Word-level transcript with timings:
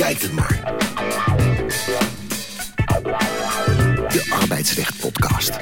bekijkt 0.00 0.22
het 0.22 0.32
maar. 0.32 0.74
De 4.08 4.36
Arbeidsrecht 4.40 5.00
Podcast. 5.00 5.58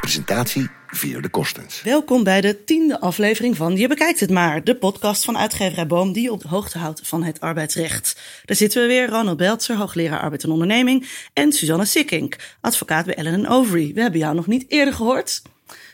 Presentatie 0.00 0.68
Veer 0.86 1.22
de 1.22 1.28
Kostens. 1.28 1.82
Welkom 1.82 2.24
bij 2.24 2.40
de 2.40 2.64
tiende 2.64 3.00
aflevering 3.00 3.56
van 3.56 3.76
Je 3.76 3.88
Bekijkt 3.88 4.20
Het 4.20 4.30
Maar, 4.30 4.64
de 4.64 4.76
podcast 4.76 5.24
van 5.24 5.38
uitgeverij 5.38 5.86
Boom 5.86 6.12
die 6.12 6.32
op 6.32 6.42
de 6.42 6.48
hoogte 6.48 6.78
houdt 6.78 7.00
van 7.04 7.22
het 7.22 7.40
arbeidsrecht. 7.40 8.20
Daar 8.44 8.56
zitten 8.56 8.82
we 8.82 8.88
weer, 8.88 9.08
Ronald 9.08 9.36
Beltzer, 9.36 9.76
hoogleraar 9.76 10.20
arbeid 10.20 10.44
en 10.44 10.50
onderneming, 10.50 11.08
en 11.32 11.52
Suzanne 11.52 11.84
Sikkink, 11.84 12.36
advocaat 12.60 13.06
bij 13.06 13.14
Ellen 13.14 13.46
Overy. 13.46 13.92
We 13.94 14.00
hebben 14.00 14.20
jou 14.20 14.34
nog 14.34 14.46
niet 14.46 14.64
eerder 14.68 14.94
gehoord. 14.94 15.42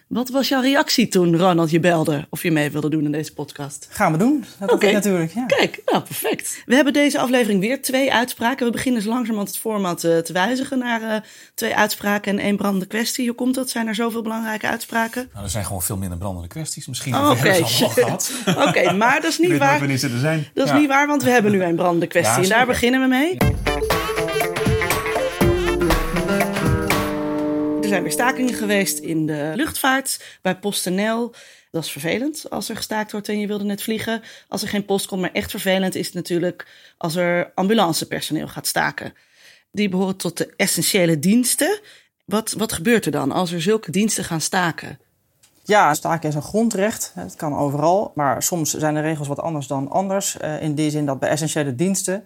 Wat 0.07 0.29
was 0.29 0.49
jouw 0.49 0.61
reactie 0.61 1.09
toen 1.09 1.37
Ronald 1.37 1.71
je 1.71 1.81
belde 1.81 2.27
of 2.31 2.43
je 2.43 2.51
mee 2.51 2.71
wilde 2.71 2.89
doen 2.89 3.05
in 3.05 3.13
deze 3.13 3.33
podcast? 3.35 3.87
Gaan 3.91 4.13
we 4.13 4.19
doen. 4.19 4.45
Dat 4.59 4.73
Oké. 4.73 4.87
ik 4.87 4.93
natuurlijk. 4.93 5.33
Ja. 5.35 5.47
Kijk, 5.47 5.83
nou 5.87 6.03
perfect. 6.03 6.63
We 6.67 6.75
hebben 6.75 6.93
deze 6.93 7.19
aflevering 7.19 7.61
weer 7.61 7.83
twee 7.83 8.13
uitspraken. 8.13 8.67
We 8.67 8.73
beginnen 8.73 9.03
zo 9.03 9.09
langzamerhand 9.09 9.49
het 9.49 9.59
format 9.59 10.05
eh, 10.05 10.19
te 10.19 10.33
wijzigen 10.33 10.79
naar 10.79 11.03
eh, 11.03 11.21
twee 11.55 11.75
uitspraken 11.77 12.33
en 12.33 12.39
één 12.45 12.57
brandende 12.57 12.87
kwestie. 12.87 13.27
Hoe 13.27 13.35
komt 13.37 13.55
dat? 13.55 13.71
Zijn 13.71 13.87
er 13.89 13.95
zoveel 13.95 14.23
belangrijke 14.23 14.67
uitspraken? 14.67 15.29
Nou, 15.33 15.45
er 15.45 15.51
zijn 15.51 15.65
gewoon 15.65 15.83
veel 15.83 15.97
minder 15.97 16.19
brandende 16.19 16.49
kwesties. 16.49 16.87
Misschien 16.87 17.15
Oh, 17.15 17.27
hebben 17.33 17.45
we 17.63 17.69
ze 17.69 17.85
allemaal 17.85 17.91
gehad. 17.91 18.33
Oké, 18.69 18.93
maar 18.93 19.21
dat 19.21 19.31
is 19.31 19.39
Ik 19.41 19.49
niet 19.49 19.59
waar. 19.59 19.83
er. 19.83 19.89
Dat 20.55 20.65
is 20.67 20.71
Ja. 20.73 20.79
niet 20.79 20.89
waar, 20.89 21.07
want 21.07 21.23
we 21.23 21.31
hebben 21.31 21.53
nu 21.53 21.63
een 21.63 21.77
brandende 21.77 22.07
kwestie. 22.07 22.37
Ja, 22.37 22.43
en 22.43 22.49
daar 22.49 22.67
beginnen 22.67 23.01
we 23.01 23.07
mee. 23.07 23.37
Er 27.87 27.93
zijn 27.93 28.05
weer 28.05 28.13
stakingen 28.13 28.55
geweest 28.55 28.99
in 28.99 29.27
de 29.27 29.53
luchtvaart, 29.55 30.39
bij 30.43 30.59
PostNL. 30.59 31.35
Dat 31.71 31.85
is 31.85 31.91
vervelend 31.91 32.51
als 32.51 32.69
er 32.69 32.77
gestaakt 32.77 33.13
wordt 33.13 33.29
en 33.29 33.39
je 33.41 33.47
wilde 33.47 33.65
net 33.65 33.83
vliegen. 33.83 34.23
Als 34.49 34.63
er 34.63 34.69
geen 34.69 34.85
post 34.85 35.07
komt, 35.07 35.21
maar 35.21 35.33
echt 35.33 35.51
vervelend 35.51 35.95
is 35.95 36.07
het 36.07 36.15
natuurlijk 36.15 36.67
als 36.97 37.17
er 37.17 37.53
ambulancepersoneel 37.55 38.49
gaat 38.49 38.67
staken. 38.67 39.15
Die 39.71 39.89
behoren 39.89 40.17
tot 40.17 40.37
de 40.37 40.53
essentiële 40.57 41.19
diensten. 41.19 41.81
Wat, 42.25 42.53
wat 42.53 42.73
gebeurt 42.73 43.07
er 43.07 43.13
dan 43.13 43.33
als 43.33 43.53
er 43.53 43.63
zulke 43.63 43.91
diensten 43.91 44.25
gaan 44.25 44.41
staken? 44.41 44.99
Ja, 45.65 45.95
staken 45.95 46.29
is 46.29 46.35
een 46.35 46.43
grondrecht. 46.43 47.13
Het 47.15 47.37
kan 47.37 47.57
overal. 47.57 48.13
Maar 48.15 48.43
soms 48.43 48.71
zijn 48.71 48.95
de 48.95 49.01
regels 49.01 49.29
wat 49.29 49.41
anders 49.41 49.67
dan 49.67 49.91
anders. 49.91 50.37
Eh, 50.37 50.63
in 50.63 50.75
die 50.75 50.91
zin 50.91 51.07
dat 51.07 51.19
bij 51.19 51.29
essentiële 51.29 51.75
diensten. 51.75 52.25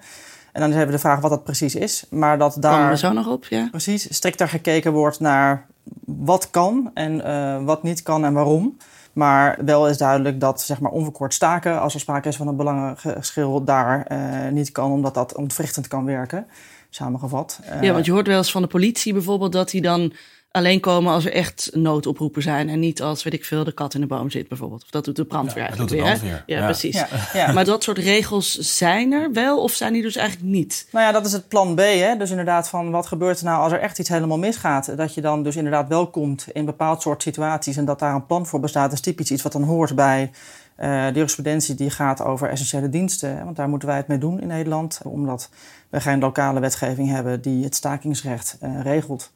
En 0.52 0.60
dan 0.60 0.70
hebben 0.70 0.86
we 0.86 0.92
de 0.92 0.98
vraag 0.98 1.20
wat 1.20 1.30
dat 1.30 1.44
precies 1.44 1.74
is. 1.74 2.04
Maar 2.10 2.38
dat 2.38 2.52
Komen 2.52 2.78
we 2.78 2.84
daar 2.84 2.98
zo 2.98 3.12
nog 3.12 3.26
op, 3.26 3.44
ja? 3.44 3.68
precies 3.70 4.14
strikter 4.14 4.48
gekeken 4.48 4.92
wordt 4.92 5.20
naar 5.20 5.66
wat 6.04 6.50
kan 6.50 6.90
en 6.94 7.24
eh, 7.24 7.64
wat 7.64 7.82
niet 7.82 8.02
kan 8.02 8.24
en 8.24 8.32
waarom. 8.32 8.76
Maar 9.12 9.58
wel 9.64 9.88
is 9.88 9.96
duidelijk 9.98 10.40
dat 10.40 10.62
zeg 10.62 10.80
maar, 10.80 10.90
onverkort 10.90 11.34
staken, 11.34 11.80
als 11.80 11.94
er 11.94 12.00
sprake 12.00 12.28
is 12.28 12.36
van 12.36 12.48
een 12.48 12.56
belangengeschil, 12.56 13.64
daar 13.64 14.02
eh, 14.06 14.52
niet 14.52 14.72
kan, 14.72 14.92
omdat 14.92 15.14
dat 15.14 15.34
ontwrichtend 15.34 15.88
kan 15.88 16.04
werken. 16.04 16.46
Samengevat. 16.90 17.60
Eh, 17.64 17.82
Ja, 17.82 17.92
want 17.92 18.04
je 18.04 18.12
hoort 18.12 18.26
wel 18.26 18.36
eens 18.36 18.50
van 18.50 18.62
de 18.62 18.68
politie 18.68 19.12
bijvoorbeeld 19.12 19.52
dat 19.52 19.70
die 19.70 19.80
dan 19.80 20.12
alleen 20.50 20.80
komen 20.80 21.12
als 21.12 21.24
er 21.24 21.32
echt 21.32 21.70
noodoproepen 21.72 22.42
zijn. 22.42 22.68
En 22.68 22.78
niet 22.80 23.02
als, 23.02 23.22
weet 23.22 23.32
ik 23.32 23.44
veel, 23.44 23.64
de 23.64 23.72
kat 23.72 23.94
in 23.94 24.00
de 24.00 24.06
boom 24.06 24.30
zit 24.30 24.48
bijvoorbeeld. 24.48 24.82
Of 24.82 24.90
dat 24.90 25.04
doet 25.04 25.16
de 25.16 25.24
brandweer 25.24 25.62
Ja, 25.62 25.68
dat 25.68 25.78
eigenlijk 25.78 25.90
doet 25.90 26.20
de 26.20 26.26
weer. 26.26 26.30
brandweer. 26.36 26.56
Ja, 26.56 26.60
Ja. 26.60 26.64
precies. 26.64 26.94
Ja, 26.94 27.08
ja. 27.46 27.52
Maar 27.52 27.64
dat 27.64 27.82
soort 27.82 27.98
regels 27.98 28.52
zijn 28.58 29.12
er 29.12 29.32
wel 29.32 29.62
of 29.62 29.72
zijn 29.72 29.92
die 29.92 30.02
dus 30.02 30.16
eigenlijk 30.16 30.48
niet? 30.50 30.88
Nou 30.92 31.04
ja, 31.06 31.12
dat 31.12 31.26
is 31.26 31.32
het 31.32 31.48
plan 31.48 31.74
B. 31.74 31.78
Hè? 31.78 32.16
Dus 32.16 32.30
inderdaad, 32.30 32.68
van 32.68 32.90
wat 32.90 33.06
gebeurt 33.06 33.38
er 33.38 33.44
nou 33.44 33.62
als 33.62 33.72
er 33.72 33.80
echt 33.80 33.98
iets 33.98 34.08
helemaal 34.08 34.38
misgaat? 34.38 34.96
Dat 34.96 35.14
je 35.14 35.20
dan 35.20 35.42
dus 35.42 35.56
inderdaad 35.56 35.88
wel 35.88 36.06
komt 36.10 36.46
in 36.52 36.64
bepaald 36.64 37.02
soort 37.02 37.22
situaties 37.22 37.76
en 37.76 37.84
dat 37.84 37.98
daar 37.98 38.14
een 38.14 38.26
plan 38.26 38.46
voor 38.46 38.60
bestaat, 38.60 38.92
is 38.92 39.00
typisch 39.00 39.30
iets 39.30 39.42
wat 39.42 39.52
dan 39.52 39.62
hoort 39.62 39.94
bij 39.94 40.30
eh, 40.76 41.06
de 41.06 41.12
jurisprudentie 41.14 41.74
die 41.74 41.90
gaat 41.90 42.22
over 42.22 42.48
essentiële 42.48 42.88
diensten. 42.88 43.36
hè. 43.36 43.44
Want 43.44 43.56
daar 43.56 43.68
moeten 43.68 43.88
wij 43.88 43.96
het 43.96 44.08
mee 44.08 44.18
doen 44.18 44.40
in 44.40 44.46
Nederland, 44.46 45.00
omdat 45.04 45.48
we 45.88 46.00
geen 46.00 46.18
lokale 46.20 46.60
wetgeving 46.60 47.08
hebben 47.10 47.40
die 47.42 47.64
het 47.64 47.74
stakingsrecht 47.74 48.56
eh, 48.60 48.80
regelt. 48.82 49.30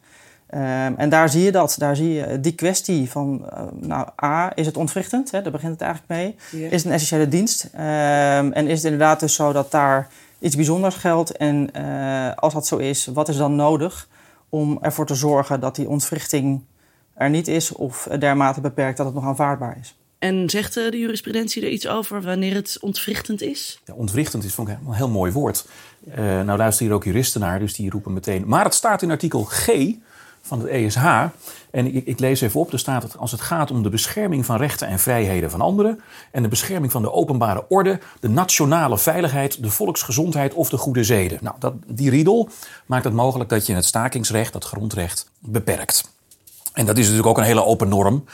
Ehm, 0.55 0.95
en 0.97 1.09
daar 1.09 1.29
zie 1.29 1.42
je 1.42 1.53
dat. 1.53 1.75
Daar 1.79 1.97
zie 1.97 2.13
je 2.13 2.41
die 2.41 2.55
kwestie 2.55 3.11
van, 3.11 3.47
eh, 3.51 3.63
nou, 3.81 4.09
A, 4.25 4.53
is 4.55 4.67
het 4.67 4.77
ontwrichtend? 4.77 5.31
Hè? 5.31 5.42
Daar 5.42 5.53
begint 5.53 5.73
het 5.73 5.81
eigenlijk 5.81 6.13
mee. 6.13 6.63
Is 6.63 6.77
het 6.77 6.85
een 6.85 6.92
essentiële 6.92 7.29
dienst? 7.29 7.69
Ehm, 7.73 8.51
en 8.53 8.67
is 8.67 8.77
het 8.77 8.85
inderdaad 8.85 9.20
dus 9.20 9.35
zo 9.35 9.53
dat 9.53 9.70
daar 9.70 10.09
iets 10.39 10.57
bijzonders 10.57 10.95
geldt? 10.95 11.37
En 11.37 11.73
eh, 11.73 12.35
als 12.35 12.53
dat 12.53 12.67
zo 12.67 12.77
is, 12.77 13.07
wat 13.07 13.29
is 13.29 13.37
dan 13.37 13.57
nodig 13.57 14.09
om 14.48 14.79
ervoor 14.83 15.07
te 15.07 15.15
zorgen 15.15 15.61
dat 15.61 15.77
die 15.77 15.89
ontwrichting 15.89 16.65
er 17.15 17.31
niet 17.31 17.48
is 17.48 17.73
of 17.73 18.09
dermate 18.19 18.61
beperkt 18.61 18.97
dat 18.97 19.07
het 19.07 19.15
nog 19.15 19.25
aanvaardbaar 19.25 19.77
is? 19.81 19.97
En 20.19 20.51
zegt 20.51 20.77
eh, 20.77 20.91
de 20.91 20.98
jurisprudentie 20.98 21.63
er 21.63 21.69
iets 21.69 21.89
over 21.89 22.23
wanneer 22.23 22.55
het 22.55 22.79
ontwrichtend 22.81 23.42
is? 23.42 23.81
Ja, 23.85 23.95
ontwrichtend 23.95 24.45
is 24.45 24.55
vond 24.55 24.69
ik 24.69 24.77
een 24.86 24.92
heel 24.92 25.09
mooi 25.09 25.33
woord. 25.33 25.67
Eh, 26.11 26.25
nou 26.25 26.59
luisteren 26.59 26.86
hier 26.86 26.97
ook 26.97 27.05
juristen 27.05 27.41
naar, 27.41 27.59
dus 27.59 27.75
die 27.75 27.91
roepen 27.91 28.13
meteen. 28.13 28.42
Maar 28.47 28.65
het 28.65 28.75
staat 28.75 29.03
in 29.03 29.11
artikel 29.11 29.45
G 29.45 29.69
van 30.46 30.60
het 30.60 30.68
ESH. 30.68 31.05
En 31.70 31.94
ik, 31.94 32.06
ik 32.06 32.18
lees 32.18 32.40
even 32.40 32.60
op, 32.60 32.72
er 32.72 32.78
staat 32.78 33.02
het 33.02 33.18
als 33.18 33.30
het 33.30 33.40
gaat 33.40 33.70
om 33.70 33.82
de 33.82 33.88
bescherming 33.88 34.46
van 34.46 34.56
rechten 34.56 34.88
en 34.88 34.98
vrijheden 34.98 35.50
van 35.50 35.60
anderen. 35.60 36.00
En 36.30 36.42
de 36.42 36.48
bescherming 36.48 36.92
van 36.92 37.02
de 37.02 37.12
openbare 37.12 37.64
orde, 37.68 38.00
de 38.20 38.28
nationale 38.28 38.98
veiligheid, 38.98 39.62
de 39.62 39.70
volksgezondheid 39.70 40.55
of 40.55 40.68
de 40.68 40.77
goede 40.77 41.05
zeden. 41.05 41.38
Nou, 41.40 41.56
dat, 41.58 41.74
die 41.86 42.10
riedel 42.10 42.48
maakt 42.86 43.05
het 43.05 43.12
mogelijk 43.12 43.50
dat 43.50 43.66
je 43.66 43.74
het 43.74 43.84
stakingsrecht, 43.84 44.52
dat 44.52 44.64
grondrecht, 44.64 45.30
beperkt. 45.38 46.12
En 46.72 46.86
dat 46.86 46.96
is 46.96 47.02
natuurlijk 47.02 47.28
ook 47.28 47.38
een 47.38 47.44
hele 47.44 47.64
open 47.64 47.88
norm. 47.88 48.24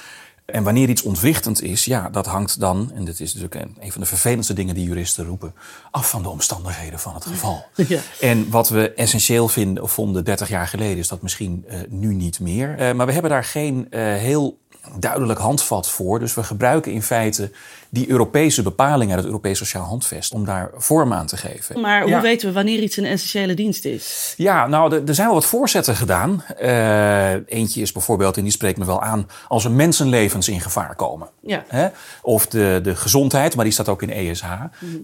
En 0.53 0.62
wanneer 0.62 0.88
iets 0.88 1.03
ontwrichtend 1.03 1.62
is, 1.62 1.84
ja, 1.84 2.09
dat 2.09 2.27
hangt 2.27 2.61
dan, 2.61 2.91
en 2.94 3.05
dit 3.05 3.21
is 3.21 3.34
natuurlijk 3.34 3.75
een- 3.81 3.93
van 3.93 4.00
de 4.00 4.06
vervelendste 4.06 4.53
dingen 4.53 4.75
die 4.75 4.87
juristen 4.87 5.25
roepen, 5.27 5.55
af 5.91 6.11
van 6.11 6.22
de 6.22 6.28
omstandigheden 6.28 6.99
van 6.99 7.15
het 7.15 7.25
geval. 7.25 7.65
Ja. 7.88 8.00
En 8.21 8.50
wat 8.50 8.69
we 8.69 8.93
essentieel 8.94 9.49
vinden, 9.49 9.83
of 9.83 9.93
vonden 9.93 10.25
30 10.25 10.49
jaar 10.49 10.66
geleden, 10.69 10.97
is 10.99 11.09
dat 11.09 11.22
misschien 11.22 11.65
eh, 11.69 11.78
nu 11.89 12.15
niet 12.15 12.41
meer. 12.41 12.78
Eh, 12.78 12.93
maar 12.93 13.06
we 13.06 13.12
hebben 13.12 13.31
daar 13.31 13.44
geen 13.44 13.87
eh, 13.91 14.00
heel 14.03 14.59
duidelijk 14.99 15.39
handvat 15.41 15.89
voor. 15.89 16.19
Dus 16.19 16.34
we 16.34 16.43
gebruiken 16.43 16.93
in 16.93 17.03
feite 17.03 17.50
die 17.93 18.11
Europese 18.11 18.62
bepalingen 18.62 19.09
uit 19.11 19.19
het 19.19 19.27
Europees 19.27 19.59
Sociaal 19.59 19.84
Handvest 19.84 20.33
om 20.33 20.45
daar 20.45 20.71
vorm 20.77 21.12
aan 21.12 21.27
te 21.27 21.37
geven. 21.37 21.81
Maar 21.81 22.01
hoe 22.03 22.11
Ja. 22.11 22.21
weten 22.21 22.49
we 22.49 22.55
wanneer 22.55 22.78
iets 22.83 22.97
een 22.97 23.05
essentiële 23.05 23.55
dienst 23.55 23.84
is? 23.84 24.34
Ja, 24.37 24.67
nou, 24.67 24.95
er- 25.06 25.15
zijn 25.15 25.27
wel 25.27 25.37
wat 25.37 25.47
voorzetten 25.47 25.97
gedaan. 25.97 26.43
Eh, 26.59 27.33
eentje 27.33 27.81
is 27.81 27.93
bijvoorbeeld, 27.93 28.37
en 28.37 28.43
die 28.43 28.53
spreekt 28.53 28.78
me 28.78 28.84
wel 28.84 29.03
aan, 29.03 29.27
als 29.49 29.65
er 29.65 29.71
mensenlevens 29.71 30.49
in 30.49 30.61
gevaar 30.61 30.95
komen. 30.97 31.28
Ja. 31.43 31.65
Hè? 31.69 31.89
Of 32.23 32.47
de, 32.47 32.81
de 32.83 32.97
gezondheid, 32.97 33.55
maar 33.55 33.65
die 33.65 33.73
staat 33.75 33.89
ook 33.89 34.03
in 34.03 34.11
ESH. 34.11 34.45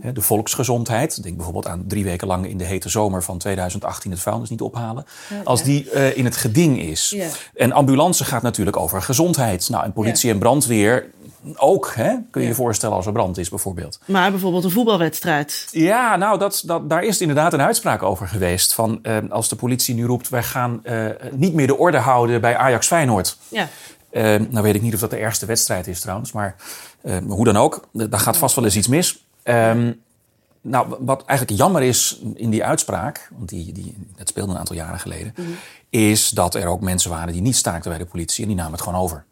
Hè, 0.00 0.12
De 0.12 0.20
volksgezondheid. 0.20 1.22
Denk 1.22 1.34
bijvoorbeeld 1.36 1.66
aan 1.66 1.84
drie 1.86 2.04
weken 2.04 2.26
lang 2.26 2.46
in 2.48 2.58
de 2.58 2.64
hete 2.64 2.88
zomer 2.88 3.22
van 3.22 3.38
2018 3.38 4.10
het 4.10 4.20
vuilnis 4.20 4.50
niet 4.50 4.60
ophalen. 4.60 5.04
Als 5.44 5.62
die 5.62 5.90
eh, 5.90 6.16
in 6.16 6.24
het 6.24 6.36
geding 6.36 6.80
is. 6.82 7.10
Ja. 7.16 7.26
En 7.54 7.72
ambulance 7.72 8.24
gaat 8.24 8.42
natuurlijk 8.42 8.76
over 8.76 9.02
gezondheid. 9.02 9.68
Nou, 9.68 9.84
en 9.84 9.92
politie 9.92 10.28
Ja. 10.28 10.34
en 10.34 10.40
brandweer 10.40 11.10
ook. 11.56 11.92
Hè? 11.94 12.14
Kun 12.30 12.42
je 12.42 12.48
je 12.48 12.54
voorstellen 12.54 12.96
als 12.96 13.06
er 13.06 13.12
brand 13.12 13.38
is 13.38 13.48
bijvoorbeeld. 13.48 13.98
Maar 14.04 14.30
bijvoorbeeld 14.30 14.64
een 14.64 14.70
voetbalwedstrijd. 14.70 15.68
Ja, 15.70 16.16
nou, 16.16 16.38
dat, 16.38 16.62
dat, 16.66 16.88
daar 16.90 17.04
is 17.04 17.20
inderdaad 17.20 17.52
een 17.52 17.62
uitspraak 17.62 18.02
over 18.02 18.28
geweest. 18.28 18.74
Van 18.74 18.98
eh, 19.02 19.16
als 19.28 19.48
de 19.48 19.56
politie 19.56 19.94
nu 19.94 20.04
roept, 20.04 20.28
wij 20.28 20.42
gaan 20.42 20.84
eh, 20.84 21.06
niet 21.32 21.54
meer 21.54 21.66
de 21.66 21.76
orde 21.76 21.98
houden 21.98 22.40
bij 22.40 22.56
Ajax 22.56 22.86
Feyenoord. 22.86 23.36
Ja. 23.48 23.68
Eh, 24.16 24.22
nou 24.22 24.62
weet 24.62 24.74
ik 24.74 24.82
niet 24.82 24.94
of 24.94 25.00
dat 25.00 25.10
de 25.10 25.16
ergste 25.16 25.46
wedstrijd 25.46 25.86
is 25.86 26.00
trouwens, 26.00 26.32
maar 26.32 26.56
eh, 27.00 27.16
hoe 27.26 27.44
dan 27.44 27.56
ook, 27.56 27.88
daar 27.92 28.20
gaat 28.20 28.36
vast 28.36 28.54
wel 28.54 28.64
eens 28.64 28.76
iets 28.76 28.88
mis. 28.88 29.26
Ehm, 29.42 29.92
nou, 30.60 30.96
wat 31.00 31.24
eigenlijk 31.24 31.60
jammer 31.60 31.82
is 31.82 32.20
in 32.34 32.50
die 32.50 32.64
uitspraak, 32.64 33.30
want 33.36 33.48
die, 33.48 33.72
die, 33.72 33.96
dat 34.16 34.28
speelde 34.28 34.52
een 34.52 34.58
aantal 34.58 34.76
jaren 34.76 34.98
geleden, 34.98 35.34
is 35.90 36.30
dat 36.30 36.54
er 36.54 36.66
ook 36.66 36.80
mensen 36.80 37.10
waren 37.10 37.32
die 37.32 37.42
niet 37.42 37.56
staakten 37.56 37.90
bij 37.90 37.98
de 37.98 38.06
politie 38.06 38.42
en 38.42 38.48
die 38.48 38.56
namen 38.56 38.72
het 38.72 38.82
gewoon 38.82 39.00
over. 39.00 39.24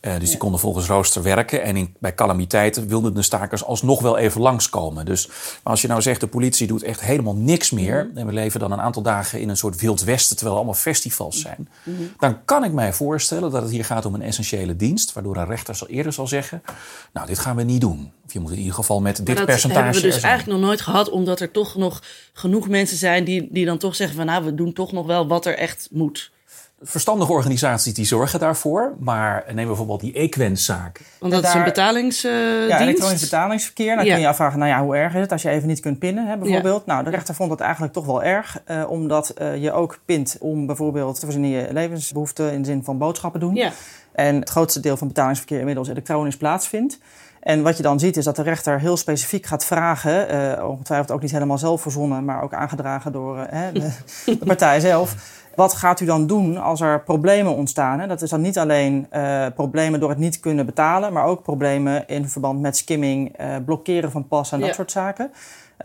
Eh, 0.00 0.18
dus 0.18 0.28
die 0.28 0.38
konden 0.38 0.60
volgens 0.60 0.86
rooster 0.86 1.22
werken. 1.22 1.62
En 1.62 1.76
in, 1.76 1.94
bij 1.98 2.14
calamiteiten 2.14 2.88
wilden 2.88 3.14
de 3.14 3.22
stakers 3.22 3.64
alsnog 3.64 4.00
wel 4.02 4.18
even 4.18 4.40
langskomen. 4.40 5.04
Dus 5.04 5.26
maar 5.26 5.72
als 5.72 5.82
je 5.82 5.88
nou 5.88 6.02
zegt, 6.02 6.20
de 6.20 6.26
politie 6.26 6.66
doet 6.66 6.82
echt 6.82 7.00
helemaal 7.00 7.34
niks 7.34 7.70
meer. 7.70 8.10
En 8.14 8.26
we 8.26 8.32
leven 8.32 8.60
dan 8.60 8.72
een 8.72 8.80
aantal 8.80 9.02
dagen 9.02 9.40
in 9.40 9.48
een 9.48 9.56
soort 9.56 9.80
wild 9.80 10.02
westen, 10.02 10.36
terwijl 10.36 10.56
er 10.56 10.62
allemaal 10.62 10.80
festivals 10.80 11.40
zijn. 11.40 11.68
Dan 12.18 12.44
kan 12.44 12.64
ik 12.64 12.72
mij 12.72 12.92
voorstellen 12.92 13.50
dat 13.50 13.62
het 13.62 13.70
hier 13.70 13.84
gaat 13.84 14.04
om 14.04 14.14
een 14.14 14.22
essentiële 14.22 14.76
dienst. 14.76 15.12
Waardoor 15.12 15.36
een 15.36 15.46
rechter 15.46 15.74
zal 15.74 15.88
eerder 15.88 16.12
zal 16.12 16.26
zeggen, 16.26 16.62
nou 17.12 17.26
dit 17.26 17.38
gaan 17.38 17.56
we 17.56 17.62
niet 17.62 17.80
doen. 17.80 18.12
Of 18.26 18.32
je 18.32 18.40
moet 18.40 18.50
in 18.50 18.58
ieder 18.58 18.74
geval 18.74 19.00
met 19.00 19.16
dit 19.16 19.26
Maar 19.26 19.36
dat 19.36 19.44
percentage 19.44 19.84
hebben 19.84 20.02
we 20.02 20.08
dus 20.08 20.22
eigenlijk 20.22 20.58
nog 20.58 20.68
nooit 20.68 20.80
gehad, 20.80 21.10
omdat 21.10 21.40
er 21.40 21.50
toch 21.50 21.76
nog 21.76 22.02
genoeg 22.32 22.68
mensen 22.68 22.96
zijn 22.96 23.24
die, 23.24 23.48
die 23.50 23.64
dan 23.64 23.78
toch 23.78 23.94
zeggen 23.94 24.16
van 24.16 24.26
nou, 24.26 24.44
we 24.44 24.54
doen 24.54 24.72
toch 24.72 24.92
nog 24.92 25.06
wel 25.06 25.26
wat 25.26 25.46
er 25.46 25.56
echt 25.56 25.88
moet. 25.90 26.34
Verstandige 26.82 27.32
organisaties 27.32 27.94
die 27.94 28.04
zorgen 28.04 28.40
daarvoor. 28.40 28.94
Maar 28.98 29.44
neem 29.54 29.66
bijvoorbeeld 29.66 30.00
die 30.00 30.12
Equens-zaak. 30.12 31.00
Want 31.18 31.32
dat 31.32 31.44
is 31.44 31.54
een 31.54 31.64
betalingsdienst. 31.64 32.68
Ja, 32.68 32.80
elektronisch 32.80 33.20
betalingsverkeer. 33.20 33.96
Dan 33.96 34.04
Ja. 34.04 34.10
kun 34.10 34.20
je 34.20 34.20
je 34.20 34.28
afvragen, 34.28 34.58
nou 34.58 34.70
ja, 34.70 34.82
hoe 34.82 34.96
erg 34.96 35.14
is 35.14 35.20
het 35.20 35.32
als 35.32 35.42
je 35.42 35.50
even 35.50 35.68
niet 35.68 35.80
kunt 35.80 35.98
pinnen, 35.98 36.26
hè, 36.26 36.36
bijvoorbeeld. 36.36 36.86
Nou, 36.86 37.04
de 37.04 37.10
rechter 37.10 37.34
vond 37.34 37.48
dat 37.50 37.60
eigenlijk 37.60 37.92
toch 37.92 38.06
wel 38.06 38.22
erg, 38.22 38.60
eh, 38.64 38.90
omdat 38.90 39.28
eh, 39.28 39.62
je 39.62 39.72
ook 39.72 39.98
pint 40.04 40.36
om 40.40 40.66
bijvoorbeeld 40.66 41.14
te 41.20 41.26
voorzien 41.26 41.44
in 41.44 41.50
je 41.50 41.68
levensbehoeften 41.72 42.52
in 42.52 42.62
de 42.62 42.68
zin 42.68 42.84
van 42.84 42.98
boodschappen 42.98 43.40
doen. 43.40 43.54
Ja. 43.54 43.70
En 44.12 44.34
het 44.40 44.50
grootste 44.50 44.80
deel 44.80 44.96
van 44.96 45.08
betalingsverkeer 45.08 45.58
inmiddels 45.58 45.88
elektronisch 45.88 46.36
plaatsvindt. 46.36 46.98
En 47.40 47.62
wat 47.62 47.76
je 47.76 47.82
dan 47.82 47.98
ziet 48.00 48.16
is 48.16 48.24
dat 48.24 48.36
de 48.36 48.42
rechter 48.42 48.80
heel 48.80 48.96
specifiek 48.96 49.46
gaat 49.46 49.64
vragen, 49.64 50.34
uh, 50.34 50.68
ongetwijfeld 50.68 51.10
ook 51.10 51.22
niet 51.22 51.30
helemaal 51.30 51.58
zelf 51.58 51.82
verzonnen, 51.82 52.24
maar 52.24 52.42
ook 52.42 52.54
aangedragen 52.54 53.12
door 53.12 53.36
uh, 53.36 53.60
de, 53.72 53.90
de, 54.38 54.46
partij 54.46 54.80
zelf. 54.80 55.14
Wat 55.56 55.74
gaat 55.74 56.00
u 56.00 56.04
dan 56.04 56.26
doen 56.26 56.56
als 56.56 56.80
er 56.80 57.02
problemen 57.02 57.54
ontstaan? 57.54 58.00
Hè? 58.00 58.06
Dat 58.06 58.22
is 58.22 58.30
dan 58.30 58.40
niet 58.40 58.58
alleen 58.58 59.06
uh, 59.12 59.46
problemen 59.54 60.00
door 60.00 60.08
het 60.08 60.18
niet 60.18 60.40
kunnen 60.40 60.66
betalen, 60.66 61.12
maar 61.12 61.24
ook 61.24 61.42
problemen 61.42 62.08
in 62.08 62.28
verband 62.28 62.60
met 62.60 62.76
skimming, 62.76 63.36
blokkeren 63.64 64.10
van 64.10 64.28
pas 64.28 64.52
en 64.52 64.60
dat 64.60 64.74
soort 64.74 64.90
zaken. 64.90 65.30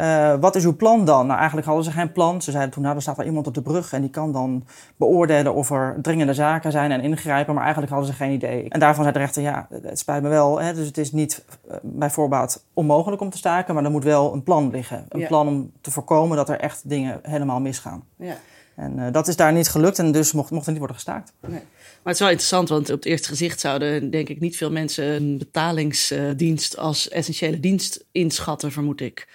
Uh, 0.01 0.33
wat 0.39 0.55
is 0.55 0.65
uw 0.65 0.75
plan 0.75 1.05
dan? 1.05 1.25
Nou, 1.25 1.37
eigenlijk 1.37 1.67
hadden 1.67 1.85
ze 1.85 1.91
geen 1.91 2.11
plan. 2.11 2.41
Ze 2.41 2.51
zeiden 2.51 2.73
toen, 2.73 2.83
nou, 2.83 2.95
er 2.95 3.01
staat 3.01 3.17
wel 3.17 3.25
iemand 3.25 3.47
op 3.47 3.53
de 3.53 3.61
brug 3.61 3.93
en 3.93 4.01
die 4.01 4.09
kan 4.09 4.31
dan 4.31 4.65
beoordelen 4.95 5.53
of 5.53 5.69
er 5.69 5.95
dringende 6.01 6.33
zaken 6.33 6.71
zijn 6.71 6.91
en 6.91 7.01
ingrijpen. 7.01 7.53
Maar 7.53 7.63
eigenlijk 7.63 7.93
hadden 7.93 8.11
ze 8.11 8.17
geen 8.17 8.31
idee. 8.31 8.69
En 8.69 8.79
daarvan 8.79 9.03
zei 9.03 9.13
de 9.15 9.19
rechter, 9.19 9.41
ja, 9.41 9.67
het 9.81 9.99
spijt 9.99 10.23
me 10.23 10.29
wel. 10.29 10.61
Hè, 10.61 10.73
dus 10.73 10.87
het 10.87 10.97
is 10.97 11.11
niet 11.11 11.45
bij 11.81 12.09
voorbaat 12.09 12.65
onmogelijk 12.73 13.21
om 13.21 13.29
te 13.29 13.37
staken, 13.37 13.75
maar 13.75 13.83
er 13.83 13.91
moet 13.91 14.03
wel 14.03 14.33
een 14.33 14.43
plan 14.43 14.69
liggen. 14.69 15.05
Een 15.09 15.19
Ja. 15.19 15.27
plan 15.27 15.47
om 15.47 15.71
te 15.81 15.91
voorkomen 15.91 16.37
dat 16.37 16.49
er 16.49 16.59
echt 16.59 16.89
dingen 16.89 17.19
helemaal 17.21 17.59
misgaan. 17.59 18.03
Ja. 18.15 18.33
En 18.81 18.97
uh, 18.99 19.05
dat 19.11 19.27
is 19.27 19.35
daar 19.35 19.53
niet 19.53 19.69
gelukt 19.69 19.99
en 19.99 20.11
dus 20.11 20.31
mocht, 20.31 20.51
mocht 20.51 20.65
er 20.65 20.69
niet 20.69 20.79
worden 20.79 20.97
gestaakt. 20.97 21.33
Nee. 21.39 21.51
Maar 21.51 21.61
het 22.03 22.13
is 22.13 22.19
wel 22.19 22.29
interessant, 22.29 22.69
want 22.69 22.89
op 22.89 22.95
het 22.95 23.05
eerste 23.05 23.27
gezicht 23.27 23.59
zouden 23.59 24.11
denk 24.11 24.29
ik 24.29 24.39
niet 24.39 24.57
veel 24.57 24.71
mensen 24.71 25.05
een 25.05 25.37
betalingsdienst 25.37 26.77
als 26.77 27.09
essentiële 27.09 27.59
dienst 27.59 28.05
inschatten, 28.11 28.71
vermoed 28.71 29.01
ik. 29.01 29.27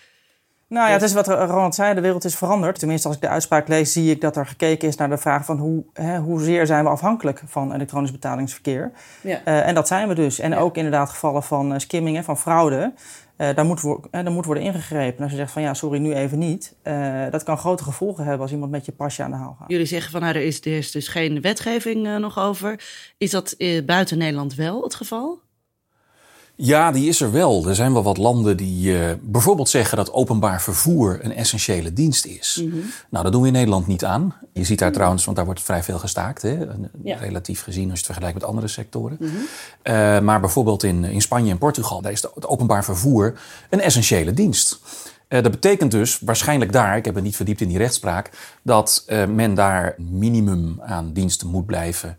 Nou 0.68 0.86
ja, 0.86 0.92
het 0.92 1.02
is 1.02 1.12
wat 1.12 1.26
Ronald 1.26 1.74
zei, 1.74 1.94
de 1.94 2.00
wereld 2.00 2.24
is 2.24 2.34
veranderd. 2.34 2.78
Tenminste, 2.78 3.06
als 3.06 3.16
ik 3.16 3.22
de 3.22 3.28
uitspraak 3.28 3.68
lees, 3.68 3.92
zie 3.92 4.10
ik 4.10 4.20
dat 4.20 4.36
er 4.36 4.46
gekeken 4.46 4.88
is 4.88 4.96
naar 4.96 5.08
de 5.08 5.18
vraag 5.18 5.44
van 5.44 5.58
hoe, 5.58 5.84
hè, 5.92 6.18
hoezeer 6.18 6.66
zijn 6.66 6.84
we 6.84 6.90
afhankelijk 6.90 7.42
van 7.46 7.74
elektronisch 7.74 8.10
betalingsverkeer. 8.10 8.92
Ja. 9.20 9.40
Uh, 9.48 9.66
en 9.66 9.74
dat 9.74 9.88
zijn 9.88 10.08
we 10.08 10.14
dus. 10.14 10.38
En 10.38 10.50
Ja. 10.50 10.56
ook 10.58 10.76
inderdaad 10.76 11.10
gevallen 11.10 11.42
van 11.42 11.72
uh, 11.72 11.78
skimming, 11.78 12.16
hè, 12.16 12.22
van 12.22 12.38
fraude. 12.38 12.92
Uh, 13.38 13.54
daar, 13.54 13.64
moet 13.64 13.82
daar 14.10 14.30
moet 14.30 14.44
worden 14.44 14.64
ingegrepen. 14.64 15.16
En 15.16 15.22
als 15.22 15.32
je 15.32 15.38
zegt 15.38 15.52
van 15.52 15.62
ja, 15.62 15.74
sorry, 15.74 15.98
nu 15.98 16.14
even 16.14 16.38
niet. 16.38 16.76
Uh, 16.84 17.30
dat 17.30 17.42
kan 17.42 17.58
grote 17.58 17.82
gevolgen 17.82 18.24
hebben 18.24 18.42
als 18.42 18.52
iemand 18.52 18.70
met 18.70 18.84
je 18.84 18.92
pasje 18.92 19.22
aan 19.22 19.30
de 19.30 19.36
haal 19.36 19.56
gaat. 19.58 19.70
Jullie 19.70 19.86
zeggen 19.86 20.10
van 20.10 20.20
nou, 20.20 20.34
er 20.34 20.42
is, 20.42 20.60
er 20.60 20.76
is 20.76 20.90
dus 20.90 21.08
geen 21.08 21.40
wetgeving 21.40 22.18
nog 22.18 22.38
over. 22.38 22.80
Is 23.18 23.30
dat 23.30 23.56
buiten 23.86 24.18
Nederland 24.18 24.54
wel 24.54 24.82
het 24.82 24.94
geval? 24.94 25.44
Ja, 26.58 26.92
die 26.92 27.08
is 27.08 27.20
er 27.20 27.32
wel. 27.32 27.68
Er 27.68 27.74
zijn 27.74 27.92
wel 27.92 28.02
wat 28.02 28.16
landen 28.16 28.56
die 28.56 28.92
uh, 28.92 29.10
bijvoorbeeld 29.22 29.68
zeggen 29.68 29.96
dat 29.96 30.12
openbaar 30.12 30.62
vervoer 30.62 31.18
een 31.22 31.34
essentiële 31.34 31.92
dienst 31.92 32.26
is. 32.26 32.56
Mhm. 32.60 32.66
Mm 32.66 32.80
-hmm. 32.80 32.90
Nou, 33.10 33.24
dat 33.24 33.32
doen 33.32 33.40
we 33.40 33.46
in 33.46 33.52
Nederland 33.52 33.86
niet 33.86 34.04
aan. 34.04 34.34
Je 34.52 34.64
ziet 34.64 34.78
daar 34.78 34.92
trouwens, 34.92 35.24
want 35.24 35.36
daar 35.36 35.46
wordt 35.46 35.62
vrij 35.62 35.82
veel 35.82 35.98
gestaakt, 35.98 36.42
hè? 36.42 36.58
Ja. 37.02 37.16
relatief 37.16 37.62
gezien 37.62 37.82
als 37.82 37.92
je 37.92 37.96
het 37.96 38.06
vergelijkt 38.06 38.34
met 38.34 38.48
andere 38.48 38.68
sectoren. 38.68 39.16
Mhm. 39.20 39.30
Mm 39.30 39.36
-hmm. 39.36 39.94
uh, 39.94 40.20
maar 40.20 40.40
bijvoorbeeld 40.40 40.82
in, 40.82 41.04
in 41.04 41.20
Spanje 41.20 41.50
en 41.50 41.58
Portugal, 41.58 42.00
daar 42.00 42.12
is 42.12 42.22
het 42.22 42.46
openbaar 42.46 42.84
vervoer 42.84 43.40
een 43.70 43.80
essentiële 43.80 44.32
dienst. 44.32 44.78
Uh, 45.28 45.42
dat 45.42 45.50
betekent 45.50 45.90
dus 45.90 46.20
waarschijnlijk 46.20 46.72
daar, 46.72 46.96
ik 46.96 47.04
heb 47.04 47.14
het 47.14 47.24
niet 47.24 47.36
verdiept 47.36 47.60
in 47.60 47.68
die 47.68 47.78
rechtspraak, 47.78 48.30
dat 48.62 49.04
men 49.28 49.54
daar 49.54 49.94
minimum 49.98 50.80
aan 50.82 51.12
diensten 51.12 51.48
moet 51.48 51.66
blijven 51.66 52.16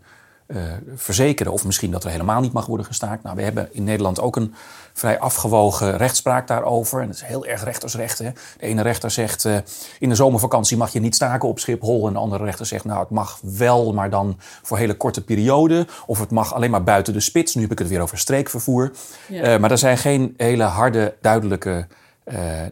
uh, 0.48 0.62
verzekeren. 0.94 1.52
Of 1.52 1.64
misschien 1.64 1.90
dat 1.90 2.04
er 2.04 2.10
helemaal 2.10 2.40
niet 2.40 2.52
mag 2.52 2.66
worden 2.66 2.86
gestaakt. 2.86 3.22
Nou, 3.22 3.36
we 3.36 3.42
hebben 3.42 3.68
in 3.72 3.84
Nederland 3.84 4.20
ook 4.20 4.36
een 4.36 4.54
vrij 4.92 5.18
afgewogen 5.18 5.96
rechtspraak 5.96 6.46
daarover. 6.46 7.00
En 7.00 7.06
dat 7.06 7.14
is 7.14 7.22
heel 7.22 7.46
erg 7.46 7.64
rechtersrecht. 7.64 8.18
Hè? 8.18 8.30
De 8.58 8.66
ene 8.66 8.82
rechter 8.82 9.10
zegt, 9.10 9.44
uh, 9.44 9.56
in 9.98 10.08
de 10.08 10.14
zomervakantie 10.14 10.76
mag 10.76 10.92
je 10.92 11.00
niet 11.00 11.14
staken 11.14 11.48
op 11.48 11.58
Schiphol. 11.58 12.06
En 12.06 12.12
de 12.12 12.18
andere 12.18 12.44
rechter 12.44 12.66
zegt, 12.66 12.84
nou, 12.84 13.00
het 13.00 13.10
mag 13.10 13.38
wel, 13.42 13.92
maar 13.92 14.10
dan 14.10 14.38
voor 14.62 14.78
hele 14.78 14.94
korte 14.96 15.24
perioden. 15.24 15.86
Of 16.06 16.20
het 16.20 16.30
mag 16.30 16.54
alleen 16.54 16.70
maar 16.70 16.84
buiten 16.84 17.12
de 17.12 17.20
spits. 17.20 17.54
Nu 17.54 17.62
heb 17.62 17.72
ik 17.72 17.78
het 17.78 17.88
weer 17.88 18.00
over 18.00 18.18
streekvervoer. 18.18 18.92
Ja. 19.26 19.54
Uh, 19.54 19.60
maar 19.60 19.70
er 19.70 19.78
zijn 19.78 19.98
geen 19.98 20.34
hele 20.36 20.64
harde, 20.64 21.14
duidelijke 21.20 21.86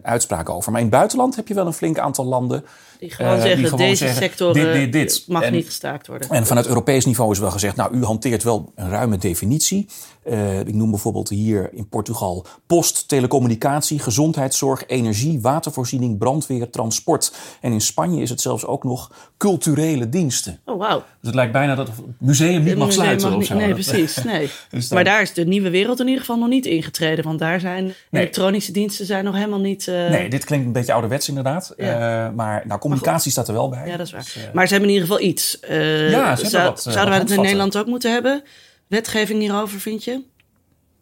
uitspraken 0.02 0.54
over. 0.54 0.72
Maar 0.72 0.80
in 0.80 0.86
het 0.86 0.96
buitenland 0.96 1.36
heb 1.36 1.48
je 1.48 1.54
wel 1.54 1.66
een 1.66 1.72
flink 1.72 1.98
aantal 1.98 2.24
landen 2.24 2.64
die 2.98 3.10
gewoon 3.10 3.34
uh, 3.34 3.40
zeggen, 3.40 3.56
die 3.58 3.68
gewoon 3.68 3.86
deze 3.86 3.96
zeggen, 3.96 4.22
sector 4.22 4.54
dit, 4.54 4.72
dit, 4.72 4.92
dit. 4.92 5.24
mag 5.28 5.42
en, 5.42 5.52
niet 5.52 5.66
gestaakt 5.66 6.06
worden. 6.06 6.28
En 6.30 6.46
vanuit 6.46 6.66
Europees 6.66 7.04
niveau 7.04 7.32
is 7.32 7.38
wel 7.38 7.50
gezegd, 7.50 7.76
nou, 7.76 7.96
u 7.96 8.04
hanteert 8.04 8.42
wel 8.42 8.72
een 8.74 8.90
ruime 8.90 9.18
definitie. 9.18 9.86
Uh, 10.30 10.60
ik 10.60 10.74
noem 10.74 10.90
bijvoorbeeld 10.90 11.28
hier 11.28 11.70
in 11.72 11.88
Portugal 11.88 12.46
post, 12.66 13.08
telecommunicatie, 13.08 13.98
gezondheidszorg, 13.98 14.86
energie, 14.86 15.40
watervoorziening, 15.40 16.18
brandweer, 16.18 16.70
transport. 16.70 17.32
En 17.60 17.72
in 17.72 17.80
Spanje 17.80 18.22
is 18.22 18.30
het 18.30 18.40
zelfs 18.40 18.66
ook 18.66 18.84
nog 18.84 19.12
culturele 19.36 20.08
diensten. 20.08 20.60
Oh, 20.64 20.78
wauw. 20.78 20.96
Dus 20.96 21.06
het 21.20 21.34
lijkt 21.34 21.52
bijna 21.52 21.74
dat 21.74 21.86
het 21.86 21.96
museum 22.18 22.62
niet 22.62 22.76
mag 22.76 22.92
sluiten. 22.92 23.30
Mag 23.30 23.38
of 23.38 23.44
zo. 23.44 23.54
Nee, 23.54 23.72
precies. 23.72 24.14
Nee. 24.24 24.50
dus 24.70 24.88
dan... 24.88 24.96
Maar 24.96 25.04
daar 25.04 25.22
is 25.22 25.32
de 25.32 25.44
nieuwe 25.44 25.70
wereld 25.70 26.00
in 26.00 26.06
ieder 26.06 26.20
geval 26.20 26.38
nog 26.38 26.48
niet 26.48 26.66
ingetreden. 26.66 27.24
Want 27.24 27.38
daar 27.38 27.60
zijn 27.60 27.84
nee. 27.84 27.94
elektronische 28.10 28.72
diensten 28.72 29.06
zijn 29.06 29.24
nog 29.24 29.34
helemaal 29.34 29.60
niet... 29.60 29.86
Uh... 29.86 30.10
Nee, 30.10 30.28
dit 30.28 30.44
klinkt 30.44 30.66
een 30.66 30.72
beetje 30.72 30.92
ouderwets 30.92 31.28
inderdaad. 31.28 31.74
Ja. 31.76 32.32
Maar 32.36 32.62
nou, 32.66 32.80
communicatie 32.88 33.30
staat 33.30 33.48
er 33.48 33.54
wel 33.54 33.68
bij. 33.68 33.86
Ja, 33.86 33.96
dat 33.96 34.06
is 34.06 34.12
waar. 34.12 34.22
Dus, 34.22 34.36
uh... 34.36 34.42
Maar 34.52 34.66
ze 34.66 34.72
hebben 34.72 34.90
in 34.90 34.94
ieder 34.94 35.08
geval 35.08 35.26
iets. 35.26 35.58
Uh, 35.70 36.10
ja, 36.10 36.36
ze 36.36 36.46
zou, 36.46 36.64
wat, 36.64 36.82
zouden 36.82 37.08
wij 37.08 37.18
dat 37.18 37.30
in 37.30 37.40
Nederland 37.40 37.76
ook 37.76 37.86
moeten 37.86 38.12
hebben? 38.12 38.42
Wetgeving 38.86 39.40
hierover, 39.40 39.80
vind 39.80 40.04
je? 40.04 40.22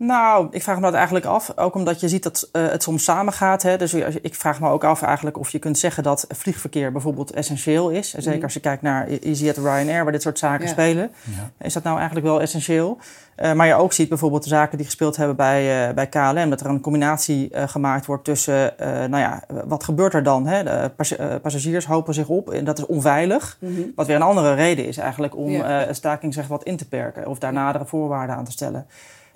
Nou, 0.07 0.47
ik 0.51 0.63
vraag 0.63 0.77
me 0.77 0.83
dat 0.83 0.95
eigenlijk 0.95 1.25
af. 1.27 1.53
Ook 1.57 1.75
omdat 1.75 2.01
je 2.01 2.09
ziet 2.09 2.23
dat 2.23 2.49
uh, 2.53 2.69
het 2.69 2.83
soms 2.83 3.05
samengaat. 3.05 3.63
Hè? 3.63 3.77
Dus 3.77 3.95
ik 3.95 4.35
vraag 4.35 4.61
me 4.61 4.69
ook 4.69 4.85
af 4.85 5.03
eigenlijk 5.03 5.39
of 5.39 5.51
je 5.51 5.59
kunt 5.59 5.79
zeggen 5.79 6.03
dat 6.03 6.25
vliegverkeer 6.29 6.93
bijvoorbeeld 6.93 7.31
essentieel 7.33 7.91
is. 7.91 8.15
En 8.15 8.23
zeker 8.23 8.43
als 8.43 8.55
je 8.55 8.61
kijkt 8.61 8.83
naar 8.83 9.07
EasyJet 9.07 9.57
Ryanair, 9.57 10.03
waar 10.03 10.13
dit 10.13 10.23
soort 10.23 10.39
zaken 10.39 10.65
Ja. 10.67 10.71
spelen. 10.73 11.11
Ja. 11.23 11.67
Is 11.67 11.73
dat 11.73 11.83
nou 11.83 11.97
eigenlijk 11.97 12.27
wel 12.27 12.41
essentieel? 12.41 12.99
Uh, 13.37 13.53
maar 13.53 13.67
je 13.67 13.75
ook 13.75 13.93
ziet 13.93 14.09
bijvoorbeeld 14.09 14.43
de 14.43 14.49
zaken 14.49 14.77
die 14.77 14.87
gespeeld 14.87 15.17
hebben 15.17 15.37
bij, 15.37 15.89
uh, 15.89 15.95
bij 15.95 16.07
KLM. 16.07 16.51
Dat 16.51 16.61
er 16.61 16.67
een 16.67 16.81
combinatie 16.81 17.51
uh, 17.55 17.63
gemaakt 17.69 18.07
wordt 18.07 18.25
tussen, 18.25 18.75
nou 18.79 19.17
ja, 19.17 19.43
wat 19.65 19.85
gebeurt 19.85 20.15
er 20.15 20.23
dan? 20.23 20.47
Hè? 20.47 20.63
De 20.65 20.91
pas 20.97 21.15
passagiers 21.43 21.87
hopen 21.87 22.15
zich 22.15 22.29
op 22.29 22.51
en 22.51 22.65
dat 22.65 22.79
is 22.79 22.87
onveilig. 22.87 23.57
Mhm. 23.61 23.81
Wat 23.95 24.07
weer 24.07 24.17
een 24.17 24.23
andere 24.23 24.55
reden 24.55 24.87
is 24.87 24.97
eigenlijk 24.97 25.37
om 25.37 25.51
Ja. 25.51 25.89
een 25.89 25.95
staking 25.95 26.35
zeg 26.35 26.47
wat 26.47 26.63
in 26.65 26.77
te 26.77 26.89
perken. 26.89 27.27
Of 27.29 27.39
daar 27.39 27.53
nadere 27.53 27.87
voorwaarden 27.87 28.37
aan 28.37 28.45
te 28.45 28.53
stellen. 28.53 28.87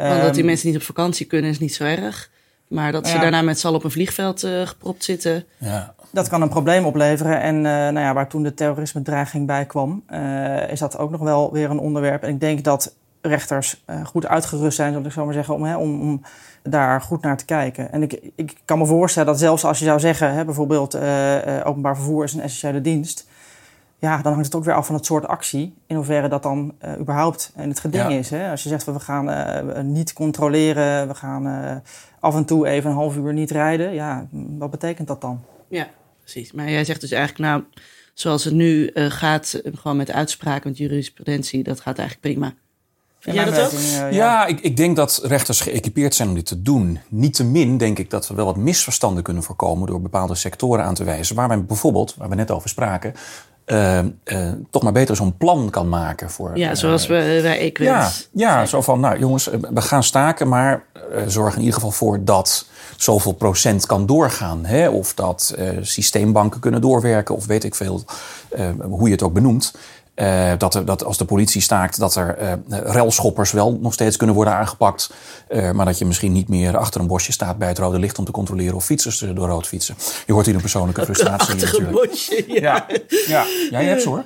Want 0.07 0.21
dat 0.21 0.29
die 0.31 0.37
Ehm, 0.39 0.47
mensen 0.47 0.69
niet 0.69 0.77
op 0.77 0.83
vakantie 0.83 1.27
kunnen 1.27 1.51
is 1.51 1.59
niet 1.59 1.75
zo 1.75 1.85
erg. 1.85 2.31
Maar 2.69 2.93
dat 2.93 3.07
ze 3.07 3.15
Ja. 3.15 3.21
daarna 3.21 3.43
met 3.43 3.59
z'n 3.61 3.67
allen 3.67 3.79
op 3.79 3.85
een 3.85 3.91
vliegveld 3.91 4.43
eh, 4.43 4.67
gepropt 4.67 5.05
zitten. 5.05 5.45
Ja. 5.59 5.95
Dat 6.11 6.29
kan 6.29 6.43
een 6.43 6.49
probleem 6.49 6.85
opleveren. 6.85 7.41
En 7.41 7.57
eh, 7.57 7.63
nou 7.73 7.99
ja, 8.01 8.15
waar 8.15 8.29
toen 8.29 8.43
de 8.43 8.55
terrorisme-dreiging 8.55 9.47
bij 9.47 9.67
kwam, 9.67 10.03
eh, 10.07 10.71
is 10.71 10.79
dat 10.79 10.99
ook 10.99 11.11
nog 11.11 11.21
wel 11.21 11.53
weer 11.53 11.71
een 11.71 11.79
onderwerp. 11.79 12.23
En 12.23 12.29
ik 12.29 12.41
denk 12.41 12.65
dat 12.65 12.95
rechters 13.21 13.83
eh, 13.85 14.05
goed 14.05 14.27
uitgerust 14.27 14.77
zijn, 14.77 14.93
zal 14.93 15.05
ik 15.05 15.13
zo 15.13 15.25
maar 15.25 15.35
zeggen, 15.35 15.55
om, 15.55 15.63
hè, 15.65 15.77
om, 15.77 16.01
om 16.01 16.23
daar 16.63 17.01
goed 17.01 17.23
naar 17.23 17.37
te 17.37 17.45
kijken. 17.45 17.93
En 17.93 18.03
ik, 18.03 18.21
ik 18.35 18.57
kan 18.65 18.79
me 18.79 18.87
voorstellen 18.87 19.29
dat 19.29 19.39
zelfs 19.39 19.65
als 19.65 19.79
je 19.79 19.85
zou 19.85 20.01
zeggen, 20.01 20.35
hè, 20.35 20.45
bijvoorbeeld 20.45 20.95
eh, 20.95 21.59
eh, 21.59 21.67
openbaar 21.67 21.97
vervoer 21.97 22.25
is 22.25 22.33
een 22.35 22.41
essentiële 22.41 22.81
dienst. 22.81 23.27
Ja, 24.01 24.23
dan 24.23 24.33
hangt 24.33 24.47
het 24.47 24.55
ook 24.55 24.65
weer 24.65 24.75
af 24.75 24.87
van 24.87 24.95
het 24.95 25.05
soort 25.07 25.27
actie. 25.27 25.75
In 25.87 25.97
hoeverre 25.97 26.29
dat 26.29 26.43
dan 26.43 26.75
eh, 26.79 26.99
überhaupt 26.99 27.53
in 27.57 27.69
het 27.69 27.81
geding 27.81 28.03
Ja. 28.03 28.09
is. 28.19 28.31
Hè? 28.31 28.51
Als 28.51 28.63
je 28.63 28.69
zegt, 28.69 28.85
van, 28.85 28.95
we 28.95 29.01
gaan 29.01 29.31
eh, 29.31 29.83
niet 29.83 30.13
controleren, 30.13 31.09
we 31.09 31.15
gaan 31.15 31.47
eh, 31.47 31.77
af 32.21 32.35
en 32.35 32.45
toe 32.45 32.67
even 32.67 32.91
een 32.91 32.97
half 32.97 33.17
uur 33.17 33.33
niet 33.33 33.51
rijden. 33.51 33.95
Ja, 33.95 34.27
wat 34.59 34.71
betekent 34.71 35.09
dat 35.09 35.21
dan? 35.21 35.41
Ja, 35.69 35.87
precies. 36.21 36.53
Maar 36.53 36.71
jij 36.71 36.85
zegt 36.85 37.01
dus 37.01 37.11
eigenlijk, 37.11 37.51
nou, 37.51 37.63
zoals 38.15 38.45
het 38.45 38.55
nu 38.55 38.87
eh, 38.87 39.07
gaat, 39.11 39.61
gewoon 39.75 39.97
met 39.97 40.11
uitspraken, 40.11 40.69
met 40.69 40.79
jurisprudentie, 40.79 41.63
dat 41.63 41.81
gaat 41.81 41.99
eigenlijk 41.99 42.29
prima. 42.29 42.55
Vind 43.19 43.37
jij 43.37 43.45
dat 43.45 43.73
ook? 44.05 44.13
Ja, 44.13 44.47
ik, 44.47 44.61
ik 44.61 44.77
denk 44.77 44.97
dat 44.97 45.21
rechters 45.25 45.61
geëquipeerd 45.61 46.15
zijn 46.15 46.29
om 46.29 46.35
dit 46.35 46.47
te 46.47 46.63
doen. 46.63 46.99
Niettemin 47.09 47.77
denk 47.77 47.99
ik 47.99 48.11
dat 48.11 48.29
we 48.29 48.35
wel 48.35 48.45
wat 48.45 48.57
misverstanden 48.57 49.23
kunnen 49.23 49.43
voorkomen 49.43 49.87
door 49.87 50.01
bepaalde 50.01 50.35
sectoren 50.35 50.85
aan 50.85 50.95
te 50.95 51.05
wijzen. 51.05 51.37
Waar 51.37 51.49
men 51.49 51.67
bijvoorbeeld, 51.67 52.15
waar 52.17 52.29
we 52.29 52.35
net 52.35 52.51
over 52.51 52.69
spraken, 52.69 53.15
eh, 53.69 53.99
eh, 53.99 54.53
toch 54.71 54.83
maar 54.83 54.93
beter 54.93 55.17
zo'n 55.17 55.37
plan 55.37 55.71
kan 55.71 55.89
maken 55.89 56.31
voor. 56.31 56.51
Ja, 56.55 56.71
eh, 56.71 56.77
zoals 56.77 57.07
we 57.07 57.39
bij 57.43 57.59
Equins. 57.59 58.29
Ja, 58.33 58.57
ja 58.59 58.67
zo 58.67 58.81
van, 58.81 59.01
nou 59.01 59.19
jongens, 59.19 59.51
eh, 59.51 59.59
we 59.71 59.81
gaan 59.81 60.03
staken, 60.03 60.49
maar 60.49 60.83
zorg 61.27 61.53
in 61.55 61.59
ieder 61.59 61.75
geval 61.75 61.91
voor 61.91 62.25
dat 62.25 62.67
zoveel 62.97 63.33
procent 63.33 63.87
kan 63.87 64.07
doorgaan. 64.07 64.65
Hè? 64.65 64.89
Of 64.89 65.15
dat 65.15 65.57
systeembanken 65.81 66.61
kunnen 66.61 66.81
doorwerken, 66.81 67.35
of 67.35 67.47
weet 67.47 67.65
ik 67.65 67.75
veel 67.75 68.05
hoe 68.81 69.07
je 69.07 69.13
het 69.13 69.23
ook 69.23 69.33
benoemt. 69.33 69.75
Eh, 70.19 70.53
dat, 70.59 70.75
er, 70.75 70.85
dat 70.85 71.05
als 71.05 71.17
de 71.17 71.25
politie 71.25 71.61
staakt, 71.61 71.99
dat 71.99 72.15
er 72.15 72.37
eh 72.37 72.53
relschoppers 72.69 73.51
wel 73.51 73.79
nog 73.83 73.93
steeds 73.93 74.17
kunnen 74.17 74.37
worden 74.37 74.55
aangepakt. 74.55 75.11
Eh, 75.49 75.71
maar 75.71 75.87
dat 75.87 75.99
je 75.99 76.05
misschien 76.05 76.33
niet 76.33 76.49
meer 76.49 76.77
achter 76.77 77.01
een 77.01 77.07
bosje 77.07 77.33
staat 77.33 77.59
bij 77.59 77.69
het 77.69 77.79
rode 77.79 77.99
licht 77.99 78.19
om 78.19 78.25
te 78.25 78.31
controleren 78.31 78.75
of 78.75 78.85
fietsers 78.85 79.23
er 79.23 79.35
door 79.35 79.49
rood 79.49 79.67
fietsen. 79.67 79.95
Je 80.27 80.33
hoort 80.33 80.47
hier 80.47 80.55
een 80.55 80.61
persoonlijke 80.61 81.05
frustratie 81.05 81.55
in 81.55 81.63
Achter 81.63 81.81
natuurlijk. 81.83 82.11
bosje, 82.11 82.45
ja. 82.47 82.61
Ja, 82.61 82.87
ja, 83.27 83.45
ja, 83.71 83.79
je 83.79 83.89
hebt 83.89 84.03
ze 84.03 84.09
hoor. 84.09 84.25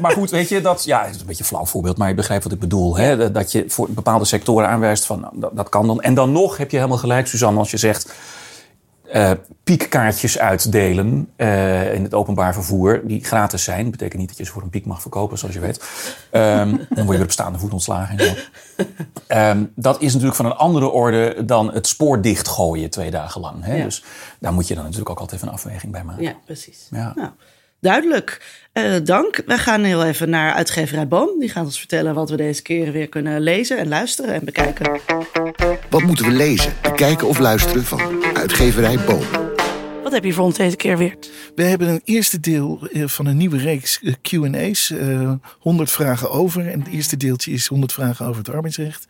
Maar 0.00 0.12
goed, 0.12 0.30
weet 0.30 0.48
je, 0.48 0.60
dat 0.60 0.84
ja, 0.84 1.04
het 1.04 1.14
is 1.14 1.20
een 1.20 1.26
beetje 1.26 1.42
een 1.42 1.48
flauw 1.48 1.66
voorbeeld, 1.66 1.96
maar 1.96 2.08
je 2.08 2.14
begrijpt 2.14 2.44
wat 2.44 2.52
ik 2.52 2.60
bedoel. 2.60 2.96
Hè? 2.96 3.32
Dat 3.32 3.52
je 3.52 3.64
voor 3.68 3.86
bepaalde 3.90 4.24
sectoren 4.24 4.68
aanwijst 4.68 5.06
van 5.06 5.20
nou, 5.20 5.32
dat, 5.36 5.50
dat 5.54 5.68
kan 5.68 5.86
dan. 5.86 6.00
En 6.00 6.14
dan 6.14 6.32
nog 6.32 6.56
heb 6.56 6.70
je 6.70 6.76
helemaal 6.76 6.98
gelijk, 6.98 7.26
Suzanne, 7.26 7.58
als 7.58 7.70
je 7.70 7.76
zegt. 7.76 8.12
Eh, 9.12 9.30
piekkaartjes 9.64 10.38
uitdelen 10.38 11.28
eh, 11.36 11.94
in 11.94 12.02
het 12.02 12.14
openbaar 12.14 12.54
vervoer, 12.54 13.00
die 13.04 13.24
gratis 13.24 13.64
zijn. 13.64 13.82
Dat 13.82 13.90
betekent 13.90 14.18
niet 14.20 14.28
dat 14.28 14.38
je 14.38 14.44
ze 14.44 14.52
voor 14.52 14.62
een 14.62 14.70
piek 14.70 14.86
mag 14.86 15.00
verkopen, 15.00 15.38
zoals 15.38 15.54
je 15.54 15.60
weet. 15.60 15.84
Ehm, 16.30 16.68
dan 16.68 16.86
word 16.88 17.08
je 17.08 17.12
weer 17.12 17.22
op 17.22 17.30
staande 17.30 17.58
voet 17.58 17.72
ontslagen. 17.72 18.18
en 18.18 18.26
zo. 18.26 18.34
Ehm, 19.26 19.64
dat 19.74 20.00
is 20.00 20.12
natuurlijk 20.12 20.36
van 20.36 20.46
een 20.46 20.52
andere 20.52 20.88
orde 20.88 21.44
dan 21.44 21.72
het 21.72 21.86
spoor 21.86 22.20
dichtgooien 22.20 22.90
twee 22.90 23.10
dagen 23.10 23.40
lang. 23.40 23.64
Hè? 23.64 23.76
Ja. 23.76 23.84
Dus 23.84 24.04
daar 24.38 24.52
moet 24.52 24.68
je 24.68 24.74
dan 24.74 24.82
natuurlijk 24.82 25.10
ook 25.10 25.18
altijd 25.18 25.36
even 25.36 25.52
een 25.52 25.58
afweging 25.58 25.92
bij 25.92 26.04
maken. 26.04 26.22
Ja, 26.22 26.34
precies. 26.44 26.86
Ja. 26.90 27.12
Nou, 27.14 27.30
duidelijk. 27.82 28.60
Eh, 28.72 28.94
dank. 29.04 29.42
We 29.46 29.58
gaan 29.58 29.82
heel 29.82 30.04
even 30.04 30.30
naar 30.30 30.52
uitgeverij 30.52 31.08
Boom. 31.08 31.38
Die 31.38 31.48
gaat 31.48 31.64
ons 31.64 31.78
vertellen 31.78 32.14
wat 32.14 32.30
we 32.30 32.36
deze 32.36 32.62
keren 32.62 32.92
weer 32.92 33.08
kunnen 33.08 33.40
lezen 33.40 33.78
en 33.78 33.88
luisteren 33.88 34.34
en 34.34 34.44
bekijken. 34.44 35.00
Wat 35.90 36.02
moeten 36.02 36.24
we 36.24 36.32
lezen, 36.32 36.72
bekijken 36.82 37.28
of 37.28 37.38
luisteren 37.38 37.84
van 37.84 38.24
uitgeverij 38.34 38.98
Boom? 39.06 39.50
Wat 40.02 40.12
heb 40.12 40.24
je 40.24 40.32
voor 40.32 40.44
ons 40.44 40.56
deze 40.56 40.76
keer 40.76 40.98
weer? 40.98 41.16
We 41.54 41.62
hebben 41.62 41.88
een 41.88 42.00
eerste 42.04 42.40
deel 42.40 42.88
eh, 42.92 43.06
van 43.06 43.26
een 43.26 43.36
nieuwe 43.36 43.58
reeks 43.58 44.00
eh, 44.02 44.12
QA's. 44.22 44.90
eh 44.90 45.32
100 45.58 45.90
vragen 45.90 46.30
over. 46.30 46.68
En 46.68 46.78
het 46.78 46.88
eerste 46.88 47.16
deeltje 47.16 47.52
is 47.52 47.66
100 47.66 47.92
vragen 47.92 48.26
over 48.26 48.38
het 48.38 48.54
arbeidsrecht. 48.54 49.06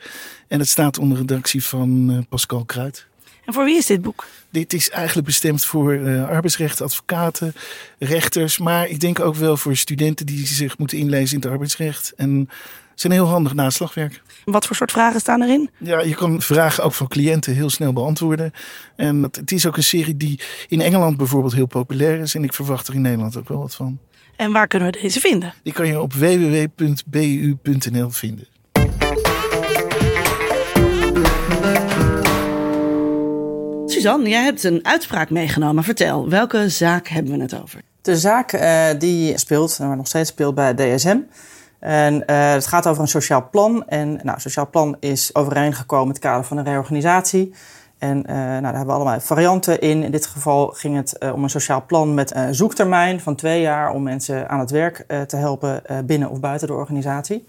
En 0.48 0.58
het 0.58 0.68
staat 0.68 0.98
onder 0.98 1.18
redactie 1.18 1.64
van 1.64 2.10
eh, 2.10 2.18
Pascal 2.28 2.64
Kruid. 2.64 3.06
En 3.44 3.52
voor 3.52 3.64
wie 3.64 3.76
is 3.76 3.86
dit 3.86 4.02
boek? 4.02 4.26
Dit 4.50 4.72
is 4.72 4.90
eigenlijk 4.90 5.26
bestemd 5.26 5.64
voor 5.64 5.92
eh, 5.92 6.28
arbeidsrecht, 6.28 6.80
advocaten, 6.80 7.54
rechters. 7.98 8.58
Maar 8.58 8.88
ik 8.88 9.00
denk 9.00 9.20
ook 9.20 9.34
wel 9.34 9.56
voor 9.56 9.76
studenten 9.76 10.26
die 10.26 10.46
zich 10.46 10.78
moeten 10.78 10.98
inlezen 10.98 11.36
in 11.36 11.42
het 11.42 11.50
arbeidsrecht. 11.50 12.12
En 12.16 12.38
het 12.38 12.48
is 12.96 13.04
een 13.04 13.10
heel 13.10 13.26
handig 13.26 13.54
naslagwerk. 13.54 14.22
Wat 14.44 14.66
voor 14.66 14.76
soort 14.76 14.90
vragen 14.90 15.20
staan 15.20 15.42
erin? 15.42 15.70
Ja, 15.78 16.00
je 16.00 16.14
kan 16.14 16.42
vragen 16.42 16.84
ook 16.84 16.94
van 16.94 17.08
cliënten 17.08 17.54
heel 17.54 17.70
snel 17.70 17.92
beantwoorden. 17.92 18.52
En 18.96 19.22
het, 19.22 19.36
het 19.36 19.52
is 19.52 19.66
ook 19.66 19.76
een 19.76 19.82
serie 19.82 20.16
die 20.16 20.40
in 20.68 20.80
Engeland 20.80 21.16
bijvoorbeeld 21.16 21.54
heel 21.54 21.66
populair 21.66 22.20
is. 22.20 22.34
En 22.34 22.44
ik 22.44 22.54
verwacht 22.54 22.88
er 22.88 22.94
in 22.94 23.00
Nederland 23.00 23.36
ook 23.36 23.48
wel 23.48 23.58
wat 23.58 23.74
van. 23.74 23.98
En 24.36 24.52
waar 24.52 24.66
kunnen 24.66 24.92
we 24.92 25.00
deze 25.00 25.20
vinden? 25.20 25.54
Die 25.62 25.72
kan 25.72 25.86
je 25.86 26.00
op 26.00 26.12
www.bu.nl 26.12 28.10
vinden. 28.10 28.46
Suzanne, 34.02 34.28
jij 34.28 34.44
hebt 34.44 34.64
een 34.64 34.84
uitspraak 34.86 35.30
meegenomen. 35.30 35.84
Vertel, 35.84 36.28
welke 36.28 36.68
zaak 36.68 37.08
hebben 37.08 37.32
we 37.32 37.42
het 37.42 37.62
over? 37.62 37.82
De 38.00 38.16
zaak 38.16 38.52
eh, 38.52 38.86
die 38.98 39.38
speelt, 39.38 39.78
maar 39.78 39.96
nog 39.96 40.06
steeds 40.06 40.30
speelt 40.30 40.54
bij 40.54 40.74
DSM. 40.74 41.18
En 41.78 42.26
eh, 42.26 42.52
het 42.52 42.66
gaat 42.66 42.86
over 42.86 43.02
een 43.02 43.08
sociaal 43.08 43.48
plan. 43.50 43.88
En 43.88 44.12
nou, 44.12 44.28
een 44.34 44.40
sociaal 44.40 44.70
plan 44.70 44.96
is 45.00 45.34
overeengekomen 45.34 46.06
in 46.06 46.12
het 46.12 46.22
kader 46.22 46.44
van 46.44 46.56
een 46.56 46.64
reorganisatie. 46.64 47.52
En 48.02 48.26
eh, 48.26 48.34
nou, 48.34 48.62
daar 48.62 48.74
hebben 48.74 48.86
we 48.86 48.92
allemaal 48.92 49.20
varianten 49.20 49.80
in. 49.80 50.02
In 50.02 50.10
dit 50.10 50.26
geval 50.26 50.66
ging 50.66 50.96
het 50.96 51.18
eh, 51.18 51.34
om 51.34 51.42
een 51.42 51.50
sociaal 51.50 51.84
plan 51.86 52.14
met 52.14 52.34
een 52.34 52.54
zoektermijn 52.54 53.20
van 53.20 53.34
twee 53.34 53.60
jaar 53.60 53.92
om 53.92 54.02
mensen 54.02 54.48
aan 54.48 54.60
het 54.60 54.70
werk 54.70 55.04
eh, 55.06 55.20
te 55.20 55.36
helpen 55.36 55.86
eh, 55.86 55.98
binnen 56.04 56.30
of 56.30 56.40
buiten 56.40 56.66
de 56.66 56.74
organisatie. 56.74 57.44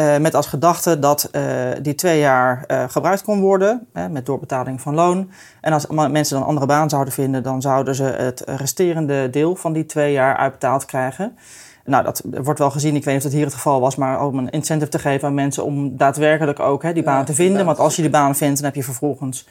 Eh, 0.00 0.18
met 0.18 0.34
als 0.34 0.46
gedachte 0.46 0.98
dat 0.98 1.28
eh, 1.32 1.42
die 1.82 1.94
twee 1.94 2.18
jaar 2.18 2.64
eh, 2.66 2.84
gebruikt 2.88 3.22
kon 3.22 3.40
worden 3.40 3.86
eh, 3.92 4.06
met 4.06 4.26
doorbetaling 4.26 4.80
van 4.80 4.94
loon. 4.94 5.30
En 5.60 5.72
als 5.72 5.86
mensen 5.86 6.34
dan 6.34 6.42
een 6.42 6.48
andere 6.48 6.66
baan 6.66 6.88
zouden 6.88 7.12
vinden, 7.12 7.42
dan 7.42 7.62
zouden 7.62 7.94
ze 7.94 8.04
het 8.04 8.42
resterende 8.46 9.30
deel 9.30 9.56
van 9.56 9.72
die 9.72 9.86
twee 9.86 10.12
jaar 10.12 10.36
uitbetaald 10.36 10.84
krijgen. 10.84 11.36
Nou, 11.84 12.04
dat 12.04 12.22
wordt 12.42 12.58
wel 12.58 12.70
gezien, 12.70 12.96
ik 12.96 13.04
weet 13.04 13.14
niet 13.14 13.24
of 13.24 13.30
dat 13.30 13.38
hier 13.38 13.44
het 13.44 13.54
geval 13.54 13.80
was, 13.80 13.96
maar 13.96 14.26
om 14.26 14.38
een 14.38 14.50
incentive 14.50 14.90
te 14.90 14.98
geven 14.98 15.28
aan 15.28 15.34
mensen 15.34 15.64
om 15.64 15.96
daadwerkelijk 15.96 16.60
ook 16.60 16.82
hè, 16.82 16.92
die 16.92 17.02
baan 17.02 17.24
te 17.24 17.34
vinden. 17.34 17.66
Want 17.66 17.78
als 17.78 17.96
je 17.96 18.02
die 18.02 18.10
baan 18.10 18.36
vindt, 18.36 18.56
dan 18.56 18.64
heb 18.64 18.74
je 18.74 18.82
vervolgens 18.82 19.48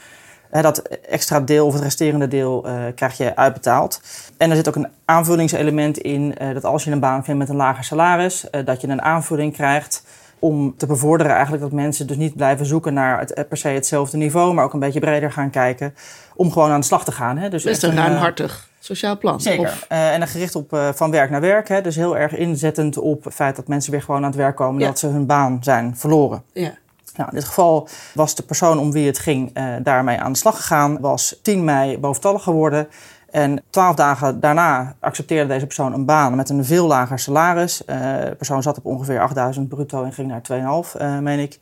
hè, 0.50 0.62
dat 0.62 0.78
extra 0.88 1.40
deel 1.40 1.66
of 1.66 1.74
het 1.74 1.84
resterende 1.84 2.28
deel 2.28 2.66
krijg 2.96 3.18
je 3.18 3.36
uitbetaald. 3.36 4.02
En 4.38 4.50
er 4.50 4.56
zit 4.56 4.68
ook 4.68 4.76
een 4.76 4.90
aanvullingselement 5.06 5.98
in 5.98 6.36
dat 6.54 6.66
als 6.66 6.84
je 6.84 6.92
een 6.92 7.00
baan 7.00 7.24
vindt 7.24 7.40
met 7.40 7.50
een 7.50 7.56
lager 7.56 7.84
salaris, 7.84 8.46
dat 8.66 8.82
je 8.82 8.88
een 8.88 9.02
aanvulling 9.02 9.54
krijgt 9.54 10.04
om 10.40 10.74
te 10.78 10.86
bevorderen 10.86 11.32
eigenlijk 11.34 11.64
dat 11.64 11.72
mensen 11.72 12.08
dus 12.08 12.18
niet 12.18 12.36
blijven 12.36 12.66
zoeken 12.66 12.94
naar 12.94 13.20
het, 13.20 13.34
eh, 13.34 13.44
per 13.48 13.58
se 13.58 13.68
hetzelfde 13.68 14.18
niveau, 14.18 14.54
maar 14.54 14.64
ook 14.66 14.74
een 14.74 14.80
beetje 14.80 15.00
breder 15.00 15.32
gaan 15.32 15.50
kijken 15.50 15.96
om 16.36 16.52
gewoon 16.52 16.70
aan 16.70 16.80
de 16.80 16.86
slag 16.86 17.04
te 17.04 17.12
gaan. 17.12 17.38
Hè. 17.38 17.50
Dus 17.50 17.64
Best 17.64 17.84
een 17.84 17.90
eh, 17.90 17.96
ruimhartig 17.98 18.70
sociaal 18.80 19.18
plan. 19.18 19.42
Zeker. 19.42 19.66
Of- 19.68 19.86
Eh, 19.88 20.14
en 20.14 20.20
dan 20.20 20.28
gericht 20.28 20.56
op 20.56 20.78
van 20.96 21.12
werk 21.12 21.30
naar 21.30 21.42
werk. 21.42 21.68
Hè. 21.68 21.82
Dus 21.82 21.96
heel 21.96 22.18
erg 22.18 22.36
inzettend 22.36 22.98
op 22.98 23.24
het 23.24 23.34
feit 23.34 23.56
dat 23.56 23.68
mensen 23.68 23.92
weer 23.92 24.02
gewoon 24.02 24.22
aan 24.22 24.28
het 24.30 24.36
werk 24.40 24.56
komen. 24.56 24.82
Ja. 24.82 24.88
Dat 24.88 25.00
ze 25.00 25.08
hun 25.08 25.26
baan 25.26 25.58
zijn 25.62 25.98
verloren. 25.98 26.44
ja. 26.54 26.72
Nou, 27.16 27.32
in 27.32 27.38
dit 27.38 27.46
geval 27.48 27.88
was 28.14 28.36
de 28.36 28.44
persoon 28.44 28.80
om 28.80 28.92
wie 28.92 29.08
het 29.08 29.20
ging 29.20 29.54
daarmee 29.84 30.18
aan 30.20 30.32
de 30.32 30.38
slag 30.38 30.56
gegaan. 30.56 31.00
Was 31.00 31.40
10 31.42 31.64
mei 31.64 31.98
boventallig 31.98 32.44
geworden. 32.44 32.88
En 33.32 33.64
twaalf 33.70 33.96
dagen 33.96 34.40
daarna 34.40 34.96
accepteerde 35.00 35.54
deze 35.54 35.66
persoon 35.66 35.94
een 35.94 36.06
baan 36.06 36.36
met 36.36 36.50
een 36.50 36.66
veel 36.66 36.88
lager 36.88 37.20
salaris. 37.20 37.86
Eh, 37.86 37.98
de 38.20 38.36
persoon 38.38 38.62
zat 38.62 38.78
op 38.78 38.86
ongeveer 38.86 39.22
8000 39.22 39.70
bruto 39.70 40.04
en 40.04 40.14
ging 40.14 40.28
naar 40.28 40.42
2,5, 40.42 40.96
eh 40.96 41.18
meen 41.18 41.40
ik. 41.40 41.60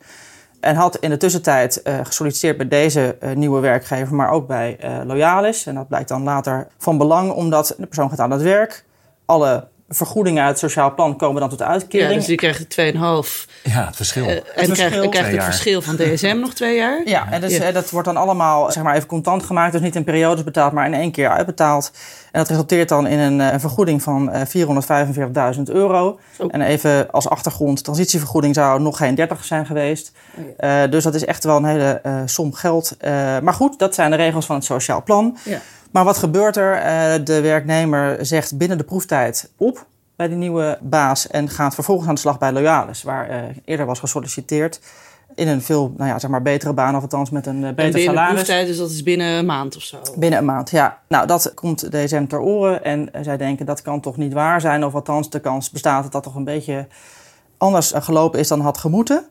En 0.60 0.76
had 0.76 0.96
in 0.96 1.10
de 1.10 1.16
tussentijd 1.16 1.82
eh, 1.82 1.98
gesolliciteerd 2.02 2.56
bij 2.56 2.68
deze 2.68 3.16
nieuwe 3.34 3.60
werkgever, 3.60 4.14
maar 4.14 4.30
ook 4.30 4.46
bij 4.46 4.78
Loyalis. 5.04 5.66
En 5.66 5.74
dat 5.74 5.88
blijkt 5.88 6.08
dan 6.08 6.22
later 6.22 6.66
van 6.78 6.98
belang, 6.98 7.32
omdat 7.32 7.74
de 7.78 7.86
persoon 7.86 8.10
gaat 8.10 8.20
aan 8.20 8.30
het 8.30 8.42
werk. 8.42 8.84
Alle 9.24 9.68
vergoedingen 9.88 10.40
uit 10.42 10.50
het 10.50 10.58
sociaal 10.58 10.94
plan 10.94 11.16
komen 11.16 11.40
dan 11.40 11.50
tot 11.50 11.58
ja, 11.58 11.66
uitkering. 11.66 12.14
dus 12.14 12.26
die 12.26 12.36
krijgt 12.36 12.76
2,5. 12.80 13.46
Ja, 13.62 13.86
het 13.86 13.96
verschil. 13.96 14.24
Eh, 14.26 14.34
en 14.34 14.42
verschil. 14.54 15.08
krijgt, 15.08 15.32
het 15.32 15.44
verschil 15.44 15.82
van 15.82 15.96
DSM 15.96 16.36
nog 16.40 16.54
twee 16.54 16.76
jaar. 16.76 17.02
Ja, 17.04 17.30
en 17.30 17.40
dus, 17.40 17.56
Ja. 17.56 17.64
eh, 17.64 17.74
dat 17.74 17.90
wordt 17.90 18.06
dan 18.06 18.16
allemaal 18.16 18.72
zeg 18.72 18.82
maar, 18.82 18.94
even 18.94 19.08
contant 19.08 19.42
gemaakt. 19.42 19.72
Dus 19.72 19.80
niet 19.80 19.96
in 19.96 20.04
periodes 20.04 20.44
betaald, 20.44 20.72
maar 20.72 20.86
in 20.86 20.94
één 20.94 21.10
keer 21.10 21.28
uitbetaald. 21.28 21.90
En 22.32 22.40
dat 22.40 22.48
resulteert 22.48 22.88
dan 22.88 23.06
in 23.06 23.18
een, 23.18 23.40
eh, 23.40 23.52
een 23.52 23.60
vergoeding 23.60 24.02
van 24.02 24.30
eh 24.30 24.46
445.000 24.46 25.70
euro. 25.70 26.18
En 26.50 26.60
even 26.62 27.10
als 27.10 27.28
achtergrond, 27.28 27.84
transitievergoeding 27.84 28.54
zou 28.54 28.80
nog 28.80 28.96
geen 28.96 29.14
30 29.14 29.44
zijn 29.44 29.66
geweest. 29.66 30.12
Oh 30.34 30.44
Eh, 30.56 30.90
dus 30.90 31.04
dat 31.04 31.14
is 31.14 31.24
echt 31.24 31.44
wel 31.44 31.56
een 31.56 31.64
hele 31.64 32.00
som 32.26 32.52
geld. 32.54 32.94
Eh, 32.98 33.12
maar 33.38 33.54
goed, 33.54 33.78
dat 33.78 33.94
zijn 33.94 34.10
de 34.10 34.16
regels 34.16 34.46
van 34.46 34.56
het 34.56 34.64
sociaal 34.64 35.02
plan. 35.02 35.36
Ja. 35.44 35.58
Maar 35.90 36.04
wat 36.04 36.18
gebeurt 36.18 36.56
er? 36.56 36.74
Eh, 36.74 37.24
de 37.24 37.40
werknemer 37.40 38.26
zegt 38.26 38.58
binnen 38.58 38.78
de 38.78 38.84
proeftijd 38.84 39.50
op 39.56 39.86
bij 40.16 40.28
die 40.28 40.36
nieuwe 40.36 40.78
baas 40.80 41.26
en 41.26 41.48
gaat 41.48 41.74
vervolgens 41.74 42.08
aan 42.08 42.14
de 42.14 42.20
slag 42.20 42.38
bij 42.38 42.52
Loyalis, 42.52 43.02
waar 43.02 43.28
eh, 43.28 43.42
eerder 43.64 43.86
was 43.86 43.98
gesolliciteerd. 43.98 44.80
In 45.34 45.48
een 45.48 45.62
veel 45.62 45.94
nou 45.96 46.10
ja, 46.10 46.18
zeg 46.18 46.30
maar 46.30 46.42
betere 46.42 46.72
baan, 46.72 46.96
of 46.96 47.02
althans 47.02 47.30
met 47.30 47.46
een 47.46 47.62
eh, 47.62 47.68
En 47.68 47.74
beter 47.74 47.92
binnen 47.92 48.12
de 48.12 48.18
salaris. 48.18 48.34
proeftijd, 48.34 48.66
dus 48.66 48.76
dat 48.76 48.90
is 48.90 49.02
binnen 49.02 49.26
een 49.26 49.46
maand 49.46 49.76
of 49.76 49.82
zo. 49.82 49.98
Binnen 50.16 50.38
een 50.38 50.44
maand, 50.44 50.70
ja. 50.70 50.98
Nou, 51.08 51.26
dat 51.26 51.54
komt 51.54 51.90
DSM 51.90 52.26
ter 52.26 52.40
oren. 52.40 52.84
En 52.84 53.10
zij 53.22 53.36
denken 53.36 53.66
dat 53.66 53.82
kan 53.82 54.00
toch 54.00 54.16
niet 54.16 54.32
waar 54.32 54.60
zijn. 54.60 54.84
Of 54.84 54.94
althans, 54.94 55.30
de 55.30 55.40
kans 55.40 55.70
bestaat 55.70 56.02
dat 56.02 56.12
dat 56.12 56.22
toch 56.22 56.34
een 56.34 56.44
beetje 56.44 56.86
anders 57.58 57.92
gelopen 57.96 58.40
is 58.40 58.48
dan 58.48 58.60
had 58.60 58.78
gemoeten. 58.78 59.24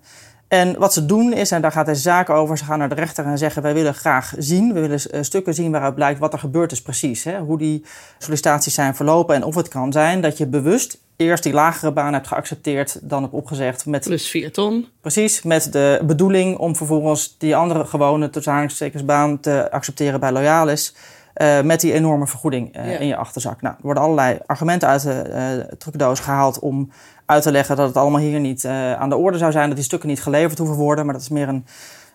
En 0.47 0.79
wat 0.79 0.93
ze 0.93 1.05
doen 1.05 1.33
is, 1.33 1.51
en 1.51 1.61
daar 1.61 1.71
gaat 1.71 1.85
deze 1.85 2.01
zaak 2.01 2.29
over, 2.29 2.57
ze 2.57 2.63
gaan 2.63 2.79
naar 2.79 2.89
de 2.89 2.95
rechter 2.95 3.25
en 3.25 3.37
zeggen: 3.37 3.61
Wij 3.61 3.73
willen 3.73 3.93
graag 3.93 4.33
zien, 4.37 4.73
we 4.73 4.79
willen 4.79 4.99
eh, 4.99 5.21
stukken 5.21 5.53
zien 5.53 5.71
waaruit 5.71 5.95
blijkt 5.95 6.19
wat 6.19 6.33
er 6.33 6.39
gebeurd 6.39 6.71
is 6.71 6.81
precies. 6.81 7.23
Hè? 7.23 7.39
Hoe 7.39 7.57
die 7.57 7.85
sollicitaties 8.17 8.73
zijn 8.73 8.95
verlopen 8.95 9.35
en 9.35 9.43
of 9.43 9.55
het 9.55 9.67
kan 9.67 9.91
zijn 9.91 10.21
dat 10.21 10.37
je 10.37 10.47
bewust 10.47 10.99
eerst 11.17 11.43
die 11.43 11.53
lagere 11.53 11.91
baan 11.91 12.13
hebt 12.13 12.27
geaccepteerd, 12.27 12.99
dan 13.01 13.31
opgezegd 13.31 13.85
met 13.85 14.03
Plus 14.03 14.29
4 14.29 14.51
ton. 14.51 14.87
Precies, 15.01 15.41
met 15.41 15.71
de 15.71 16.01
bedoeling 16.03 16.57
om 16.57 16.75
vervolgens 16.75 17.35
die 17.37 17.55
andere 17.55 17.85
gewone 17.85 18.29
tussen 18.29 18.51
aanhalingstekensbaan 18.51 19.39
te 19.39 19.71
accepteren 19.71 20.19
bij 20.19 20.31
Loyalis. 20.31 20.93
Eh, 21.37 21.61
met 21.61 21.81
die 21.81 21.93
enorme 21.93 22.27
vergoeding 22.27 22.75
eh, 22.75 22.91
Ja. 22.91 22.97
in 22.97 23.07
je 23.07 23.15
achterzak. 23.15 23.61
Nou, 23.61 23.75
er 23.75 23.83
worden 23.83 24.03
allerlei 24.03 24.39
argumenten 24.45 24.87
uit 24.87 25.01
de 25.01 25.21
eh, 25.21 25.75
trucdoos 25.77 26.19
gehaald 26.19 26.59
om 26.59 26.91
uit 27.25 27.43
te 27.43 27.51
leggen 27.51 27.75
dat 27.75 27.87
het 27.87 27.97
allemaal 27.97 28.21
hier 28.21 28.39
niet 28.39 28.65
aan 28.65 29.09
de 29.09 29.15
orde 29.15 29.37
zou 29.37 29.51
zijn. 29.51 29.67
Dat 29.67 29.75
die 29.75 29.85
stukken 29.85 30.09
niet 30.09 30.21
geleverd 30.21 30.57
hoeven 30.57 30.77
worden. 30.77 31.05
Maar 31.05 31.13
dat 31.13 31.23
is 31.23 31.29
meer 31.29 31.47
een 31.47 31.65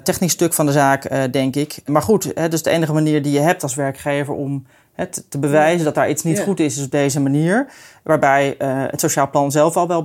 technisch 0.02 0.32
stuk 0.32 0.54
van 0.54 0.66
de 0.66 0.72
zaak, 0.72 1.32
denk 1.32 1.56
ik. 1.56 1.78
Maar 1.86 2.02
goed, 2.02 2.30
hè, 2.34 2.48
dus 2.48 2.62
de 2.62 2.70
enige 2.70 2.92
manier 2.92 3.22
die 3.22 3.32
je 3.32 3.40
hebt 3.40 3.62
als 3.62 3.74
werkgever 3.74 4.34
om 4.34 4.66
hè, 4.94 5.06
te, 5.06 5.38
bewijzen 5.38 5.84
dat 5.84 5.94
daar 5.94 6.10
iets 6.10 6.22
niet 6.22 6.36
Ja. 6.36 6.42
goed 6.44 6.60
is, 6.60 6.76
is 6.78 6.84
op 6.84 6.90
deze 6.90 7.20
manier. 7.20 7.66
Waarbij 8.02 8.54
het 8.90 9.00
sociaal 9.00 9.30
plan 9.30 9.50
zelf 9.50 9.76
al 9.76 9.88
wel 9.88 10.02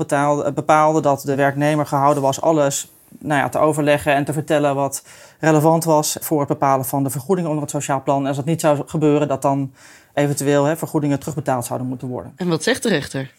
bepaalde 0.54 1.02
dat 1.02 1.22
de 1.22 1.36
werknemer 1.36 1.86
gehouden 1.86 2.24
was 2.24 2.42
alles 2.42 2.92
nou 3.20 3.42
ja, 3.42 3.50
te 3.50 3.60
overleggen 3.60 4.14
en 4.14 4.26
te 4.26 4.34
vertellen 4.34 4.76
wat 4.76 5.04
relevant 5.40 5.84
was 5.84 6.18
voor 6.20 6.40
het 6.40 6.48
bepalen 6.48 6.86
van 6.86 7.04
de 7.04 7.10
vergoeding 7.10 7.48
onder 7.48 7.62
het 7.62 7.72
sociaal 7.72 8.04
plan. 8.04 8.22
En 8.22 8.28
als 8.28 8.36
dat 8.36 8.46
niet 8.46 8.62
zou 8.62 8.82
gebeuren, 8.86 9.28
dat 9.28 9.42
dan 9.42 9.74
eventueel 10.14 10.66
hè, 10.66 10.78
vergoedingen 10.78 11.20
terugbetaald 11.20 11.66
zouden 11.66 11.88
moeten 11.88 12.08
worden. 12.08 12.34
En 12.36 12.48
wat 12.48 12.64
zegt 12.64 12.84
de 12.84 12.90
rechter? 12.90 13.32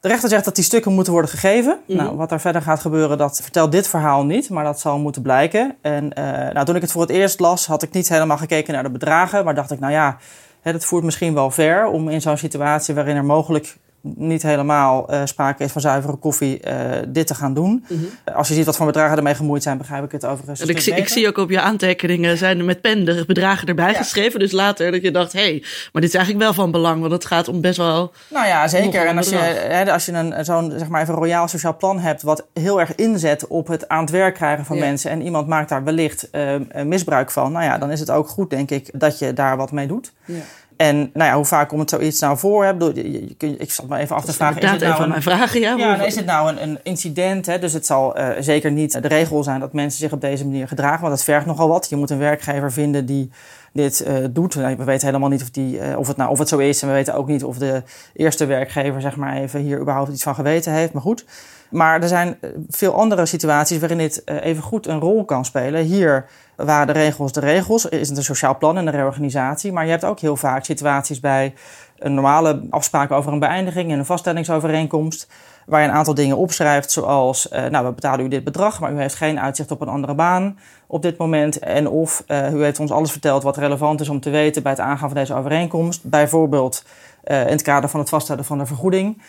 De 0.00 0.08
rechter 0.08 0.28
zegt 0.28 0.44
dat 0.44 0.54
die 0.54 0.64
stukken 0.64 0.92
moeten 0.92 1.12
worden 1.12 1.30
gegeven. 1.30 1.78
Mhm. 1.86 1.96
Nou, 1.96 2.16
wat 2.16 2.32
er 2.32 2.40
verder 2.40 2.62
gaat 2.62 2.80
gebeuren, 2.80 3.18
dat 3.18 3.40
vertelt 3.42 3.72
dit 3.72 3.88
verhaal 3.88 4.24
niet, 4.24 4.50
maar 4.50 4.64
dat 4.64 4.80
zal 4.80 4.98
moeten 4.98 5.22
blijken. 5.22 5.76
En 5.80 6.12
eh, 6.12 6.52
nou, 6.52 6.66
toen 6.66 6.76
ik 6.76 6.82
het 6.82 6.92
voor 6.92 7.00
het 7.00 7.10
eerst 7.10 7.40
las, 7.40 7.66
had 7.66 7.82
ik 7.82 7.92
niet 7.92 8.08
helemaal 8.08 8.36
gekeken 8.36 8.74
naar 8.74 8.82
de 8.82 8.90
bedragen, 8.90 9.44
maar 9.44 9.54
dacht 9.54 9.70
ik, 9.70 9.80
nou 9.80 9.92
ja, 9.92 10.18
hè, 10.60 10.72
dat 10.72 10.84
voert 10.84 11.04
misschien 11.04 11.34
wel 11.34 11.50
ver 11.50 11.86
om 11.86 12.08
in 12.08 12.20
zo'n 12.20 12.36
situatie 12.36 12.94
waarin 12.94 13.16
er 13.16 13.24
mogelijk 13.24 13.76
niet 14.02 14.42
helemaal 14.42 15.12
uh, 15.12 15.20
sprake 15.24 15.64
is 15.64 15.72
van 15.72 15.80
zuivere 15.80 16.16
koffie, 16.16 16.60
uh, 16.68 16.74
dit 17.08 17.26
te 17.26 17.34
gaan 17.34 17.54
doen. 17.54 17.70
Mm 17.70 17.98
-hmm. 17.98 18.34
Als 18.34 18.48
je 18.48 18.54
ziet 18.54 18.64
wat 18.64 18.76
voor 18.76 18.86
bedragen 18.86 19.16
ermee 19.16 19.34
gemoeid 19.34 19.62
zijn, 19.62 19.78
begrijp 19.78 20.04
ik 20.04 20.12
het 20.12 20.24
overigens. 20.24 20.60
En 20.60 20.68
ik, 20.68 20.80
zie, 20.80 20.94
ik 20.94 21.08
zie 21.08 21.28
ook 21.28 21.36
op 21.36 21.50
je 21.50 21.60
aantekeningen 21.60 22.38
zijn 22.38 22.58
er 22.58 22.64
met 22.64 22.80
pen 22.80 23.04
de 23.04 23.24
bedragen 23.26 23.68
erbij 23.68 23.90
ja. 23.90 23.96
geschreven. 23.96 24.40
Dus 24.40 24.52
later 24.52 24.90
dat 24.90 25.02
je 25.02 25.10
dacht, 25.10 25.32
hé, 25.32 25.40
hey, 25.40 25.64
maar 25.92 26.02
dit 26.02 26.10
is 26.10 26.16
eigenlijk 26.16 26.44
wel 26.44 26.54
van 26.54 26.70
belang, 26.70 27.00
want 27.00 27.12
het 27.12 27.24
gaat 27.24 27.48
om 27.48 27.60
best 27.60 27.76
wel. 27.76 28.12
Nou 28.28 28.46
ja, 28.46 28.68
zeker. 28.68 29.06
En 29.06 29.16
als 29.16 29.28
je, 29.28 29.36
hè, 29.36 29.92
als 29.92 30.06
je 30.06 30.12
een, 30.12 30.44
zo'n 30.44 30.72
zeg 30.76 30.88
maar 30.88 31.02
even 31.02 31.14
royaal 31.14 31.48
sociaal 31.48 31.76
plan 31.76 31.98
hebt, 31.98 32.22
wat 32.22 32.46
heel 32.52 32.80
erg 32.80 32.94
inzet 32.94 33.46
op 33.46 33.66
het 33.66 33.88
aan 33.88 34.00
het 34.00 34.10
werk 34.10 34.34
krijgen 34.34 34.64
van 34.64 34.76
ja. 34.76 34.84
mensen. 34.84 35.10
En 35.10 35.22
iemand 35.22 35.46
maakt 35.46 35.68
daar 35.68 35.84
wellicht 35.84 36.28
uh, 36.32 36.54
misbruik 36.84 37.30
van. 37.30 37.52
Nou 37.52 37.64
ja, 37.64 37.78
dan 37.78 37.90
is 37.90 38.00
het 38.00 38.10
ook 38.10 38.28
goed, 38.28 38.50
denk 38.50 38.70
ik, 38.70 38.90
dat 38.92 39.18
je 39.18 39.32
daar 39.32 39.56
wat 39.56 39.72
mee 39.72 39.86
doet. 39.86 40.12
Ja. 40.24 40.34
En 40.82 41.10
nou 41.12 41.30
ja, 41.30 41.36
hoe 41.36 41.44
vaak 41.44 41.68
komt 41.68 41.80
het 41.80 41.90
zoiets 41.90 42.20
nou 42.20 42.38
voor? 42.38 42.64
Hè? 42.64 42.72
Bedoel, 42.72 42.94
je, 42.94 43.34
je, 43.38 43.56
ik 43.56 43.70
zat 43.70 43.88
me 43.88 43.98
even 43.98 44.16
af 44.16 44.24
te 44.24 44.32
vragen. 44.32 44.62
Is 44.62 44.70
het 44.70 44.80
nou 44.80 45.02
een, 45.02 45.08
mijn 45.08 45.22
vragen, 45.22 45.60
ja. 45.60 45.76
ja 45.76 46.02
is 46.02 46.14
het 46.14 46.26
nou 46.26 46.48
een, 46.48 46.62
een 46.62 46.78
incident? 46.82 47.46
Hè? 47.46 47.58
Dus 47.58 47.72
het 47.72 47.86
zal 47.86 48.18
uh, 48.18 48.28
zeker 48.38 48.70
niet 48.70 49.02
de 49.02 49.08
regel 49.08 49.42
zijn 49.42 49.60
dat 49.60 49.72
mensen 49.72 50.00
zich 50.00 50.12
op 50.12 50.20
deze 50.20 50.44
manier 50.44 50.68
gedragen. 50.68 51.00
Want 51.00 51.14
dat 51.14 51.24
vergt 51.24 51.46
nogal 51.46 51.68
wat. 51.68 51.88
Je 51.88 51.96
moet 51.96 52.10
een 52.10 52.18
werkgever 52.18 52.72
vinden 52.72 53.06
die 53.06 53.30
dit 53.72 54.04
uh, 54.06 54.26
doet. 54.30 54.54
We 54.54 54.84
weten 54.84 55.06
helemaal 55.06 55.28
niet 55.28 55.42
of, 55.42 55.50
die, 55.50 55.78
uh, 55.78 55.98
of, 55.98 56.08
het 56.08 56.16
nou, 56.16 56.30
of 56.30 56.38
het 56.38 56.48
zo 56.48 56.58
is. 56.58 56.82
En 56.82 56.88
we 56.88 56.94
weten 56.94 57.14
ook 57.14 57.26
niet 57.26 57.44
of 57.44 57.58
de 57.58 57.82
eerste 58.14 58.46
werkgever 58.46 59.00
zeg 59.00 59.16
maar 59.16 59.36
even 59.36 59.60
hier 59.60 59.80
überhaupt 59.80 60.12
iets 60.12 60.22
van 60.22 60.34
geweten 60.34 60.72
heeft. 60.72 60.92
Maar 60.92 61.02
goed. 61.02 61.24
Maar 61.70 62.02
er 62.02 62.08
zijn 62.08 62.38
veel 62.68 62.94
andere 62.94 63.26
situaties 63.26 63.78
waarin 63.78 63.98
dit 63.98 64.22
even 64.26 64.62
goed 64.62 64.86
een 64.86 65.00
rol 65.00 65.24
kan 65.24 65.44
spelen. 65.44 65.82
Hier 65.82 66.26
waren 66.56 66.86
de 66.86 66.92
regels 66.92 67.32
de 67.32 67.40
regels. 67.40 67.86
Is 67.86 68.08
het 68.08 68.18
een 68.18 68.24
sociaal 68.24 68.58
plan 68.58 68.76
en 68.76 68.86
een 68.86 68.92
reorganisatie. 68.92 69.72
Maar 69.72 69.84
je 69.84 69.90
hebt 69.90 70.04
ook 70.04 70.20
heel 70.20 70.36
vaak 70.36 70.64
situaties 70.64 71.20
bij 71.20 71.54
een 72.02 72.14
normale 72.14 72.62
afspraak 72.70 73.10
over 73.10 73.32
een 73.32 73.38
beëindiging 73.38 73.92
en 73.92 73.98
een 73.98 74.06
vaststellingsovereenkomst. 74.06 75.28
Waar 75.66 75.82
je 75.82 75.88
een 75.88 75.94
aantal 75.94 76.14
dingen 76.14 76.36
opschrijft, 76.36 76.90
zoals: 76.90 77.48
uh, 77.52 77.64
Nou, 77.64 77.86
we 77.86 77.92
betalen 77.92 78.24
u 78.24 78.28
dit 78.28 78.44
bedrag, 78.44 78.80
maar 78.80 78.92
u 78.92 78.98
heeft 79.00 79.14
geen 79.14 79.40
uitzicht 79.40 79.70
op 79.70 79.80
een 79.80 79.88
andere 79.88 80.14
baan 80.14 80.58
op 80.86 81.02
dit 81.02 81.16
moment. 81.16 81.58
En 81.58 81.88
of 81.88 82.24
uh, 82.28 82.52
u 82.52 82.62
heeft 82.62 82.80
ons 82.80 82.90
alles 82.90 83.10
verteld 83.10 83.42
wat 83.42 83.56
relevant 83.56 84.00
is 84.00 84.08
om 84.08 84.20
te 84.20 84.30
weten 84.30 84.62
bij 84.62 84.72
het 84.72 84.80
aangaan 84.80 85.08
van 85.08 85.18
deze 85.18 85.34
overeenkomst. 85.34 86.04
Bijvoorbeeld 86.04 86.84
uh, 87.24 87.40
in 87.40 87.52
het 87.52 87.62
kader 87.62 87.90
van 87.90 88.00
het 88.00 88.08
vaststellen 88.08 88.44
van 88.44 88.58
de 88.58 88.66
vergoeding 88.66 89.22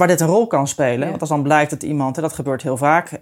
waar 0.00 0.08
dit 0.08 0.20
een 0.20 0.26
rol 0.26 0.46
kan 0.46 0.68
spelen. 0.68 1.08
Want 1.08 1.20
als 1.20 1.28
dan 1.28 1.42
blijkt 1.42 1.70
dat 1.70 1.82
iemand, 1.82 2.16
en 2.16 2.22
dat 2.22 2.32
gebeurt 2.32 2.62
heel 2.62 2.76
vaak, 2.76 3.10
uh, 3.10 3.20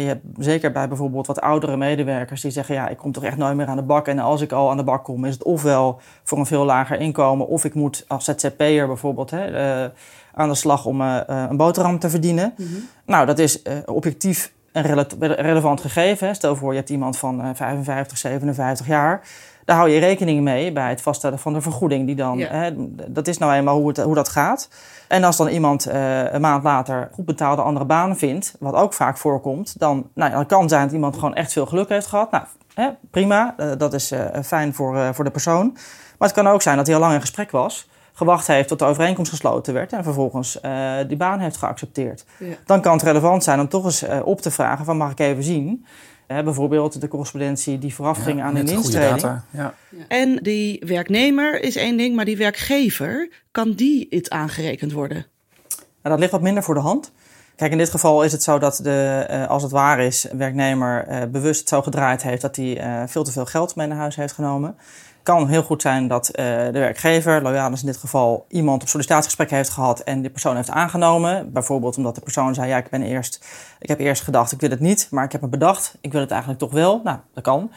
je 0.00 0.06
hebt 0.06 0.24
zeker 0.38 0.72
bij 0.72 0.88
bijvoorbeeld 0.88 1.26
wat 1.26 1.40
oudere 1.40 1.76
medewerkers 1.76 2.40
die 2.40 2.50
zeggen: 2.50 2.74
Ja, 2.74 2.88
ik 2.88 2.96
kom 2.96 3.12
toch 3.12 3.24
echt 3.24 3.36
nooit 3.36 3.56
meer 3.56 3.66
aan 3.66 3.76
de 3.76 3.82
bak. 3.82 4.08
En 4.08 4.18
als 4.18 4.40
ik 4.40 4.52
al 4.52 4.70
aan 4.70 4.76
de 4.76 4.84
bak 4.84 5.04
kom, 5.04 5.24
is 5.24 5.32
het 5.34 5.42
ofwel 5.42 6.00
voor 6.22 6.38
een 6.38 6.46
veel 6.46 6.64
lager 6.64 7.00
inkomen, 7.00 7.46
of 7.46 7.64
ik 7.64 7.74
moet 7.74 8.04
als 8.08 8.24
ZZP'er 8.24 8.86
bijvoorbeeld 8.86 9.30
hè, 9.30 9.50
uh, 9.84 9.90
aan 10.34 10.48
de 10.48 10.54
slag 10.54 10.86
om 10.86 11.00
uh, 11.00 11.20
een 11.26 11.56
boterham 11.56 11.98
te 11.98 12.10
verdienen. 12.10 12.54
Mm 12.56 12.66
-hmm. 12.66 12.88
Nou, 13.06 13.26
dat 13.26 13.38
is 13.38 13.62
objectief 13.84 14.52
een 14.72 14.82
rele 14.82 15.06
relevant 15.18 15.80
gegeven. 15.80 16.26
Hè. 16.26 16.34
Stel 16.34 16.56
voor, 16.56 16.70
je 16.70 16.78
hebt 16.78 16.90
iemand 16.90 17.18
van 17.18 17.56
55, 17.56 18.18
57 18.18 18.86
jaar. 18.86 19.22
Daar 19.64 19.76
hou 19.76 19.88
je 19.88 19.98
rekening 19.98 20.40
mee 20.40 20.72
bij 20.72 20.88
het 20.88 21.02
vaststellen 21.02 21.38
van 21.38 21.52
de 21.52 21.60
vergoeding. 21.60 22.06
Die 22.06 22.16
dan, 22.16 22.38
ja. 22.38 22.48
hè, 22.48 22.70
dat 23.08 23.26
is 23.26 23.38
nou 23.38 23.52
eenmaal 23.52 23.78
hoe, 23.78 23.88
het, 23.88 23.96
hoe 23.96 24.14
dat 24.14 24.28
gaat. 24.28 24.68
En 25.08 25.24
als 25.24 25.36
dan 25.36 25.48
iemand 25.48 25.88
uh, 25.88 26.32
een 26.32 26.40
maand 26.40 26.62
later 26.62 27.08
goed 27.12 27.24
betaalde 27.24 27.62
andere 27.62 27.84
banen 27.84 28.16
vindt, 28.16 28.56
wat 28.58 28.74
ook 28.74 28.94
vaak 28.94 29.18
voorkomt, 29.18 29.78
dan, 29.78 30.10
nou, 30.14 30.30
dan 30.30 30.46
kan 30.46 30.68
zijn 30.68 30.82
dat 30.82 30.92
iemand 30.92 31.14
gewoon 31.14 31.34
echt 31.34 31.52
veel 31.52 31.66
geluk 31.66 31.88
heeft 31.88 32.06
gehad. 32.06 32.30
Nou, 32.30 32.44
hè, 32.74 32.88
prima, 33.10 33.54
uh, 33.58 33.72
dat 33.78 33.94
is 33.94 34.12
uh, 34.12 34.24
fijn 34.44 34.74
voor, 34.74 35.14
voor 35.14 35.24
de 35.24 35.30
persoon. 35.30 35.70
Maar 36.18 36.28
het 36.28 36.36
kan 36.36 36.48
ook 36.48 36.62
zijn 36.62 36.76
dat 36.76 36.86
hij 36.86 36.94
al 36.94 37.00
lang 37.00 37.14
in 37.14 37.20
gesprek 37.20 37.50
was, 37.50 37.88
gewacht 38.12 38.46
heeft 38.46 38.68
tot 38.68 38.78
de 38.78 38.84
overeenkomst 38.84 39.30
gesloten 39.30 39.74
werd 39.74 39.92
en 39.92 40.02
vervolgens 40.02 40.60
die 41.06 41.16
baan 41.16 41.38
heeft 41.38 41.56
geaccepteerd. 41.56 42.24
Ja. 42.38 42.54
Dan 42.66 42.80
kan 42.80 42.92
het 42.92 43.02
relevant 43.02 43.44
zijn 43.44 43.60
om 43.60 43.68
toch 43.68 43.84
eens 43.84 44.04
op 44.24 44.40
te 44.40 44.50
vragen: 44.50 44.84
van 44.84 44.96
mag 44.96 45.10
ik 45.10 45.18
even 45.18 45.42
zien? 45.42 45.86
Hè, 46.26 46.42
bijvoorbeeld 46.42 47.00
de 47.00 47.08
correspondentie 47.08 47.78
die 47.78 47.94
vooraf 47.94 48.22
ging 48.22 48.38
ja, 48.38 48.44
aan 48.44 48.56
een 48.56 48.68
instelling. 48.68 49.20
Ja. 49.20 49.44
Ja. 49.50 49.74
En 50.08 50.36
die 50.42 50.82
werknemer 50.86 51.62
is 51.62 51.76
één 51.76 51.96
ding, 51.96 52.16
maar 52.16 52.24
die 52.24 52.36
werkgever, 52.36 53.30
kan 53.50 53.72
die 53.72 54.06
het 54.10 54.30
aangerekend 54.30 54.92
worden? 54.92 55.26
Nou, 55.68 55.86
dat 56.02 56.18
ligt 56.18 56.32
wat 56.32 56.42
minder 56.42 56.62
voor 56.62 56.74
de 56.74 56.80
hand. 56.80 57.12
Kijk, 57.56 57.72
in 57.72 57.78
dit 57.78 57.90
geval 57.90 58.22
is 58.22 58.32
het 58.32 58.42
zo 58.42 58.58
dat 58.58 58.80
de, 58.82 59.26
uh, 59.30 59.46
als 59.46 59.62
het 59.62 59.72
waar 59.72 60.00
is, 60.00 60.26
werknemer 60.32 61.08
uh, 61.08 61.22
bewust 61.30 61.68
zo 61.68 61.82
gedraaid 61.82 62.22
heeft 62.22 62.42
dat 62.42 62.56
hij 62.56 62.84
uh, 62.84 63.02
veel 63.06 63.24
te 63.24 63.32
veel 63.32 63.46
geld 63.46 63.76
mee 63.76 63.86
naar 63.86 63.98
huis 63.98 64.16
heeft 64.16 64.34
genomen 64.34 64.76
kan 65.24 65.48
heel 65.48 65.62
goed 65.62 65.82
zijn 65.82 66.08
dat 66.08 66.30
de 66.34 66.70
werkgever, 66.72 67.42
loyaal 67.42 67.72
is 67.72 67.80
in 67.80 67.86
dit 67.86 67.96
geval, 67.96 68.46
iemand 68.48 68.82
op 68.82 68.88
sollicitatiegesprek 68.88 69.50
heeft 69.50 69.70
gehad 69.70 70.00
en 70.00 70.20
die 70.20 70.30
persoon 70.30 70.56
heeft 70.56 70.70
aangenomen. 70.70 71.52
Bijvoorbeeld 71.52 71.96
omdat 71.96 72.14
de 72.14 72.20
persoon 72.20 72.54
zei, 72.54 72.68
ja, 72.68 72.76
ik 72.76 72.88
ben 72.88 73.02
eerst, 73.02 73.44
ik 73.78 73.88
heb 73.88 74.00
eerst 74.00 74.22
gedacht, 74.22 74.52
ik 74.52 74.60
wil 74.60 74.70
het 74.70 74.80
niet, 74.80 75.08
maar 75.10 75.24
ik 75.24 75.32
heb 75.32 75.40
me 75.40 75.48
bedacht, 75.48 75.96
ik 76.00 76.12
wil 76.12 76.20
het 76.20 76.30
eigenlijk 76.30 76.60
toch 76.60 76.72
wel. 76.72 77.00
Nou, 77.04 77.18
dat 77.34 77.44
kan. 77.44 77.70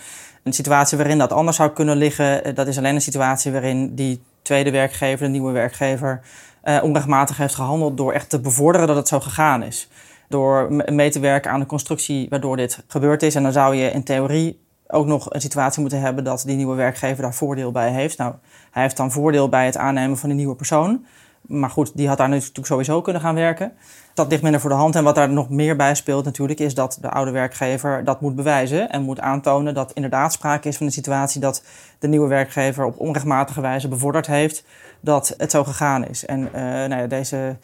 Een 0.43 0.53
situatie 0.53 0.97
waarin 0.97 1.17
dat 1.17 1.31
anders 1.31 1.57
zou 1.57 1.69
kunnen 1.69 1.97
liggen, 1.97 2.55
dat 2.55 2.67
is 2.67 2.77
alleen 2.77 2.95
een 2.95 3.01
situatie 3.01 3.51
waarin 3.51 3.95
die 3.95 4.23
tweede 4.41 4.71
werkgever, 4.71 5.25
de 5.25 5.31
nieuwe 5.31 5.51
werkgever, 5.51 6.21
uh, 6.67 6.83
onrechtmatig 6.83 7.37
heeft 7.37 7.55
gehandeld 7.55 7.97
door 7.97 8.13
echt 8.13 8.29
te 8.29 8.39
bevorderen 8.39 8.87
dat 8.87 8.95
het 8.95 9.07
zo 9.07 9.19
gegaan 9.19 9.63
is. 9.63 9.89
Door 10.29 10.73
mee 10.85 11.09
te 11.09 11.19
werken 11.19 11.51
aan 11.51 11.59
de 11.59 11.65
constructie 11.65 12.29
waardoor 12.29 12.57
dit 12.57 12.83
gebeurd 12.87 13.23
is. 13.23 13.35
En 13.35 13.43
dan 13.43 13.51
zou 13.51 13.75
je 13.75 13.91
in 13.91 14.03
theorie 14.03 14.59
ook 14.87 15.05
nog 15.05 15.33
een 15.33 15.41
situatie 15.41 15.81
moeten 15.81 16.01
hebben 16.01 16.23
dat 16.23 16.43
die 16.45 16.55
nieuwe 16.55 16.75
werkgever 16.75 17.23
daar 17.23 17.33
voordeel 17.33 17.71
bij 17.71 17.91
heeft. 17.91 18.17
Nou, 18.17 18.33
hij 18.71 18.81
heeft 18.81 18.97
dan 18.97 19.11
voordeel 19.11 19.49
bij 19.49 19.65
het 19.65 19.77
aannemen 19.77 20.17
van 20.17 20.29
die 20.29 20.37
nieuwe 20.37 20.55
persoon. 20.55 21.05
Maar 21.41 21.69
goed, 21.69 21.91
die 21.97 22.07
had 22.07 22.17
daar 22.17 22.29
natuurlijk 22.29 22.67
sowieso 22.67 23.01
kunnen 23.01 23.21
gaan 23.21 23.35
werken. 23.35 23.71
Dat 24.13 24.29
ligt 24.29 24.41
minder 24.41 24.61
voor 24.61 24.69
de 24.69 24.75
hand. 24.75 24.95
En 24.95 25.03
wat 25.03 25.15
daar 25.15 25.29
nog 25.29 25.49
meer 25.49 25.75
bij 25.75 25.95
speelt 25.95 26.25
natuurlijk, 26.25 26.59
is 26.59 26.73
dat 26.73 26.97
de 27.01 27.09
oude 27.09 27.31
werkgever 27.31 28.03
dat 28.03 28.21
moet 28.21 28.35
bewijzen. 28.35 28.89
En 28.89 29.01
moet 29.01 29.19
aantonen 29.19 29.73
dat 29.73 29.91
inderdaad 29.93 30.33
sprake 30.33 30.67
is 30.67 30.77
van 30.77 30.85
een 30.85 30.91
situatie 30.91 31.41
dat 31.41 31.63
de 31.99 32.07
nieuwe 32.07 32.27
werkgever 32.27 32.85
op 32.85 32.99
onrechtmatige 32.99 33.61
wijze 33.61 33.87
bevorderd 33.87 34.27
heeft 34.27 34.63
dat 34.99 35.33
het 35.37 35.51
zo 35.51 35.63
gegaan 35.63 36.07
is. 36.07 36.25
En 36.25 36.39
uh, 36.39 36.61
nou 36.61 36.95
ja, 36.95 37.07
deze 37.07 37.57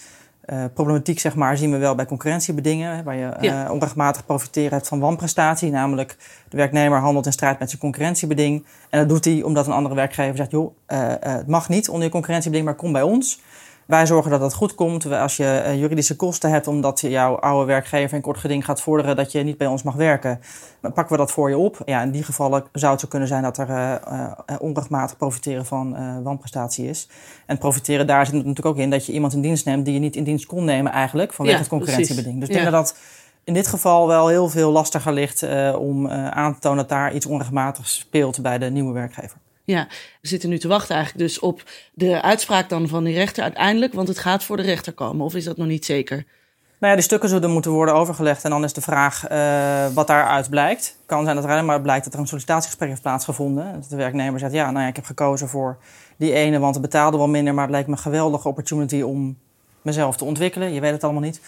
uh, 0.45 0.63
problematiek 0.73 1.19
zeg 1.19 1.35
maar, 1.35 1.57
zien 1.57 1.71
we 1.71 1.77
wel 1.77 1.95
bij 1.95 2.05
concurrentiebedingen, 2.05 3.03
waar 3.03 3.15
je 3.15 3.31
ja. 3.39 3.65
uh, 3.65 3.71
onrechtmatig 3.71 4.25
profiteren 4.25 4.73
hebt 4.73 4.87
van 4.87 4.99
wanprestatie. 4.99 5.71
Namelijk, 5.71 6.17
de 6.49 6.57
werknemer 6.57 6.99
handelt 6.99 7.25
in 7.25 7.31
strijd 7.31 7.59
met 7.59 7.69
zijn 7.69 7.81
concurrentiebeding. 7.81 8.65
En 8.89 8.99
dat 8.99 9.09
doet 9.09 9.25
hij 9.25 9.41
omdat 9.41 9.67
een 9.67 9.73
andere 9.73 9.95
werkgever 9.95 10.37
zegt: 10.37 10.51
joh, 10.51 10.75
het 11.19 11.47
mag 11.47 11.69
niet 11.69 11.89
onder 11.89 12.03
je 12.03 12.11
concurrentiebeding, 12.11 12.69
maar 12.69 12.77
kom 12.77 12.91
bij 12.91 13.01
ons. 13.01 13.41
Wij 13.85 14.05
zorgen 14.05 14.31
dat 14.31 14.39
dat 14.39 14.53
goed 14.53 14.75
komt. 14.75 15.11
Als 15.11 15.37
je 15.37 15.63
uh, 15.65 15.79
juridische 15.79 16.15
kosten 16.15 16.49
hebt 16.49 16.67
omdat 16.67 16.99
jouw 16.99 17.35
oude 17.35 17.65
werkgever 17.65 18.15
in 18.15 18.21
kort 18.21 18.37
geding 18.37 18.65
gaat 18.65 18.81
vorderen 18.81 19.15
dat 19.15 19.31
je 19.31 19.43
niet 19.43 19.57
bij 19.57 19.67
ons 19.67 19.83
mag 19.83 19.95
werken, 19.95 20.39
dan 20.81 20.93
pakken 20.93 21.13
we 21.15 21.21
dat 21.21 21.31
voor 21.31 21.49
je 21.49 21.57
op. 21.57 21.81
Ja, 21.85 22.01
in 22.01 22.11
die 22.11 22.23
gevallen 22.23 22.63
zou 22.71 22.91
het 22.91 23.01
zo 23.01 23.07
kunnen 23.07 23.27
zijn 23.27 23.43
dat 23.43 23.57
er 23.57 23.69
uh, 23.69 23.95
uh, 24.11 24.31
onrechtmatig 24.59 25.17
profiteren 25.17 25.65
van 25.65 26.23
wanprestatie 26.23 26.89
is. 26.89 27.09
En 27.45 27.57
profiteren 27.57 28.07
daar 28.07 28.25
zit 28.25 28.35
natuurlijk 28.35 28.65
ook 28.65 28.77
in 28.77 28.89
dat 28.89 29.05
je 29.05 29.11
iemand 29.11 29.33
in 29.33 29.41
dienst 29.41 29.65
neemt 29.65 29.85
die 29.85 29.93
je 29.93 29.99
niet 29.99 30.15
in 30.15 30.23
dienst 30.23 30.45
kon 30.45 30.65
nemen 30.65 30.91
eigenlijk 30.91 31.33
vanwege 31.33 31.57
ja, 31.57 31.63
het 31.63 31.71
concurrentiebeding. 31.71 32.39
Dus 32.39 32.47
ik 32.47 32.53
denk 32.53 32.71
dat 32.71 32.73
dat 32.73 32.97
in 33.43 33.53
dit 33.53 33.67
geval 33.67 34.07
wel 34.07 34.27
heel 34.27 34.49
veel 34.49 34.71
lastiger 34.71 35.13
ligt 35.13 35.45
om 35.77 36.09
aan 36.09 36.53
te 36.53 36.59
tonen 36.59 36.77
dat 36.77 36.89
daar 36.89 37.13
iets 37.13 37.25
onrechtmatigs 37.25 37.95
speelt 37.95 38.41
bij 38.41 38.57
de 38.57 38.65
nieuwe 38.69 38.93
werkgever. 38.93 39.37
Ja, 39.63 39.87
we 40.21 40.27
zitten 40.27 40.49
nu 40.49 40.59
te 40.59 40.67
wachten 40.67 40.95
eigenlijk 40.95 41.27
dus 41.27 41.39
op 41.39 41.63
de 41.93 42.21
uitspraak 42.21 42.69
dan 42.69 42.87
van 42.87 43.03
die 43.03 43.13
rechter 43.13 43.43
uiteindelijk, 43.43 43.93
want 43.93 44.07
het 44.07 44.19
gaat 44.19 44.43
voor 44.43 44.57
de 44.57 44.63
rechter 44.63 44.93
komen. 44.93 45.25
Of 45.25 45.35
is 45.35 45.43
dat 45.43 45.57
nog 45.57 45.67
niet 45.67 45.85
zeker? 45.85 46.25
Nou 46.77 46.95
ja, 46.95 47.01
die 47.01 47.09
stukken 47.09 47.29
zullen 47.29 47.51
moeten 47.51 47.71
worden 47.71 47.95
overgelegd 47.95 48.43
en 48.43 48.49
dan 48.49 48.63
is 48.63 48.73
de 48.73 48.81
vraag 48.81 49.31
uh, 49.31 49.85
wat 49.93 50.07
daaruit 50.07 50.49
blijkt. 50.49 50.85
Het 50.85 51.05
kan 51.05 51.23
zijn 51.23 51.35
dat 51.35 51.45
er 51.45 51.51
alleen 51.51 51.65
maar 51.65 51.81
blijkt 51.81 52.03
dat 52.03 52.13
er 52.13 52.19
een 52.19 52.27
sollicitatiegesprek 52.27 52.89
heeft 52.89 53.01
plaatsgevonden. 53.01 53.73
Dat 53.73 53.89
de 53.89 53.95
werknemer 53.95 54.39
zegt, 54.39 54.53
ja, 54.53 54.71
nou 54.71 54.83
ja, 54.83 54.89
ik 54.89 54.95
heb 54.95 55.05
gekozen 55.05 55.47
voor 55.47 55.77
die 56.17 56.33
ene, 56.33 56.59
want 56.59 56.75
het 56.75 56.83
betaalde 56.83 57.17
wel 57.17 57.27
minder, 57.27 57.53
maar 57.53 57.63
het 57.63 57.71
lijkt 57.71 57.87
me 57.87 57.93
een 57.93 58.01
geweldige 58.01 58.47
opportunity 58.47 59.01
om 59.01 59.37
mezelf 59.81 60.17
te 60.17 60.25
ontwikkelen. 60.25 60.73
Je 60.73 60.79
weet 60.79 60.91
het 60.91 61.03
allemaal 61.03 61.21
niet. 61.21 61.41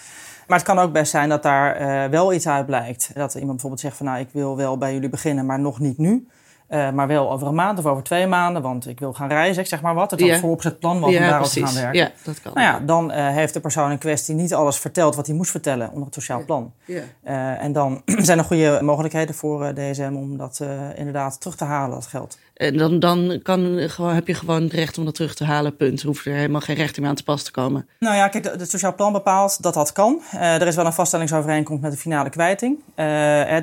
Maar 0.48 0.58
het 0.58 0.68
kan 0.68 0.80
ook 0.80 0.92
best 0.92 1.12
zijn 1.12 1.30
dat 1.30 1.44
daar 1.44 1.82
uh, 1.82 2.10
wel 2.10 2.34
iets 2.34 2.48
uit 2.48 2.66
blijkt. 2.66 3.12
Dat 3.14 3.34
iemand 3.34 3.52
bijvoorbeeld 3.52 3.82
zegt 3.82 3.98
van, 3.98 4.06
nou, 4.06 4.20
ik 4.20 4.30
wil 4.32 4.56
wel 4.56 4.78
bij 4.78 4.94
jullie 4.94 5.10
beginnen, 5.10 5.46
maar 5.46 5.60
nog 5.60 5.80
niet 5.80 5.98
nu. 5.98 6.28
Uh, 6.70 6.92
maar 6.92 7.08
wel 7.08 7.32
over 7.32 7.48
een 7.48 7.56
maand 7.56 7.80
of 7.80 7.86
over 7.86 8.04
twee 8.04 8.28
maanden, 8.28 8.62
want 8.62 8.88
ik 8.88 9.00
wil 9.00 9.14
gaan 9.14 9.28
reizen, 9.28 9.62
ik 9.62 9.68
zeg 9.68 9.82
maar 9.82 9.94
wat. 9.94 10.12
Het 10.12 10.20
ja. 10.20 10.40
vooropzet 10.40 10.80
plan 10.80 11.00
was 11.00 11.16
om 11.16 11.20
daarop 11.20 11.48
te 11.48 11.66
gaan 11.66 11.74
werken. 11.74 12.00
Ja, 12.00 12.12
dat 12.24 12.42
kan. 12.42 12.54
Nou 12.54 12.66
ja, 12.66 12.80
dan 12.80 13.12
uh, 13.12 13.30
heeft 13.30 13.54
de 13.54 13.60
persoon 13.60 13.92
in 13.92 13.98
kwestie 13.98 14.36
niet 14.36 14.54
alles 14.54 14.78
verteld 14.78 15.16
wat 15.16 15.28
hij 15.28 15.36
moest 15.36 15.52
vertellen 15.52 15.90
onder 15.90 16.06
het 16.06 16.14
sociaal 16.14 16.46
plan. 16.46 16.74
Ja. 16.86 17.02
Uh, 17.24 17.64
en 17.64 17.74
dan 17.74 18.02
zijn 18.28 18.38
er 18.38 18.44
goede 18.44 18.80
mogelijkheden 18.82 19.36
voor 19.36 19.74
DSM 19.74 20.14
om 20.16 20.38
dat 20.38 20.62
inderdaad 20.96 21.40
terug 21.40 21.56
te 21.56 21.64
halen, 21.64 21.96
dat 21.96 22.08
geld. 22.08 22.38
En 22.56 22.78
dan, 22.78 23.00
dan 23.00 23.40
kan, 23.44 23.62
heb 23.98 24.28
je 24.28 24.34
gewoon 24.34 24.64
het 24.64 24.74
recht 24.74 24.98
om 24.98 25.06
dat 25.06 25.16
terug 25.16 25.36
te 25.36 25.44
halen, 25.44 25.76
punt. 25.76 26.02
Hoeft 26.02 26.26
er 26.26 26.34
helemaal 26.34 26.62
geen 26.62 26.76
recht 26.76 27.00
meer 27.00 27.10
aan 27.10 27.16
te 27.16 27.24
pas 27.24 27.44
te 27.44 27.52
komen. 27.52 27.88
Nou 28.00 28.16
ja, 28.16 28.28
kijk, 28.28 28.44
het 28.44 28.70
sociaal 28.70 28.96
plan 28.96 29.14
bepaalt 29.14 29.64
dat 29.64 29.74
dat 29.74 29.92
kan. 29.92 30.22
er 30.32 30.68
is 30.68 30.76
wel 30.76 30.86
een 30.86 30.94
vaststellingsovereenkomst 30.94 31.82
met 31.82 31.92
de 31.92 31.98
finale 31.98 32.30
kwijting. 32.30 32.80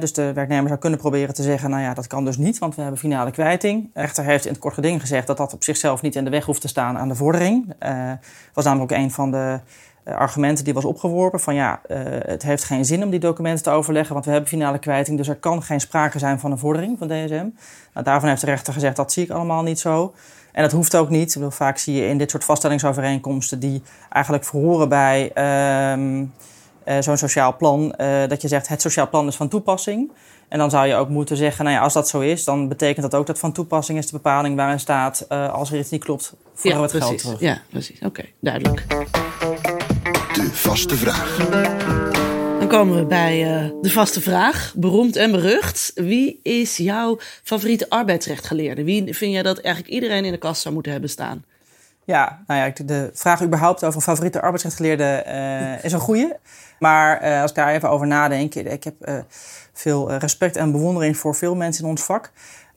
dus 0.01 0.13
de 0.13 0.33
werknemer 0.33 0.69
zou 0.69 0.81
kunnen 0.81 0.99
proberen 0.99 1.35
te 1.35 1.43
zeggen, 1.43 1.71
nou 1.71 1.83
ja, 1.83 1.95
dat 1.95 2.07
kan 2.07 2.25
dus 2.25 2.37
niet, 2.37 2.59
want 2.59 2.75
we 2.75 2.81
hebben 2.83 3.01
finale 3.01 3.31
kwijting. 3.31 3.91
De 3.95 4.01
rechter 4.01 4.25
heeft 4.25 4.45
in 4.45 4.51
het 4.51 4.61
kort 4.61 4.75
geding 4.75 5.01
gezegd 5.01 5.27
dat 5.27 5.37
dat 5.37 5.53
op 5.53 5.65
zichzelf 5.65 6.03
niet 6.03 6.17
in 6.17 6.25
de 6.25 6.31
weg 6.31 6.45
hoeft 6.45 6.61
te 6.61 6.69
staan 6.69 6.99
aan 6.99 7.09
de 7.09 7.15
vordering. 7.15 7.75
Uh, 7.83 8.13
was 8.53 8.65
namelijk 8.65 8.93
ook 8.93 8.99
een 8.99 9.11
van 9.11 9.31
de 9.31 9.37
eh, 9.37 9.55
argumenten 10.05 10.65
die 10.65 10.75
was 10.75 10.85
opgeworpen 10.85 11.41
van 11.41 11.55
ja, 11.55 11.81
uh, 11.87 11.99
het 12.05 12.43
heeft 12.43 12.65
geen 12.65 12.85
zin 12.85 13.03
om 13.03 13.11
die 13.11 13.21
documenten 13.21 13.65
te 13.65 13.71
overleggen, 13.71 14.13
want 14.13 14.25
we 14.25 14.31
hebben 14.31 14.51
finale 14.51 14.79
kwijting, 14.79 15.17
dus 15.17 15.29
er 15.29 15.37
kan 15.37 15.63
geen 15.63 15.81
sprake 15.81 16.19
zijn 16.19 16.41
van 16.41 16.51
een 16.51 16.59
vordering 16.59 16.99
van 16.99 17.09
DSM. 17.09 17.47
Nou, 17.93 18.05
daarvan 18.05 18.29
heeft 18.29 18.41
de 18.41 18.47
rechter 18.47 18.73
gezegd 18.73 18.97
dat 18.97 19.13
zie 19.13 19.25
ik 19.25 19.31
allemaal 19.31 19.63
niet 19.63 19.81
zo. 19.81 20.15
En 20.53 20.63
dat 20.63 20.73
hoeft 20.73 20.97
ook 20.97 21.09
niet. 21.09 21.35
Bedoel, 21.35 21.51
vaak 21.51 21.79
zie 21.79 21.95
je 21.95 22.07
in 22.07 22.19
dit 22.19 22.31
soort 22.31 22.45
vaststellingsovereenkomsten 22.45 23.59
die 23.59 23.83
eigenlijk 24.09 24.45
verhoren 24.45 24.89
bij 24.89 25.31
uh, 26.87 26.97
zo'n 27.01 27.17
sociaal 27.17 27.57
plan, 27.57 27.95
dat 28.29 28.43
je 28.43 28.49
zegt 28.49 28.69
het 28.69 28.81
sociaal 28.81 29.09
plan 29.09 29.27
is 29.27 29.37
van 29.37 29.49
toepassing. 29.49 30.13
En 30.49 30.59
dan 30.59 30.71
zou 30.71 30.87
je 30.87 30.95
ook 30.95 31.09
moeten 31.09 31.37
zeggen, 31.37 31.65
nou 31.65 31.77
ja, 31.77 31.83
als 31.83 31.93
dat 31.93 32.09
zo 32.09 32.21
is, 32.21 32.45
dan 32.45 32.69
betekent 32.69 33.11
dat 33.11 33.21
ook 33.21 33.27
dat 33.27 33.39
van 33.39 33.53
toepassing 33.53 33.99
is 33.99 34.07
de 34.07 34.13
bepaling 34.13 34.57
waarin 34.57 34.81
staat, 34.81 35.29
als 35.29 35.73
er 35.73 35.79
iets 35.79 35.91
niet 35.91 36.05
klopt, 36.05 36.35
voor 36.55 36.71
ja, 36.71 36.81
het 36.81 36.91
precies. 36.91 37.09
geld 37.09 37.19
terug. 37.19 37.41
Ja, 37.41 37.61
precies. 37.71 38.01
Oké, 38.01 38.25
duidelijk. 38.41 38.87
De 40.33 40.49
vaste 40.53 40.97
vraag. 40.97 41.37
Dan 42.59 42.69
komen 42.69 42.97
we 42.97 43.05
bij 43.07 43.65
uh, 43.65 43.71
de 43.81 43.91
vaste 43.91 44.21
vraag, 44.21 44.75
beroemd 44.77 45.17
en 45.17 45.31
berucht. 45.31 45.93
Wie 45.95 46.41
is 46.43 46.77
jouw 46.77 47.19
favoriete 47.43 47.91
arbeidsrechtgeleerde? 47.91 48.85
Wie 48.85 49.15
vind 49.15 49.33
jij 49.33 49.43
dat 49.43 49.59
eigenlijk 49.59 49.95
iedereen 49.95 50.25
in 50.25 50.33
de 50.33 50.39
kast 50.39 50.63
zou 50.63 50.75
moeten 50.75 50.93
hebben 50.93 51.11
staan? 51.11 51.45
Ja, 52.05 52.43
nou 52.47 52.61
ja, 52.61 52.85
de 52.85 53.11
vraag 53.15 53.43
überhaupt 53.43 53.85
over 53.85 53.97
een 53.97 54.03
favoriete 54.03 54.41
arbeidsrechtgeleerde 54.41 55.25
uh, 55.27 55.85
is 55.85 55.93
een 55.93 56.01
goede. 56.01 56.39
Maar 56.79 57.25
uh, 57.25 57.41
als 57.41 57.51
ik 57.51 57.57
daar 57.57 57.75
even 57.75 57.91
over 57.91 58.07
nadenk, 58.07 58.55
ik 58.55 58.85
heb 58.85 59.25
veel 59.73 60.13
respect 60.13 60.57
en 60.57 60.73
bewondering 60.73 61.17
voor 61.17 61.35
veel 61.35 61.55
mensen 61.55 61.85
in 61.85 61.91
ons 61.91 62.03
vak. 62.03 62.31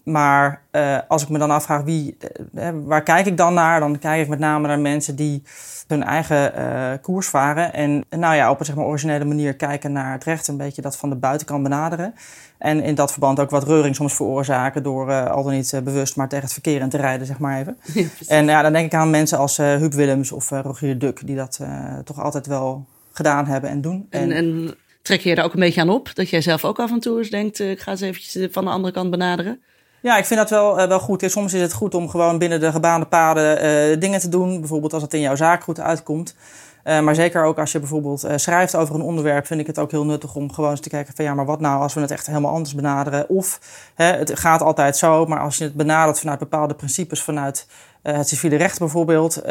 Maar 0.04 0.62
uh, 0.72 0.98
als 1.08 1.24
ik 1.24 1.30
me 1.30 1.38
dan 1.38 1.52
afvraag 1.52 1.84
wie, 1.84 2.18
uh, 2.54 2.70
waar 2.74 3.04
kijk 3.04 3.26
ik 3.26 3.38
dan 3.38 3.54
naar, 3.54 3.80
dan 3.80 4.00
kijk 4.00 4.22
ik 4.22 4.28
met 4.28 4.39
name 4.39 4.68
naar 4.68 4.80
mensen 4.80 5.15
die 5.15 5.44
hun 5.88 6.04
eigen 6.04 6.54
uh, 6.58 6.91
koers 7.02 7.28
varen. 7.28 7.74
En 7.74 8.04
nou 8.10 8.36
ja, 8.36 8.52
op 8.52 8.60
een 8.60 8.65
zeg 8.65 8.76
maar, 8.76 8.86
originele 8.86 9.26
manier 9.26 9.56
kijken 9.56 9.91
naar 9.91 10.12
het 10.12 10.24
recht, 10.24 10.48
een 10.48 10.58
beetje 10.58 10.82
dat 10.82 10.98
van 10.98 11.10
de 11.10 11.15
buitenkant 11.15 11.63
benaderen. 11.63 12.13
En 12.58 12.84
in 12.84 12.95
dat 12.95 13.12
verband 13.12 13.39
ook 13.39 13.50
wat 13.50 13.67
reuring 13.67 13.95
soms 13.95 14.13
veroorzaken 14.13 14.84
door 14.84 15.30
al 15.30 15.43
dan 15.43 15.54
niet 15.54 15.82
bewust 15.84 16.15
maar 16.15 16.30
tegen 16.30 16.43
het 16.43 16.54
verkeer 16.54 16.82
in 16.82 16.89
te 16.89 16.98
rijden, 16.98 17.28
zeg 17.28 17.39
maar 17.39 17.60
even. 17.60 17.78
Ja, 17.93 18.08
en 18.28 18.45
ja, 18.45 18.62
dan 18.62 18.74
denk 18.74 18.86
ik 18.86 18.93
aan 18.93 19.10
mensen 19.10 19.38
als 19.38 19.58
Huub 19.58 19.93
Willems 19.93 20.32
of 20.32 20.50
Rogier 20.50 21.00
Duk, 21.00 21.28
die 21.28 21.36
dat 21.36 21.60
toch 22.04 22.21
altijd 22.21 22.48
wel 22.48 22.86
gedaan 23.12 23.45
hebben 23.45 23.69
en 23.69 23.82
doen. 23.82 24.08
En, 24.10 24.32
en 24.32 24.76
trek 25.02 25.19
je 25.21 25.36
er 25.36 25.43
ook 25.43 25.54
een 25.54 25.60
beetje 25.60 25.82
aan 25.82 25.89
op, 25.89 26.12
dat 26.13 26.30
jij 26.30 26.41
zelf 26.41 26.65
ook 26.65 26.80
af 26.80 26.91
en 26.91 27.00
toe 27.00 27.17
eens 27.17 27.30
denkt, 27.30 27.60
ik 27.60 27.80
ga 27.80 27.91
eens 27.91 28.02
eventjes 28.02 28.48
van 28.52 28.65
de 28.65 28.71
andere 28.71 28.93
kant 28.93 29.10
benaderen? 29.10 29.62
Ja, 30.06 30.18
ik 30.18 30.26
vind 30.26 30.39
dat 30.39 30.50
wel, 30.50 30.80
uh, 30.80 30.88
wel 30.88 31.00
goed. 31.00 31.24
Soms 31.26 31.54
is 31.54 31.62
het 31.62 31.74
goed 31.74 31.96
om 31.96 32.10
gewoon 32.10 32.38
binnen 32.38 32.60
de 32.60 32.72
gebaande 32.72 33.06
paden 33.06 33.65
uh, 33.65 34.00
dingen 34.00 34.20
te 34.20 34.30
doen. 34.30 34.60
Bijvoorbeeld 34.60 34.94
als 34.94 35.02
het 35.02 35.13
in 35.13 35.20
jouw 35.20 35.36
zaak 35.36 35.63
goed 35.63 35.80
uitkomt. 35.80 36.36
Uh, 36.84 37.00
maar 37.00 37.15
zeker 37.15 37.44
ook 37.44 37.60
als 37.60 37.72
je 37.72 37.80
bijvoorbeeld 37.80 38.28
schrijft 38.36 38.76
over 38.76 38.96
een 38.96 39.02
onderwerp, 39.02 39.46
vind 39.46 39.60
ik 39.60 39.68
het 39.68 39.80
ook 39.80 39.91
heel 39.91 40.06
nuttig 40.06 40.36
om 40.36 40.54
gewoon 40.54 40.70
eens 40.70 40.80
te 40.80 40.89
kijken 40.89 41.13
van 41.15 41.26
ja, 41.26 41.34
maar 41.34 41.46
wat 41.46 41.60
nou 41.60 41.82
als 41.82 41.94
we 41.94 42.02
het 42.02 42.12
echt 42.12 42.28
helemaal 42.28 42.52
anders 42.52 42.76
benaderen? 42.76 43.30
Of 43.30 43.60
hè, 43.96 44.06
het 44.06 44.39
gaat 44.39 44.62
altijd 44.62 44.98
zo, 44.98 45.26
maar 45.26 45.39
als 45.39 45.58
je 45.58 45.63
het 45.63 45.74
benadert 45.74 46.20
vanuit 46.20 46.39
bepaalde 46.39 46.74
principes, 46.74 47.22
vanuit 47.22 47.68
het 48.02 48.28
civiele 48.28 48.56
recht 48.56 48.80
bijvoorbeeld, 48.80 49.46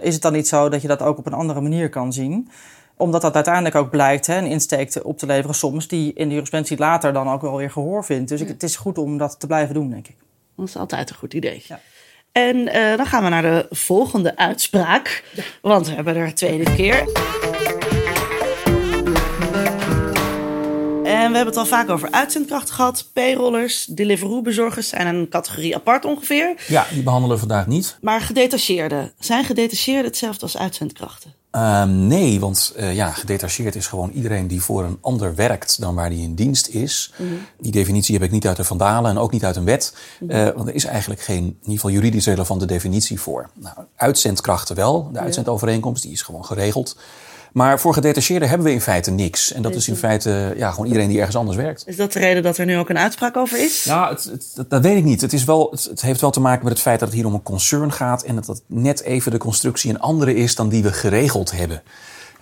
is 0.00 0.12
het 0.12 0.22
dan 0.22 0.32
niet 0.32 0.48
zo 0.48 0.68
dat 0.68 0.82
je 0.82 0.88
dat 0.88 1.02
ook 1.02 1.18
op 1.18 1.26
een 1.26 1.32
andere 1.32 1.60
manier 1.60 1.88
kan 1.88 2.12
zien? 2.12 2.48
Omdat 2.96 3.22
dat 3.22 3.34
uiteindelijk 3.34 3.74
ook 3.74 3.90
blijkt 3.90 4.26
hè, 4.26 4.38
een 4.38 4.46
insteek 4.46 5.00
op 5.02 5.18
te 5.18 5.26
leveren 5.26 5.54
soms... 5.54 5.88
die 5.88 6.12
in 6.12 6.28
de 6.28 6.34
jurisprudentie 6.34 6.78
later 6.78 7.12
dan 7.12 7.28
ook 7.28 7.42
wel 7.42 7.56
weer 7.56 7.70
gehoor 7.70 8.04
vindt. 8.04 8.28
Dus 8.28 8.40
ik, 8.40 8.48
het 8.48 8.62
is 8.62 8.76
goed 8.76 8.98
om 8.98 9.18
dat 9.18 9.40
te 9.40 9.46
blijven 9.46 9.74
doen, 9.74 9.90
denk 9.90 10.08
ik. 10.08 10.16
Dat 10.56 10.68
is 10.68 10.76
altijd 10.76 11.10
een 11.10 11.16
goed 11.16 11.34
idee. 11.34 11.62
Ja. 11.66 11.80
En 12.32 12.56
uh, 12.56 12.96
dan 12.96 13.06
gaan 13.06 13.22
we 13.22 13.28
naar 13.28 13.42
de 13.42 13.66
volgende 13.70 14.36
uitspraak. 14.36 15.24
Ja. 15.34 15.42
Want 15.62 15.88
we 15.88 15.94
hebben 15.94 16.16
er 16.16 16.26
een 16.26 16.34
tweede 16.34 16.74
keer. 16.74 16.98
En 21.04 21.30
we 21.30 21.36
hebben 21.36 21.54
het 21.54 21.56
al 21.56 21.66
vaak 21.66 21.88
over 21.90 22.10
uitzendkrachten 22.10 22.74
gehad. 22.74 23.10
Payrollers, 23.12 23.84
Deliveroo-bezorgers 23.84 24.88
zijn 24.88 25.06
een 25.06 25.28
categorie 25.28 25.74
apart 25.74 26.04
ongeveer. 26.04 26.54
Ja, 26.68 26.86
die 26.92 27.02
behandelen 27.02 27.34
we 27.34 27.40
vandaag 27.40 27.66
niet. 27.66 27.98
Maar 28.00 28.20
gedetacheerden. 28.20 29.12
Zijn 29.18 29.44
gedetacheerden 29.44 30.04
hetzelfde 30.04 30.42
als 30.42 30.56
uitzendkrachten? 30.56 31.34
Uh, 31.56 31.84
nee, 31.84 32.40
want 32.40 32.72
uh, 32.76 32.94
ja, 32.94 33.10
gedetacheerd 33.10 33.74
is 33.74 33.86
gewoon 33.86 34.10
iedereen 34.10 34.46
die 34.46 34.62
voor 34.62 34.84
een 34.84 34.98
ander 35.00 35.34
werkt 35.34 35.80
dan 35.80 35.94
waar 35.94 36.10
die 36.10 36.22
in 36.22 36.34
dienst 36.34 36.68
is. 36.68 37.12
Mm 37.16 37.28
-hmm. 37.28 37.38
Die 37.60 37.72
definitie 37.72 38.14
heb 38.14 38.24
ik 38.24 38.30
niet 38.30 38.46
uit 38.46 38.56
de 38.56 38.64
Vandalen 38.64 39.10
en 39.10 39.18
ook 39.18 39.32
niet 39.32 39.44
uit 39.44 39.56
een 39.56 39.64
wet. 39.64 39.96
Mm 40.20 40.30
-hmm. 40.30 40.38
uh, 40.38 40.54
want 40.54 40.68
er 40.68 40.74
is 40.74 40.84
eigenlijk 40.84 41.20
geen, 41.20 41.44
in 41.44 41.56
ieder 41.60 41.74
geval 41.74 41.90
juridisch 41.90 42.26
relevante 42.26 42.66
definitie 42.66 43.20
voor. 43.20 43.50
Nou, 43.54 43.76
uitzendkrachten 43.96 44.76
wel. 44.76 45.10
De 45.12 45.18
uitzendovereenkomst, 45.18 46.02
die 46.02 46.12
is 46.12 46.22
gewoon 46.22 46.44
geregeld. 46.44 46.96
Maar 47.52 47.80
voor 47.80 47.94
gedetacheerden 47.94 48.48
hebben 48.48 48.66
we 48.66 48.72
in 48.72 48.80
feite 48.80 49.10
niks. 49.10 49.52
En 49.52 49.62
dat 49.62 49.74
is 49.74 49.88
in 49.88 49.96
feite 49.96 50.54
ja, 50.56 50.70
gewoon 50.70 50.86
iedereen 50.86 51.08
die 51.08 51.18
ergens 51.18 51.36
anders 51.36 51.56
werkt. 51.56 51.82
Is 51.86 51.96
dat 51.96 52.12
de 52.12 52.18
reden 52.18 52.42
dat 52.42 52.58
er 52.58 52.66
nu 52.66 52.78
ook 52.78 52.88
een 52.88 52.98
uitspraak 52.98 53.36
over 53.36 53.58
is? 53.64 53.84
Nou, 53.84 54.12
het, 54.14 54.24
het, 54.24 54.50
dat, 54.54 54.70
dat, 54.70 54.82
weet 54.82 54.96
ik 54.96 55.04
niet. 55.04 55.20
Het, 55.20 55.32
is 55.32 55.44
wel, 55.44 55.70
het, 55.70 55.84
het, 55.84 56.00
heeft 56.00 56.20
wel 56.20 56.30
te 56.30 56.40
maken 56.40 56.64
met 56.64 56.72
het 56.72 56.82
feit 56.82 56.98
dat 56.98 57.08
het 57.08 57.16
hier 57.16 57.26
om 57.26 57.34
een 57.34 57.42
concern 57.42 57.92
gaat. 57.92 58.22
En 58.22 58.34
dat 58.34 58.46
dat 58.46 58.62
net 58.66 59.02
even 59.02 59.30
de 59.30 59.38
constructie 59.38 59.90
een 59.90 60.00
andere 60.00 60.34
is 60.34 60.54
dan 60.54 60.68
die 60.68 60.82
we 60.82 60.92
geregeld 60.92 61.52
hebben. 61.52 61.82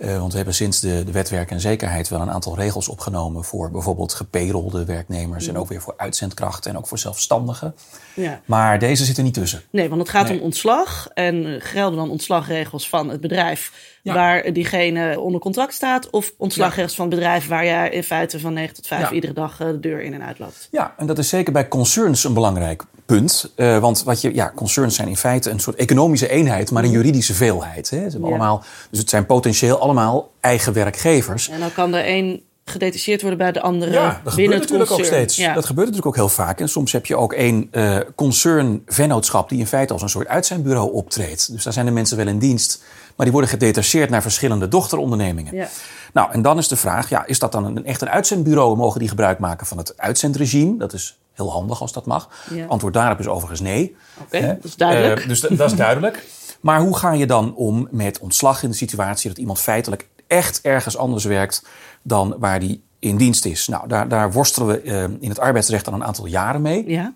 Uh, 0.01 0.19
want 0.19 0.31
we 0.31 0.37
hebben 0.37 0.55
sinds 0.55 0.81
de, 0.81 1.05
de 1.05 1.13
wet 1.13 1.29
werk 1.29 1.51
en 1.51 1.61
zekerheid 1.61 2.09
wel 2.09 2.21
een 2.21 2.31
aantal 2.31 2.57
regels 2.57 2.89
opgenomen 2.89 3.45
voor 3.45 3.71
bijvoorbeeld 3.71 4.15
gepayrolde 4.15 4.85
werknemers 4.85 5.45
Mm. 5.45 5.55
en 5.55 5.61
ook 5.61 5.69
weer 5.69 5.81
voor 5.81 5.95
uitzendkrachten 5.97 6.71
en 6.71 6.77
ook 6.79 6.87
voor 6.87 6.99
zelfstandigen. 6.99 7.75
Ja. 8.15 8.41
Maar 8.45 8.79
deze 8.79 9.05
zit 9.05 9.17
er 9.17 9.23
niet 9.23 9.35
tussen. 9.35 9.63
Nee, 9.71 9.89
want 9.89 10.01
het 10.01 10.11
gaat 10.11 10.29
Nee. 10.29 10.39
om 10.39 10.45
ontslag. 10.45 11.09
En 11.15 11.47
eh, 11.47 11.53
gelden 11.59 11.99
dan 11.99 12.11
ontslagregels 12.11 12.89
van 12.89 13.09
het 13.09 13.21
bedrijf 13.21 13.73
Ja. 14.03 14.15
waar 14.15 14.53
diegene 14.53 15.21
onder 15.21 15.41
contract 15.41 15.75
staat? 15.75 16.11
Of 16.11 16.33
ontslagregels 16.37 16.95
van 16.95 17.07
het 17.07 17.15
bedrijf 17.15 17.49
waar 17.49 17.65
jij 17.65 17.91
in 17.91 18.03
feite 18.05 18.41
van 18.41 18.53
9 18.53 18.75
tot 18.75 18.87
5 18.87 19.01
Ja. 19.01 19.11
iedere 19.11 19.33
dag 19.33 19.61
eh, 19.61 19.67
de 19.67 19.81
deur 19.81 20.03
in 20.03 20.15
en 20.15 20.23
uit 20.23 20.39
loopt? 20.39 20.69
Ja, 20.71 20.95
en 20.97 21.07
dat 21.07 21.19
is 21.19 21.29
zeker 21.29 21.53
bij 21.53 21.69
concerns 21.69 22.25
een 22.25 22.35
belangrijk 22.35 22.83
punt. 23.16 23.53
Eh, 23.55 23.79
want 23.79 24.03
wat 24.03 24.20
je, 24.20 24.35
ja, 24.35 24.53
concerns 24.55 24.94
zijn 24.94 25.09
in 25.09 25.16
feite 25.16 25.51
een 25.51 25.61
soort 25.61 25.77
economische 25.77 26.29
eenheid, 26.29 26.70
maar 26.70 26.85
een 26.85 26.90
juridische 26.90 27.35
veelheid. 27.35 27.90
Hè. 27.90 27.96
Ze 27.96 28.03
hebben. 28.03 28.20
Ja. 28.20 28.27
allemaal, 28.27 28.64
dus 28.90 28.99
het 28.99 29.11
zijn 29.11 29.27
potentieel 29.27 29.79
allemaal 29.79 30.31
eigen 30.40 30.73
werkgevers. 30.73 31.49
En 31.49 31.61
dan 31.61 31.73
kan 31.73 31.94
er 31.94 32.05
één 32.05 32.40
gedetacheerd 32.64 33.20
worden 33.20 33.38
bij 33.38 33.53
de 33.53 33.61
andere 33.61 33.92
Ja, 33.92 34.01
dat 34.01 34.09
binnen 34.09 34.33
gebeurt 34.33 34.53
het 34.53 34.61
natuurlijk 34.61 34.90
ook 34.90 34.96
concern. 34.96 35.16
steeds. 35.16 35.37
Ja. 35.37 35.55
Dat 35.55 35.66
gebeurt 35.66 35.87
natuurlijk 35.87 36.16
ook 36.16 36.23
heel 36.27 36.44
vaak. 36.44 36.61
En 36.61 36.68
soms 36.68 36.92
heb 36.92 37.07
je 37.07 37.16
ook 37.16 37.33
één 37.33 37.68
eh 37.70 37.96
concern-vennootschap 38.14 39.49
die 39.49 39.59
in 39.59 39.66
feite 39.66 39.92
als 39.92 40.03
een 40.03 40.09
soort 40.09 40.29
uitzendbureau 40.29 40.92
optreedt. 40.92 41.53
Dus 41.53 41.64
daar 41.64 41.73
zijn 41.73 41.87
de 41.87 41.92
mensen 41.92 42.16
wel 42.16 42.27
in 42.27 42.38
dienst, 42.38 42.83
maar 43.16 43.27
die 43.27 43.33
worden 43.33 43.51
gedetacheerd 43.51 44.11
naar 44.11 44.23
verschillende 44.23 44.68
dochterondernemingen. 44.68 45.55
Ja. 45.55 45.68
Nou, 46.12 46.33
en 46.33 46.42
dan 46.42 46.59
is 46.59 46.68
de 46.68 46.77
vraag, 46.77 47.09
ja, 47.09 47.27
is 47.27 47.38
dat 47.38 47.53
dan 47.53 47.64
een, 47.64 47.85
echt 47.85 48.01
een 48.01 48.11
uitzendbureau? 48.11 48.77
Mogen 48.77 48.99
die 49.01 49.09
gebruik 49.09 49.38
maken 49.38 49.66
van 49.66 49.79
het 49.79 49.92
uitzendregime? 49.96 50.77
Dat 50.79 50.92
is 50.92 51.18
heel 51.40 51.53
handig 51.53 51.81
als 51.81 51.92
dat 51.92 52.07
mag. 52.07 52.29
Ja. 52.50 52.66
Antwoord 52.66 52.94
daarop 52.94 53.18
is 53.18 53.26
overigens 53.26 53.61
nee. 53.61 53.96
Oké, 54.20 54.46
dat 54.46 54.64
is 54.64 54.76
duidelijk. 54.76 55.20
Eh, 55.20 55.29
dus 55.29 55.40
dat, 55.40 55.70
is 55.70 55.76
duidelijk. 55.76 56.24
Maar 56.61 56.81
hoe 56.81 56.96
ga 56.96 57.12
je 57.12 57.26
dan 57.26 57.55
om 57.55 57.88
met 57.90 58.18
ontslag 58.18 58.62
in 58.62 58.70
de 58.70 58.76
situatie 58.76 59.29
dat 59.29 59.38
iemand 59.38 59.61
feitelijk 59.61 60.09
echt 60.26 60.61
ergens 60.61 60.96
anders 60.96 61.24
werkt 61.24 61.66
dan 62.03 62.37
waar 62.38 62.61
die 62.61 62.83
in 62.98 63.16
dienst 63.16 63.44
is? 63.44 63.68
Nou, 63.68 63.88
daar, 63.88 64.09
daar 64.09 64.33
worstelen 64.33 64.68
we 64.68 64.81
eh, 64.81 65.03
in 65.03 65.29
het 65.29 65.38
arbeidsrecht 65.38 65.87
al 65.87 65.92
een 65.92 66.05
aantal 66.05 66.26
jaren 66.26 66.62
mee. 66.62 66.90
ja. 66.90 67.12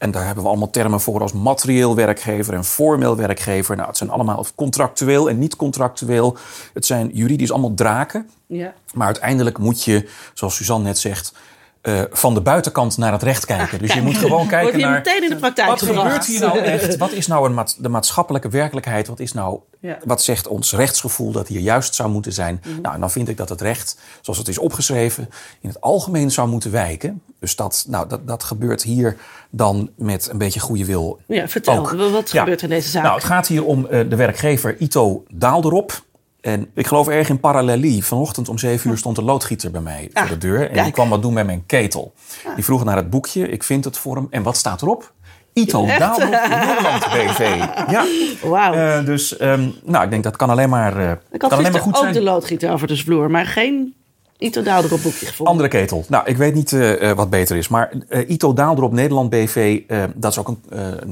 En 0.00 0.10
daar 0.10 0.24
hebben 0.26 0.42
we 0.42 0.48
allemaal 0.48 0.70
termen 0.70 1.00
voor 1.00 1.20
als 1.20 1.32
materieel 1.32 1.94
werkgever 1.94 2.54
en 2.54 2.64
formeel 2.64 3.16
werkgever. 3.16 3.76
Nou, 3.76 3.88
het 3.88 3.96
zijn 3.96 4.10
allemaal 4.10 4.46
contractueel 4.54 5.28
en 5.28 5.38
niet 5.38 5.56
contractueel. 5.56 6.36
Het 6.74 6.86
zijn 6.86 7.10
juridisch 7.12 7.50
allemaal 7.50 7.74
draken. 7.74 8.30
ja. 8.46 8.74
Maar 8.94 9.06
uiteindelijk 9.06 9.58
moet 9.58 9.84
je, 9.84 10.08
zoals 10.34 10.56
Suzanne 10.56 10.84
net 10.84 10.98
zegt, 10.98 11.32
eh, 11.80 12.00
van 12.10 12.34
de 12.34 12.40
buitenkant 12.40 12.96
naar 12.98 13.12
het 13.12 13.22
recht 13.22 13.44
kijken. 13.46 13.78
dus 13.78 13.92
je 13.92 14.02
moet 14.02 14.16
gewoon 14.18 14.46
kijken 14.56 14.74
hier 14.76 14.86
naar... 14.86 14.94
meteen 14.94 15.22
in 15.22 15.28
de 15.28 15.36
praktijk 15.36 15.68
Wat 15.68 15.82
gebracht. 15.82 16.02
gebeurt 16.06 16.26
hier 16.26 16.40
nou 16.40 16.58
echt? 16.58 16.96
Wat 16.96 17.12
is 17.12 17.26
nou 17.26 17.50
een 17.56 17.66
de 17.78 17.88
maatschappelijke 17.88 18.48
werkelijkheid? 18.48 19.06
Wat, 19.08 19.20
is 19.20 19.32
nou, 19.32 19.58
Ja. 19.80 19.98
wat 20.04 20.22
zegt 20.22 20.46
ons 20.48 20.72
rechtsgevoel 20.72 21.32
dat 21.32 21.48
hier 21.48 21.60
juist 21.60 21.94
zou 21.94 22.10
moeten 22.10 22.32
zijn? 22.32 22.60
Mhm. 22.66 22.80
Nou, 22.80 22.94
en 22.94 23.00
dan 23.00 23.10
vind 23.10 23.28
ik 23.28 23.36
dat 23.36 23.48
het 23.48 23.60
recht, 23.60 23.96
zoals 24.20 24.38
het 24.38 24.48
is 24.48 24.58
opgeschreven, 24.58 25.28
in 25.60 25.68
het 25.68 25.80
algemeen 25.80 26.30
zou 26.30 26.48
moeten 26.48 26.70
wijken. 26.70 27.22
Dus 27.38 27.56
dat, 27.56 27.84
nou, 27.88 28.08
dat, 28.08 28.26
dat 28.26 28.44
gebeurt 28.44 28.82
hier 28.82 29.16
dan 29.50 29.90
met 29.96 30.28
een 30.30 30.38
beetje 30.38 30.60
goede 30.60 30.84
wil. 30.84 31.20
Ja, 31.26 31.48
vertel. 31.48 31.78
ook. 31.78 31.90
Wat 31.92 32.30
Ja. 32.30 32.38
gebeurt 32.40 32.58
er 32.62 32.68
in 32.68 32.74
deze 32.74 32.88
zaak? 32.90 33.02
Nou, 33.02 33.14
het 33.14 33.24
gaat 33.24 33.46
hier 33.46 33.64
om 33.64 33.86
eh, 33.86 34.08
de 34.08 34.16
werkgever 34.16 34.76
Ito 34.78 35.24
Daalderop. 35.28 36.02
En 36.40 36.70
ik 36.74 36.86
geloof 36.86 37.08
erg 37.08 37.28
in 37.28 37.40
parallelie. 37.40 38.04
Vanochtend 38.04 38.48
om 38.48 38.58
zeven 38.58 38.90
uur 38.90 38.98
stond 38.98 39.18
een 39.18 39.24
loodgieter 39.24 39.70
bij 39.70 39.80
mij 39.80 40.10
Ah, 40.12 40.20
voor 40.22 40.38
de 40.38 40.46
deur. 40.46 40.70
En 40.70 40.82
die 40.84 40.92
kwam 40.92 41.08
wat 41.08 41.22
doen 41.22 41.32
met 41.32 41.46
mijn 41.46 41.66
ketel. 41.66 42.12
Die 42.54 42.64
vroeg 42.64 42.84
naar 42.84 42.96
het 42.96 43.10
boekje. 43.10 43.48
Ik 43.48 43.62
vind 43.62 43.84
het 43.84 43.98
voor 43.98 44.16
hem. 44.16 44.26
En 44.30 44.42
wat 44.42 44.56
staat 44.56 44.82
erop? 44.82 45.12
Ito? 45.52 45.86
Daalderop 45.86 46.30
Nederland 46.48 47.06
BV. 47.08 47.64
Ja. 47.90 48.04
Wauw. 48.42 48.72
Eh, 48.72 49.04
dus 49.04 49.36
ehm, 49.36 49.68
nou, 49.84 50.04
ik 50.04 50.10
denk 50.10 50.22
dat 50.24 50.36
kan 50.36 50.50
alleen 50.50 50.68
maar, 50.68 51.18
ik 51.30 51.38
kan 51.38 51.50
alleen 51.50 51.72
maar 51.72 51.80
goed 51.80 51.94
ook 51.96 52.02
zijn. 52.02 52.12
de 52.14 52.22
loodgieter 52.22 52.72
over 52.72 52.86
de 52.86 52.96
vloer, 52.96 53.30
maar 53.30 53.46
geen 53.46 53.94
Ito 54.40 54.62
Daalderop 54.62 55.02
boekje 55.02 55.26
gevonden. 55.26 55.54
Andere 55.54 55.68
ketel. 55.68 56.04
Nou, 56.08 56.26
ik 56.26 56.36
weet 56.36 56.54
niet 56.54 56.72
uh, 56.72 57.12
wat 57.12 57.30
beter 57.30 57.56
is. 57.56 57.68
Maar 57.68 57.92
uh, 58.08 58.28
Ito 58.28 58.52
Daalderop 58.52 58.92
Nederland 58.92 59.30
BV, 59.30 59.80
uh, 59.88 60.04
dat 60.14 60.30
is 60.30 60.38
ook 60.38 60.48
een, 60.48 60.62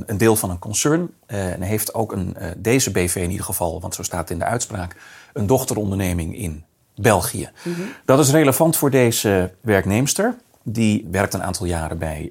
een, 0.06 0.16
deel 0.16 0.36
van 0.36 0.50
een 0.50 0.58
concern. 0.58 1.10
en 1.26 1.62
heeft 1.62 1.94
ook 1.94 2.12
een, 2.12 2.36
deze 2.56 2.90
BV 2.90 3.16
in 3.16 3.30
ieder 3.30 3.44
geval, 3.44 3.80
want 3.80 3.94
zo 3.94 4.02
staat 4.02 4.20
het 4.20 4.30
in 4.30 4.38
de 4.38 4.44
uitspraak, 4.44 4.96
een 5.32 5.46
dochteronderneming 5.46 6.38
in 6.38 6.64
België. 6.96 7.50
Mm 7.64 7.74
-hmm. 7.74 7.88
Dat 8.04 8.18
is 8.18 8.30
relevant 8.30 8.76
voor 8.76 8.90
deze 8.90 9.50
werknemster. 9.60 10.36
Die 10.62 11.08
werkt 11.10 11.34
een 11.34 11.42
aantal 11.42 11.66
jaren 11.66 11.98
bij 11.98 12.30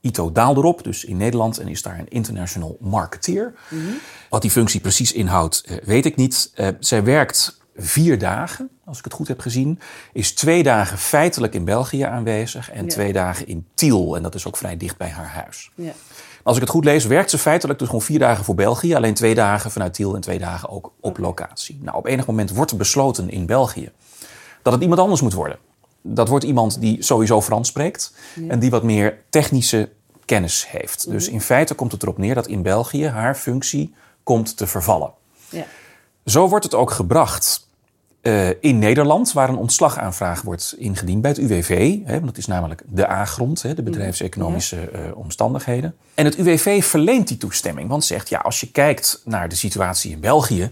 Ito 0.00 0.32
Daalderop, 0.32 0.84
dus 0.84 1.04
in 1.04 1.16
Nederland, 1.16 1.58
en 1.58 1.68
is 1.68 1.82
daar 1.82 1.98
een 1.98 2.08
international 2.08 2.76
marketeer. 2.80 3.54
Mm 3.68 3.80
-hmm. 3.80 3.98
Wat 4.30 4.42
die 4.42 4.50
functie 4.50 4.80
precies 4.80 5.12
inhoudt, 5.12 5.64
weet 5.84 6.06
ik 6.06 6.16
niet. 6.16 6.52
zij 6.80 7.04
werkt 7.04 7.57
vier 7.78 8.18
dagen, 8.18 8.68
als 8.84 8.98
ik 8.98 9.04
het 9.04 9.12
goed 9.12 9.28
heb 9.28 9.40
gezien, 9.40 9.80
is 10.12 10.34
twee 10.34 10.62
dagen 10.62 10.98
feitelijk 10.98 11.54
in 11.54 11.64
België 11.64 12.02
aanwezig 12.02 12.70
en 12.70 12.88
twee 12.88 13.12
dagen 13.12 13.46
in 13.46 13.66
Tiel. 13.74 14.16
En 14.16 14.22
dat 14.22 14.34
is 14.34 14.46
ook 14.46 14.56
vrij 14.56 14.76
dicht 14.76 14.96
bij 14.96 15.08
haar 15.08 15.28
huis. 15.28 15.70
Ja. 15.74 15.92
Als 16.42 16.56
ik 16.56 16.62
het 16.62 16.72
goed 16.72 16.84
lees, 16.84 17.04
werkt 17.04 17.30
ze 17.30 17.38
feitelijk 17.38 17.78
dus 17.78 17.88
gewoon 17.88 18.02
vier 18.02 18.18
dagen 18.18 18.44
voor 18.44 18.54
België, 18.54 18.94
alleen 18.94 19.14
twee 19.14 19.34
dagen 19.34 19.70
vanuit 19.70 19.94
Tiel 19.94 20.14
en 20.14 20.20
twee 20.20 20.38
dagen 20.38 20.68
ook 20.68 20.92
op 21.00 21.18
locatie. 21.18 21.78
Nou, 21.82 21.96
op 21.96 22.06
enig 22.06 22.26
moment 22.26 22.50
wordt 22.50 22.70
er 22.70 22.76
besloten 22.76 23.30
in 23.30 23.46
België 23.46 23.90
dat 24.62 24.72
het 24.72 24.82
iemand 24.82 25.00
anders 25.00 25.20
moet 25.20 25.32
worden. 25.32 25.58
Dat 26.02 26.28
wordt 26.28 26.44
iemand 26.44 26.80
die 26.80 27.02
sowieso 27.02 27.42
Frans 27.42 27.68
spreekt 27.68 28.14
en 28.48 28.58
die 28.58 28.70
wat 28.70 28.82
meer 28.82 29.18
technische 29.30 29.88
kennis 30.24 30.68
heeft. 30.68 31.10
Dus 31.10 31.26
mhm. 31.26 31.34
in 31.34 31.40
feite 31.40 31.74
komt 31.74 31.92
het 31.92 32.02
erop 32.02 32.18
neer 32.18 32.34
dat 32.34 32.46
in 32.46 32.62
België 32.62 33.06
haar 33.06 33.34
functie 33.34 33.94
komt 34.22 34.56
te 34.56 34.66
vervallen. 34.66 35.12
Ja. 35.48 35.64
Zo 36.24 36.48
wordt 36.48 36.64
het 36.64 36.74
ook 36.74 36.90
gebracht 36.90 37.67
uh, 38.28 38.48
in 38.60 38.78
Nederland, 38.78 39.32
waar 39.32 39.48
een 39.48 39.56
ontslagaanvraag 39.56 40.42
wordt 40.42 40.74
ingediend 40.78 41.22
bij 41.22 41.30
het 41.30 41.40
UWV. 41.40 41.98
Hè, 42.04 42.12
want 42.12 42.26
dat 42.26 42.36
is 42.36 42.46
namelijk 42.46 42.82
de 42.86 43.10
A-grond, 43.10 43.76
de 43.76 43.82
bedrijfseconomische 43.82 44.90
uh, 44.92 45.16
omstandigheden. 45.16 45.94
En 46.14 46.24
het 46.24 46.36
UWV 46.36 46.84
verleent 46.84 47.28
die 47.28 47.36
toestemming, 47.36 47.88
want 47.88 48.04
zegt: 48.04 48.28
ja, 48.28 48.38
als 48.38 48.60
je 48.60 48.70
kijkt 48.70 49.22
naar 49.24 49.48
de 49.48 49.54
situatie 49.54 50.10
in 50.10 50.20
België, 50.20 50.70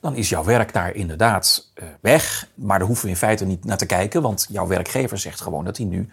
dan 0.00 0.16
is 0.16 0.28
jouw 0.28 0.44
werk 0.44 0.72
daar 0.72 0.94
inderdaad 0.94 1.70
uh, 1.74 1.84
weg. 2.00 2.48
Maar 2.54 2.78
daar 2.78 2.86
hoeven 2.86 3.04
we 3.04 3.10
in 3.10 3.16
feite 3.16 3.44
niet 3.44 3.64
naar 3.64 3.78
te 3.78 3.86
kijken, 3.86 4.22
want 4.22 4.46
jouw 4.50 4.66
werkgever 4.66 5.18
zegt 5.18 5.40
gewoon 5.40 5.64
dat 5.64 5.76
hij 5.76 5.86
nu 5.86 6.08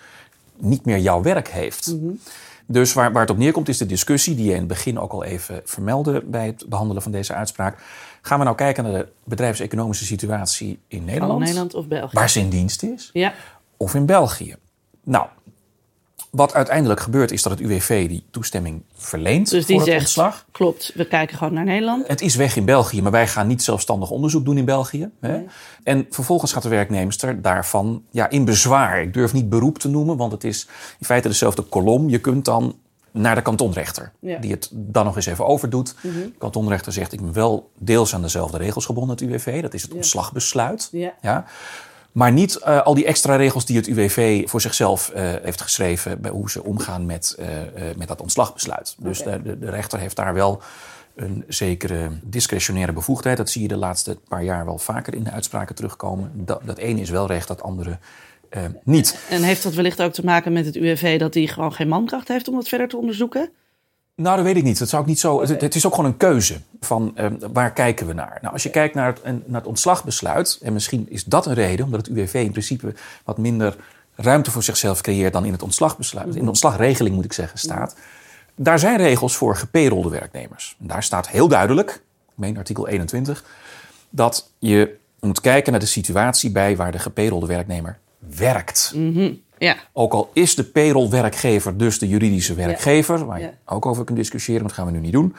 niet 0.57 0.85
meer 0.85 0.99
jouw 0.99 1.21
werk 1.21 1.47
heeft. 1.47 1.87
Mm 1.87 1.99
-hmm. 1.99 2.19
Dus 2.65 2.93
waar, 2.93 3.11
waar 3.11 3.21
het 3.21 3.31
op 3.31 3.37
neerkomt 3.37 3.69
is 3.69 3.77
de 3.77 3.85
discussie 3.85 4.35
die 4.35 4.45
je 4.45 4.51
in 4.51 4.57
het 4.57 4.67
begin 4.67 4.99
ook 4.99 5.11
al 5.11 5.23
even 5.23 5.61
vermeldde 5.65 6.23
bij 6.25 6.45
het 6.45 6.65
behandelen 6.67 7.01
van 7.01 7.11
deze 7.11 7.33
uitspraak. 7.33 7.77
Gaan 8.21 8.37
we 8.37 8.43
nou 8.43 8.55
kijken 8.55 8.83
naar 8.83 8.93
de 8.93 9.07
bedrijfseconomische 9.23 10.05
situatie 10.05 10.79
in 10.87 11.05
Nederland? 11.05 11.39
Nederland 11.39 11.73
of 11.73 11.87
België. 11.87 12.15
Waar 12.15 12.29
ze 12.29 12.39
in 12.39 12.49
dienst 12.49 12.83
is? 12.83 13.09
Ja. 13.13 13.33
Of 13.77 13.95
in 13.95 14.05
België? 14.05 14.55
Nou, 15.03 15.27
wat 16.31 16.53
uiteindelijk 16.53 16.99
gebeurt 16.99 17.31
is 17.31 17.41
dat 17.41 17.51
het 17.51 17.61
UWV 17.61 18.07
die 18.07 18.23
toestemming 18.31 18.83
verleent 18.93 19.49
dus 19.49 19.65
die 19.65 19.75
voor 19.75 19.85
het 19.85 19.93
zegt, 19.93 20.01
ontslag. 20.01 20.45
Klopt, 20.51 20.91
we 20.95 21.07
kijken 21.07 21.37
gewoon 21.37 21.53
naar 21.53 21.63
Nederland. 21.63 22.07
Het 22.07 22.21
is 22.21 22.35
weg 22.35 22.55
in 22.55 22.65
België, 22.65 23.01
maar 23.01 23.11
wij 23.11 23.27
gaan 23.27 23.47
niet 23.47 23.63
zelfstandig 23.63 24.09
onderzoek 24.09 24.45
doen 24.45 24.57
in 24.57 24.65
België. 24.65 25.09
Hè? 25.19 25.37
Nee. 25.37 25.47
En 25.83 26.05
vervolgens 26.09 26.53
gaat 26.53 26.63
de 26.63 26.69
werknemster 26.69 27.41
daarvan 27.41 28.03
ja, 28.11 28.29
in 28.29 28.45
bezwaar. 28.45 29.01
Ik 29.01 29.13
durf 29.13 29.33
niet 29.33 29.49
beroep 29.49 29.77
te 29.77 29.89
noemen, 29.89 30.17
want 30.17 30.31
het 30.31 30.43
is 30.43 30.67
in 30.99 31.05
feite 31.05 31.27
dezelfde 31.27 31.61
kolom. 31.61 32.09
Je 32.09 32.19
kunt 32.19 32.45
dan 32.45 32.75
naar 33.11 33.35
de 33.35 33.41
kantonrechter. 33.41 34.11
Ja. 34.19 34.37
Die 34.37 34.51
het 34.51 34.69
dan 34.71 35.05
nog 35.05 35.15
eens 35.15 35.25
even 35.25 35.45
overdoet. 35.45 35.95
Mm 36.01 36.11
-hmm. 36.11 36.21
De 36.21 36.37
kantonrechter 36.37 36.93
zegt, 36.93 37.13
ik 37.13 37.21
ben 37.21 37.33
wel 37.33 37.71
deels 37.77 38.15
aan 38.15 38.21
dezelfde 38.21 38.57
regels 38.57 38.85
gebonden, 38.85 39.15
het 39.15 39.21
UWV. 39.21 39.61
Dat 39.61 39.73
is 39.73 39.81
het 39.81 39.91
ja. 39.91 39.97
ontslagbesluit. 39.97 40.89
Ja. 40.91 41.13
ja. 41.21 41.45
Maar 42.11 42.31
niet 42.31 42.59
uh, 42.65 42.81
al 42.81 42.93
die 42.93 43.05
extra 43.05 43.35
regels 43.35 43.65
die 43.65 43.75
het 43.75 43.87
UWV 43.87 44.49
voor 44.49 44.61
zichzelf 44.61 45.11
uh, 45.15 45.33
heeft 45.41 45.61
geschreven... 45.61 46.21
bij 46.21 46.31
hoe 46.31 46.49
ze 46.49 46.63
omgaan 46.63 47.05
met, 47.05 47.35
uh, 47.39 47.47
met 47.97 48.07
dat 48.07 48.21
ontslagbesluit. 48.21 48.95
Okay. 48.99 49.09
Dus 49.09 49.23
de, 49.23 49.41
de, 49.41 49.59
de, 49.59 49.69
rechter 49.69 49.99
heeft 49.99 50.15
daar 50.15 50.33
wel 50.33 50.61
een 51.15 51.43
zekere 51.47 52.11
discretionaire 52.23 52.93
bevoegdheid. 52.93 53.37
Dat 53.37 53.49
zie 53.49 53.61
je 53.61 53.67
de 53.67 53.75
laatste 53.75 54.17
paar 54.27 54.43
jaar 54.43 54.65
wel 54.65 54.77
vaker 54.77 55.15
in 55.15 55.23
de 55.23 55.31
uitspraken 55.31 55.75
terugkomen. 55.75 56.31
Dat, 56.33 56.61
dat 56.65 56.77
ene 56.77 57.01
is 57.01 57.09
wel 57.09 57.27
recht, 57.27 57.47
dat 57.47 57.61
andere 57.61 57.97
uh, 58.57 58.63
niet. 58.83 59.19
En 59.29 59.43
heeft 59.43 59.63
dat 59.63 59.73
wellicht 59.73 60.01
ook 60.01 60.13
te 60.13 60.25
maken 60.25 60.53
met 60.53 60.65
het 60.65 60.75
UWV 60.75 61.19
dat 61.19 61.33
hij 61.33 61.47
gewoon 61.47 61.73
geen 61.73 61.87
mankracht 61.87 62.27
heeft 62.27 62.47
om 62.47 62.55
dat 62.55 62.67
verder 62.67 62.87
te 62.87 62.97
onderzoeken? 62.97 63.49
Nou, 64.15 64.35
dat 64.35 64.45
weet 64.45 64.57
ik 64.57 64.63
niet. 64.63 64.79
Dat 64.79 64.89
zou 64.89 65.01
ik 65.01 65.07
niet 65.07 65.19
zo. 65.19 65.33
Okay. 65.33 65.47
Het, 65.47 65.61
het, 65.61 65.75
is 65.75 65.85
ook 65.85 65.95
gewoon 65.95 66.09
een 66.09 66.17
keuze 66.17 66.57
van 66.79 67.13
uh, 67.15 67.25
waar 67.53 67.71
kijken 67.71 68.07
we 68.07 68.13
naar. 68.13 68.37
Nou, 68.41 68.53
als 68.53 68.63
je 68.63 68.69
kijkt 68.69 68.95
naar 68.95 69.07
het, 69.07 69.23
naar 69.23 69.59
het 69.59 69.69
ontslagbesluit, 69.69 70.59
en 70.61 70.73
misschien 70.73 71.05
is 71.09 71.23
dat 71.23 71.45
een 71.45 71.53
reden, 71.53 71.85
omdat 71.85 72.05
het 72.05 72.15
UWV 72.15 72.33
in 72.33 72.51
principe 72.51 72.93
wat 73.23 73.37
minder 73.37 73.75
ruimte 74.15 74.51
voor 74.51 74.63
zichzelf 74.63 75.01
creëert 75.01 75.33
dan 75.33 75.45
in 75.45 75.51
het 75.51 75.63
ontslagbesluit, 75.63 76.27
-hmm. 76.27 76.37
in 76.37 76.43
de 76.43 76.49
ontslagregeling 76.49 77.15
moet 77.15 77.25
ik 77.25 77.33
zeggen, 77.33 77.59
staat. 77.59 77.95
Daar 78.55 78.79
zijn 78.79 78.97
regels 78.97 79.35
voor 79.35 79.55
geperolde 79.55 80.09
werknemers. 80.09 80.75
En 80.79 80.87
daar 80.87 81.03
staat 81.03 81.29
heel 81.29 81.47
duidelijk, 81.47 81.91
ik 82.29 82.37
meen 82.37 82.57
artikel 82.57 82.87
21, 82.87 83.43
dat 84.09 84.51
je 84.59 84.95
moet 85.19 85.41
kijken 85.41 85.71
naar 85.71 85.81
de 85.81 85.87
situatie 85.87 86.51
bij 86.51 86.75
waar 86.75 86.91
de 86.91 86.99
geperolde 86.99 87.45
werknemer 87.45 87.99
werkt. 88.35 88.91
Mm 88.95 89.13
-hmm. 89.13 89.41
ja. 89.57 89.75
Ook 89.93 90.13
al 90.13 90.29
is 90.33 90.55
de 90.55 90.63
payroll-werkgever 90.63 91.77
dus 91.77 91.99
de 91.99 92.07
juridische 92.07 92.53
werkgever, 92.53 93.17
ja. 93.17 93.25
waar 93.25 93.39
je 93.39 93.49
ook 93.65 93.85
over 93.85 94.03
kunt 94.03 94.17
discussiëren, 94.17 94.63
dat 94.63 94.71
gaan 94.71 94.85
we 94.85 94.91
nu 94.91 94.99
niet 94.99 95.11
doen. 95.11 95.35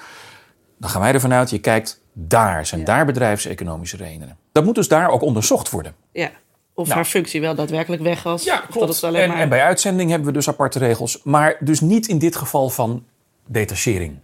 Dan 0.78 0.90
gaan 0.90 1.00
wij 1.00 1.12
ervan 1.12 1.32
uit, 1.32 1.50
je 1.50 1.58
kijkt 1.58 2.00
daar, 2.12 2.66
zijn 2.66 2.84
daar 2.84 3.06
bedrijfseconomische 3.06 3.96
redenen. 3.96 4.36
Dat 4.52 4.64
moet 4.64 4.74
dus 4.74 4.88
daar 4.88 5.10
ook 5.10 5.22
onderzocht 5.22 5.70
worden. 5.70 5.94
Ja. 6.12 6.30
Of 6.74 6.86
nou, 6.86 6.98
haar 6.98 7.08
functie 7.08 7.40
wel 7.40 7.54
daadwerkelijk 7.54 8.02
weg 8.02 8.22
was. 8.22 8.44
Ja, 8.44 8.56
klopt. 8.70 8.86
Dat 8.86 9.04
alleen 9.04 9.22
en, 9.22 9.28
maar... 9.28 9.38
en 9.38 9.48
bij 9.48 9.62
uitzending 9.62 10.10
hebben 10.10 10.28
we 10.28 10.34
dus 10.34 10.48
aparte 10.48 10.78
regels. 10.78 11.22
Maar 11.22 11.56
dus 11.60 11.80
niet 11.80 12.08
in 12.08 12.18
dit 12.18 12.36
geval 12.36 12.68
van 12.70 13.04
detachering. 13.46 14.18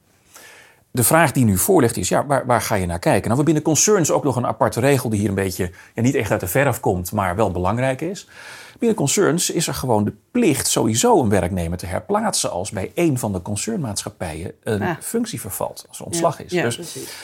De 0.91 1.05
vraag 1.05 1.33
die 1.33 1.45
nu 1.45 1.59
voor 1.59 1.81
ligt 1.81 1.97
is, 1.97 2.09
ja, 2.09 2.27
waar, 2.27 2.47
waar 2.47 2.61
ga 2.61 2.75
je 2.75 2.87
naar 2.87 2.99
kijken? 2.99 3.27
Nou, 3.27 3.39
we 3.39 3.45
binnen 3.45 3.63
concerns 3.63 4.11
ook 4.11 4.25
nog 4.25 4.37
een 4.37 4.47
aparte 4.47 4.81
regel 4.81 5.09
die 5.09 5.19
hier 5.19 5.29
een 5.29 5.35
beetje 5.35 5.71
ja, 5.95 6.03
niet 6.03 6.15
echt 6.15 6.31
uit 6.31 6.41
de 6.41 6.47
verf 6.47 6.81
komt, 6.81 7.13
maar 7.13 7.37
wel 7.37 7.51
belangrijk 7.51 8.01
is. 8.01 8.29
Binnen 8.79 8.97
concerns 8.97 9.51
is 9.51 9.67
er 9.67 9.75
gewoon 9.75 10.05
de 10.05 10.13
plicht 10.31 10.69
sowieso 10.69 11.23
een 11.23 11.29
werknemer 11.29 11.79
te 11.79 11.87
herplaatsen 11.87 12.51
als 12.51 12.71
bij 12.71 12.93
een 12.95 13.19
van 13.19 13.33
de 13.33 13.43
concernmaatschappijen 13.43 14.53
een 14.63 14.83
ah. 14.83 14.97
functie 15.01 15.41
vervalt, 15.41 15.85
als 15.89 15.99
er 15.99 16.05
ontslag 16.05 16.39
ja, 16.39 16.45
is. 16.45 16.53
Ja, 16.53 16.63
dus 16.63 16.75
precies. 16.75 17.15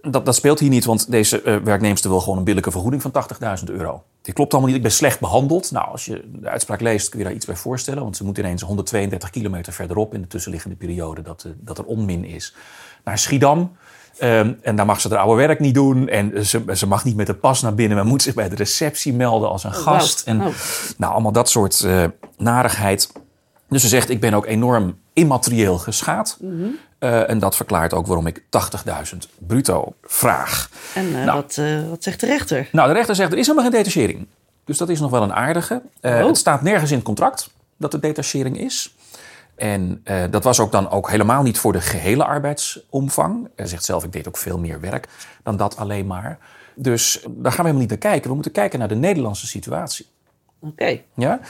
dat, 0.00 0.24
dat 0.24 0.34
speelt 0.34 0.58
hier 0.58 0.68
niet, 0.68 0.84
want 0.84 1.10
deze 1.10 1.42
uh, 1.42 1.56
werknemster 1.56 2.10
wil 2.10 2.20
gewoon 2.20 2.38
een 2.38 2.44
billijke 2.44 2.70
vergoeding 2.70 3.02
van 3.02 3.12
80.000 3.58 3.64
euro. 3.64 4.02
Dit 4.22 4.34
klopt 4.34 4.52
allemaal 4.52 4.70
niet, 4.70 4.78
ik 4.78 4.84
ben 4.84 4.96
slecht 4.96 5.20
behandeld. 5.20 5.70
Nou, 5.70 5.88
als 5.88 6.04
je 6.04 6.24
de 6.32 6.48
uitspraak 6.48 6.80
leest 6.80 7.08
kun 7.08 7.18
je 7.18 7.24
daar 7.24 7.34
iets 7.34 7.46
bij 7.46 7.56
voorstellen, 7.56 8.02
want 8.02 8.16
ze 8.16 8.24
moet 8.24 8.38
ineens 8.38 8.62
132 8.62 9.30
kilometer 9.30 9.72
verderop 9.72 10.14
in 10.14 10.20
de 10.20 10.26
tussenliggende 10.26 10.76
periode 10.76 11.22
dat, 11.22 11.44
uh, 11.46 11.52
dat 11.56 11.78
er 11.78 11.84
onmin 11.84 12.24
is 12.24 12.54
naar 13.04 13.18
Schiedam. 13.18 13.76
Um, 14.22 14.58
en 14.62 14.76
daar 14.76 14.86
mag 14.86 15.00
ze 15.00 15.08
haar 15.08 15.18
oude 15.18 15.46
werk 15.46 15.60
niet 15.60 15.74
doen. 15.74 16.08
En 16.08 16.46
ze, 16.46 16.62
ze 16.74 16.86
mag 16.86 17.04
niet 17.04 17.16
met 17.16 17.26
de 17.26 17.34
pas 17.34 17.62
naar 17.62 17.74
binnen, 17.74 17.96
maar 17.96 18.06
moet 18.06 18.22
zich 18.22 18.34
bij 18.34 18.48
de 18.48 18.54
receptie 18.54 19.12
melden 19.12 19.48
als 19.48 19.64
een 19.64 19.70
Oh, 19.70 19.76
gast. 19.76 20.26
En 20.26 20.40
Oh. 20.40 20.54
nou, 20.96 21.12
allemaal 21.12 21.32
dat 21.32 21.48
soort 21.50 21.82
uh, 21.84 22.04
narigheid. 22.36 23.12
Dus 23.68 23.82
ze 23.82 23.88
zegt, 23.88 24.10
ik 24.10 24.20
ben 24.20 24.34
ook 24.34 24.46
enorm 24.46 24.98
immaterieel 25.12 25.78
geschaad. 25.78 26.36
Mhm. 26.40 26.52
Uh, 27.00 27.30
en 27.30 27.38
dat 27.38 27.56
verklaart 27.56 27.92
ook 27.94 28.06
waarom 28.06 28.26
ik 28.26 28.42
80.000 28.42 29.18
bruto 29.38 29.94
vraag. 30.02 30.70
En 30.94 31.04
uh, 31.06 31.24
Nou. 31.24 31.32
wat, 31.40 31.60
wat 31.90 32.02
zegt 32.02 32.20
de 32.20 32.26
rechter? 32.26 32.68
Nou, 32.72 32.88
de 32.88 32.94
rechter 32.94 33.14
zegt, 33.14 33.32
er 33.32 33.38
is 33.38 33.46
helemaal 33.46 33.70
geen 33.70 33.78
detachering. 33.82 34.26
Dus 34.64 34.78
dat 34.78 34.88
is 34.88 35.00
nog 35.00 35.10
wel 35.10 35.22
een 35.22 35.32
aardige. 35.34 35.82
Oh. 36.00 36.26
Het 36.26 36.36
staat 36.36 36.62
nergens 36.62 36.90
in 36.90 36.96
het 36.96 37.04
contract 37.06 37.50
dat 37.76 37.92
er 37.92 38.00
detachering 38.00 38.58
is. 38.60 38.93
En 39.56 40.00
uh, 40.04 40.24
dat 40.30 40.44
was 40.44 40.60
ook 40.60 40.72
dan 40.72 40.90
ook 40.90 41.10
helemaal 41.10 41.42
niet 41.42 41.58
voor 41.58 41.72
de 41.72 41.80
gehele 41.80 42.24
arbeidsomvang. 42.24 43.48
Hij 43.56 43.66
zegt 43.66 43.84
zelf, 43.84 44.04
ik 44.04 44.12
deed 44.12 44.28
ook 44.28 44.36
veel 44.36 44.58
meer 44.58 44.80
werk 44.80 45.08
dan 45.42 45.56
dat 45.56 45.76
alleen 45.76 46.06
maar. 46.06 46.38
Dus 46.74 47.20
daar 47.22 47.30
gaan 47.30 47.42
we 47.42 47.70
helemaal 47.70 47.80
niet 47.80 47.88
naar 47.88 47.98
kijken. 47.98 48.28
We 48.28 48.34
moeten 48.34 48.52
kijken 48.52 48.78
naar 48.78 48.88
de 48.88 48.94
Nederlandse 48.94 49.46
situatie. 49.46 50.06
Oké. 50.60 50.72
Okay. 50.72 51.04
Ja? 51.14 51.40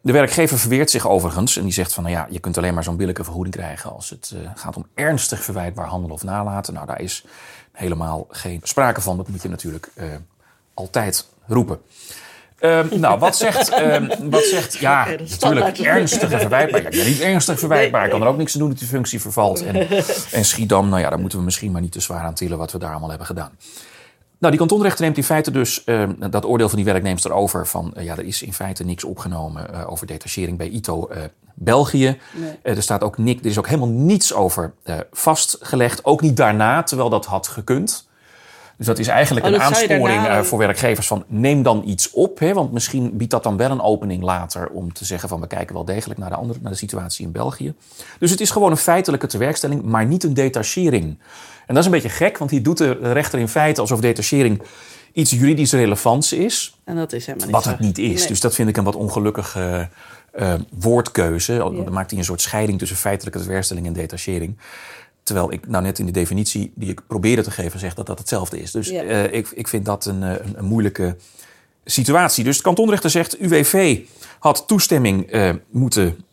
De 0.00 0.12
werkgever 0.12 0.58
verweert 0.58 0.90
zich 0.90 1.08
overigens 1.08 1.56
en 1.56 1.62
die 1.62 1.72
zegt 1.72 1.94
van, 1.94 2.02
nou 2.02 2.14
ja, 2.14 2.26
je 2.30 2.38
kunt 2.38 2.58
alleen 2.58 2.74
maar 2.74 2.84
zo'n 2.84 2.96
billijke 2.96 3.24
vergoeding 3.24 3.54
krijgen 3.54 3.92
als 3.92 4.10
het 4.10 4.32
uh, 4.34 4.50
gaat 4.54 4.76
om 4.76 4.86
ernstig 4.94 5.42
verwijtbaar 5.42 5.86
handelen 5.86 6.14
of 6.14 6.22
nalaten. 6.22 6.74
Nou, 6.74 6.86
daar 6.86 7.00
is 7.00 7.24
helemaal 7.72 8.26
geen 8.30 8.60
sprake 8.62 9.00
van. 9.00 9.16
Dat 9.16 9.28
moet 9.28 9.42
je 9.42 9.48
natuurlijk 9.48 9.90
uh, 9.94 10.04
altijd 10.74 11.28
roepen. 11.46 11.80
Um, 12.60 13.00
nou, 13.00 13.18
wat 13.18 13.36
zegt, 13.36 13.80
um, 13.80 14.08
wat 14.30 14.44
zegt 14.44 14.78
ja, 14.78 15.06
natuurlijk 15.30 15.78
ernstige 15.78 16.38
verwijtbaar. 16.38 16.94
Ja, 16.94 17.04
niet 17.04 17.20
ernstig 17.20 17.58
verwijtbaar. 17.58 18.04
Ik 18.04 18.10
kan 18.10 18.22
er 18.22 18.28
ook 18.28 18.36
niks 18.36 18.54
aan 18.54 18.60
doen 18.60 18.68
dat 18.68 18.78
die 18.78 18.88
functie 18.88 19.20
vervalt. 19.20 19.64
En, 19.64 19.88
en 20.38 20.44
Schiedam, 20.44 20.88
nou 20.88 21.00
ja, 21.00 21.08
daar 21.08 21.18
moeten 21.18 21.38
we 21.38 21.44
misschien 21.44 21.72
maar 21.72 21.80
niet 21.80 21.92
te 21.92 22.00
zwaar 22.00 22.24
aan 22.24 22.34
tillen 22.34 22.58
wat 22.58 22.72
we 22.72 22.78
daar 22.78 22.90
allemaal 22.90 23.08
hebben 23.08 23.26
gedaan. 23.26 23.50
Nou, 24.38 24.50
die 24.50 24.58
kantonrechter 24.58 25.04
neemt 25.04 25.16
in 25.16 25.24
feite 25.24 25.50
dus 25.50 25.82
uh, 25.86 26.08
dat 26.30 26.44
oordeel 26.44 26.68
van 26.68 26.76
die 26.76 26.86
werknemster 26.86 27.32
over. 27.32 27.66
Van 27.66 27.94
uh, 27.96 28.04
ja, 28.04 28.16
er 28.16 28.24
is 28.24 28.42
in 28.42 28.52
feite 28.52 28.84
niks 28.84 29.04
opgenomen 29.04 29.66
uh, 29.72 29.90
over 29.90 30.06
detachering 30.06 30.58
bij 30.58 30.68
ITO 30.68 31.10
België. 31.54 32.18
Nee. 32.34 32.74
er 32.76 32.82
staat 32.82 33.02
ook 33.02 33.18
niks, 33.18 33.40
er 33.40 33.46
is 33.46 33.58
ook 33.58 33.66
helemaal 33.66 33.88
niets 33.88 34.34
over 34.34 34.72
vastgelegd. 35.10 36.04
Ook 36.04 36.20
niet 36.20 36.36
daarna, 36.36 36.82
terwijl 36.82 37.10
dat 37.10 37.26
had 37.26 37.48
gekund. 37.48 38.07
Dus 38.78 38.86
dat 38.86 38.98
is 38.98 39.06
eigenlijk 39.08 39.46
Oh, 39.46 39.52
een 39.52 39.58
dat 39.58 39.68
aansporing 39.68 40.04
daarna- 40.06 40.38
eh, 40.38 40.44
voor 40.44 40.58
werkgevers 40.58 41.06
van 41.06 41.24
neem 41.26 41.62
dan 41.62 41.82
iets 41.86 42.10
op. 42.10 42.38
Hè, 42.38 42.52
want 42.52 42.72
misschien 42.72 43.16
biedt 43.16 43.30
dat 43.30 43.42
dan 43.42 43.56
wel 43.56 43.70
een 43.70 43.80
opening 43.80 44.22
later 44.22 44.68
om 44.68 44.92
te 44.92 45.04
zeggen 45.04 45.28
van 45.28 45.40
we 45.40 45.46
kijken 45.46 45.74
wel 45.74 45.84
degelijk 45.84 46.20
naar 46.20 46.28
de, 46.30 46.36
andere, 46.36 46.58
naar 46.62 46.72
de 46.72 46.78
situatie 46.78 47.26
in 47.26 47.32
België. 47.32 47.74
Dus 48.18 48.30
het 48.30 48.40
is 48.40 48.50
gewoon 48.50 48.70
een 48.70 48.76
feitelijke 48.76 49.26
tewerkstelling, 49.26 49.82
maar 49.82 50.06
niet 50.06 50.24
een 50.24 50.34
detachering. 50.34 51.04
En 51.66 51.74
dat 51.74 51.76
is 51.78 51.84
een 51.84 51.90
beetje 51.90 52.08
gek, 52.08 52.38
want 52.38 52.50
hier 52.50 52.62
doet 52.62 52.78
de 52.78 52.98
rechter 53.12 53.38
in 53.38 53.48
feite 53.48 53.80
alsof 53.80 54.00
detachering 54.00 54.62
iets 55.12 55.30
juridisch 55.30 55.72
relevants 55.72 56.32
is. 56.32 56.76
En 56.84 56.96
dat 56.96 57.12
is 57.12 57.26
helemaal 57.26 57.46
niet 57.46 57.54
Wat 57.56 57.64
zo. 57.64 57.70
het 57.70 57.80
niet 57.80 57.98
is. 57.98 58.18
Nee. 58.18 58.28
Dus 58.28 58.40
dat 58.40 58.54
vind 58.54 58.68
ik 58.68 58.76
een 58.76 58.84
wat 58.84 58.96
ongelukkige 58.96 59.88
eh, 60.32 60.54
woordkeuze. 60.78 61.56
Dan 61.56 61.92
maakt 61.92 62.10
hij 62.10 62.18
een 62.18 62.24
soort 62.24 62.40
scheiding 62.40 62.78
tussen 62.78 62.96
feitelijke 62.96 63.40
tewerkstelling 63.40 63.86
en 63.86 63.92
detachering. 63.92 64.56
Terwijl 65.28 65.52
ik 65.52 65.66
nou 65.68 65.82
net 65.84 65.98
in 65.98 66.06
de 66.06 66.12
definitie 66.12 66.72
die 66.74 66.90
ik 66.90 67.00
probeerde 67.06 67.42
te 67.42 67.50
geven 67.50 67.80
zeg 67.80 67.94
dat 67.94 68.06
dat 68.06 68.18
hetzelfde 68.18 68.60
is. 68.60 68.70
Dus 68.70 68.88
Ja. 68.88 69.02
eh, 69.02 69.32
ik, 69.32 69.48
ik 69.54 69.68
vind 69.68 69.84
dat 69.84 70.04
een, 70.06 70.22
eh, 70.22 70.30
een, 70.30 70.58
een 70.58 70.64
moeilijke 70.64 71.16
situatie. 71.84 72.44
Dus 72.44 72.56
de 72.56 72.62
kantonrechter 72.62 73.10
zegt 73.10 73.40
UWV 73.40 74.00
had 74.38 74.64
toestemming 74.66 75.30
eh, 75.30 75.50
moeten 75.70 76.24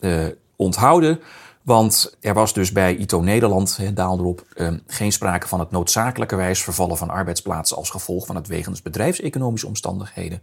onthouden. 0.56 1.20
Want 1.62 2.18
er 2.22 2.34
was 2.34 2.54
dus 2.54 2.72
bij 2.72 2.96
ITO 2.96 3.22
Nederland, 3.22 3.80
daal 3.94 4.20
erop, 4.20 4.46
geen 4.88 5.12
sprake 5.12 5.48
van 5.48 5.60
het 5.60 5.72
noodzakelijkerwijs 5.72 6.64
vervallen 6.64 6.98
van 6.98 7.10
arbeidsplaatsen 7.10 7.78
als 7.78 7.90
gevolg 7.90 8.26
van 8.26 8.36
het 8.36 8.48
wegens 8.48 8.82
bedrijfseconomische 8.82 9.68
omstandigheden 9.68 10.42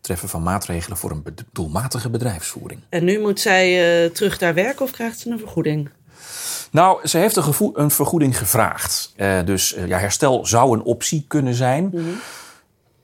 treffen 0.00 0.28
van 0.28 0.42
maatregelen 0.42 0.96
voor 0.96 1.10
een 1.10 1.24
doelmatige 1.52 2.10
bedrijfsvoering. 2.10 2.80
En 2.88 3.04
nu 3.04 3.20
moet 3.20 3.40
zij 3.40 4.10
terug 4.10 4.38
daar 4.38 4.54
werken 4.54 4.84
of 4.84 4.90
krijgt 4.90 5.18
ze 5.18 5.30
een 5.30 5.38
vergoeding? 5.38 5.88
Nou, 6.74 7.08
ze 7.08 7.18
heeft 7.18 7.36
een, 7.36 7.70
een 7.74 7.90
vergoeding 7.90 8.38
gevraagd. 8.38 9.12
Eh, 9.16 9.38
dus 9.44 9.74
eh, 9.74 9.86
ja, 9.86 9.98
herstel 9.98 10.46
zou 10.46 10.72
een 10.76 10.82
optie 10.82 11.24
kunnen 11.28 11.54
zijn. 11.54 11.94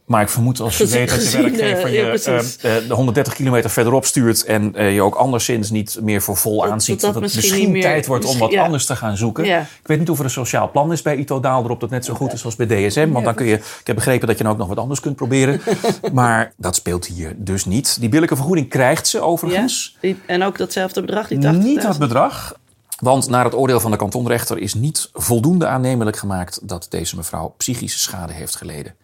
Maar 0.04 0.22
ik 0.22 0.28
vermoed 0.28 0.60
als 0.60 0.78
je 0.78 0.84
Gezien- 0.84 0.98
weet 0.98 1.08
dat 1.08 1.32
je 1.32 1.42
werkgever 1.42 1.84
eh, 1.84 1.92
je 1.92 2.58
ja, 2.62 2.80
de 2.88 2.94
130 2.94 3.34
kilometer 3.34 3.70
verderop 3.70 4.04
stuurt... 4.04 4.44
en 4.44 4.72
je 4.92 5.02
ook 5.02 5.14
anderszins 5.14 5.70
niet 5.70 5.98
meer 6.02 6.22
voor 6.22 6.36
vol 6.36 6.66
aanziet... 6.66 7.00
dat 7.00 7.12
dat, 7.12 7.22
dat 7.22 7.32
het 7.32 7.34
misschien 7.34 7.80
tijd 7.80 8.06
wordt 8.06 8.24
om 8.24 8.38
wat 8.38 8.50
ja. 8.50 8.64
anders 8.64 8.86
te 8.86 8.96
gaan 8.96 9.16
zoeken. 9.16 9.44
Ja. 9.44 9.60
Ik 9.60 9.86
weet 9.86 9.98
niet 9.98 10.10
of 10.10 10.18
er 10.18 10.24
een 10.24 10.30
sociaal 10.30 10.70
plan 10.70 10.92
is 10.92 11.02
bij 11.02 11.16
Ito 11.16 11.40
Daalderop... 11.40 11.80
dat 11.80 11.90
net 11.90 12.04
zo 12.04 12.14
goed 12.14 12.32
is 12.32 12.44
als 12.44 12.56
bij 12.56 12.66
DSM. 12.66 13.10
Want 13.10 13.24
dan 13.24 13.34
kun 13.34 13.46
je... 13.46 13.54
Ik 13.56 13.86
heb 13.86 13.96
begrepen 13.96 14.26
dat 14.26 14.38
je 14.38 14.42
dan 14.42 14.52
ook 14.52 14.58
nog 14.58 14.68
wat 14.68 14.78
anders 14.78 15.00
kunt 15.00 15.16
proberen. 15.16 15.60
maar 16.12 16.52
dat 16.56 16.74
speelt 16.76 17.06
hier 17.06 17.34
dus 17.36 17.64
niet. 17.64 18.00
Die 18.00 18.08
billijke 18.08 18.36
vergoeding 18.36 18.68
krijgt 18.68 19.06
ze 19.06 19.16
Ja? 19.16 19.22
overigens. 19.22 19.96
Die- 20.00 20.18
en 20.26 20.42
ook 20.42 20.58
datzelfde 20.58 21.00
bedrag, 21.00 21.28
die 21.28 21.38
80.000? 21.38 21.58
Niet 21.58 21.82
dat 21.82 21.98
bedrag. 21.98 22.58
Want 23.00 23.28
naar 23.28 23.44
het 23.44 23.54
oordeel 23.54 23.80
van 23.80 23.90
de 23.90 23.96
kantonrechter 23.96 24.58
is 24.58 24.74
niet 24.74 25.10
voldoende 25.12 25.66
aannemelijk 25.66 26.16
gemaakt 26.16 26.68
dat 26.68 26.86
deze 26.90 27.16
mevrouw 27.16 27.54
psychische 27.56 27.98
schade 27.98 28.32
heeft 28.32 28.56
geleden. 28.56 28.94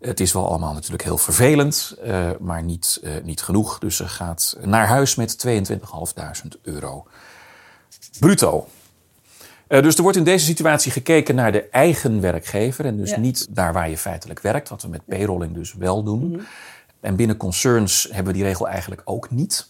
Het 0.00 0.20
is 0.20 0.32
wel 0.32 0.48
allemaal 0.48 0.72
natuurlijk 0.72 1.02
heel 1.02 1.18
vervelend, 1.18 1.94
eh, 2.02 2.30
maar 2.40 2.62
niet, 2.62 3.00
eh, 3.02 3.12
niet 3.22 3.42
genoeg. 3.42 3.78
Dus 3.78 3.96
ze 3.96 4.08
gaat 4.08 4.56
naar 4.64 4.86
huis 4.86 5.14
met 5.14 5.38
22.500 5.38 6.58
euro 6.62 7.06
bruto. 8.20 8.68
Eh, 9.66 9.82
dus 9.82 9.96
er 9.96 10.02
wordt 10.02 10.16
in 10.16 10.24
deze 10.24 10.44
situatie 10.44 10.92
gekeken 10.92 11.34
naar 11.34 11.52
de 11.52 11.68
eigen 11.68 12.20
werkgever 12.20 12.84
en 12.84 12.96
dus 12.96 13.10
Ja. 13.10 13.18
niet 13.18 13.46
daar 13.50 13.72
waar 13.72 13.90
je 13.90 13.98
feitelijk 13.98 14.40
werkt, 14.40 14.68
wat 14.68 14.82
we 14.82 14.88
met 14.88 15.06
payrolling 15.06 15.54
dus 15.54 15.74
wel 15.74 16.02
doen. 16.02 16.42
En 17.00 17.16
binnen 17.16 17.36
concerns 17.36 18.08
hebben 18.10 18.32
we 18.32 18.38
die 18.38 18.48
regel 18.48 18.68
eigenlijk 18.68 19.02
ook 19.04 19.30
niet. 19.30 19.68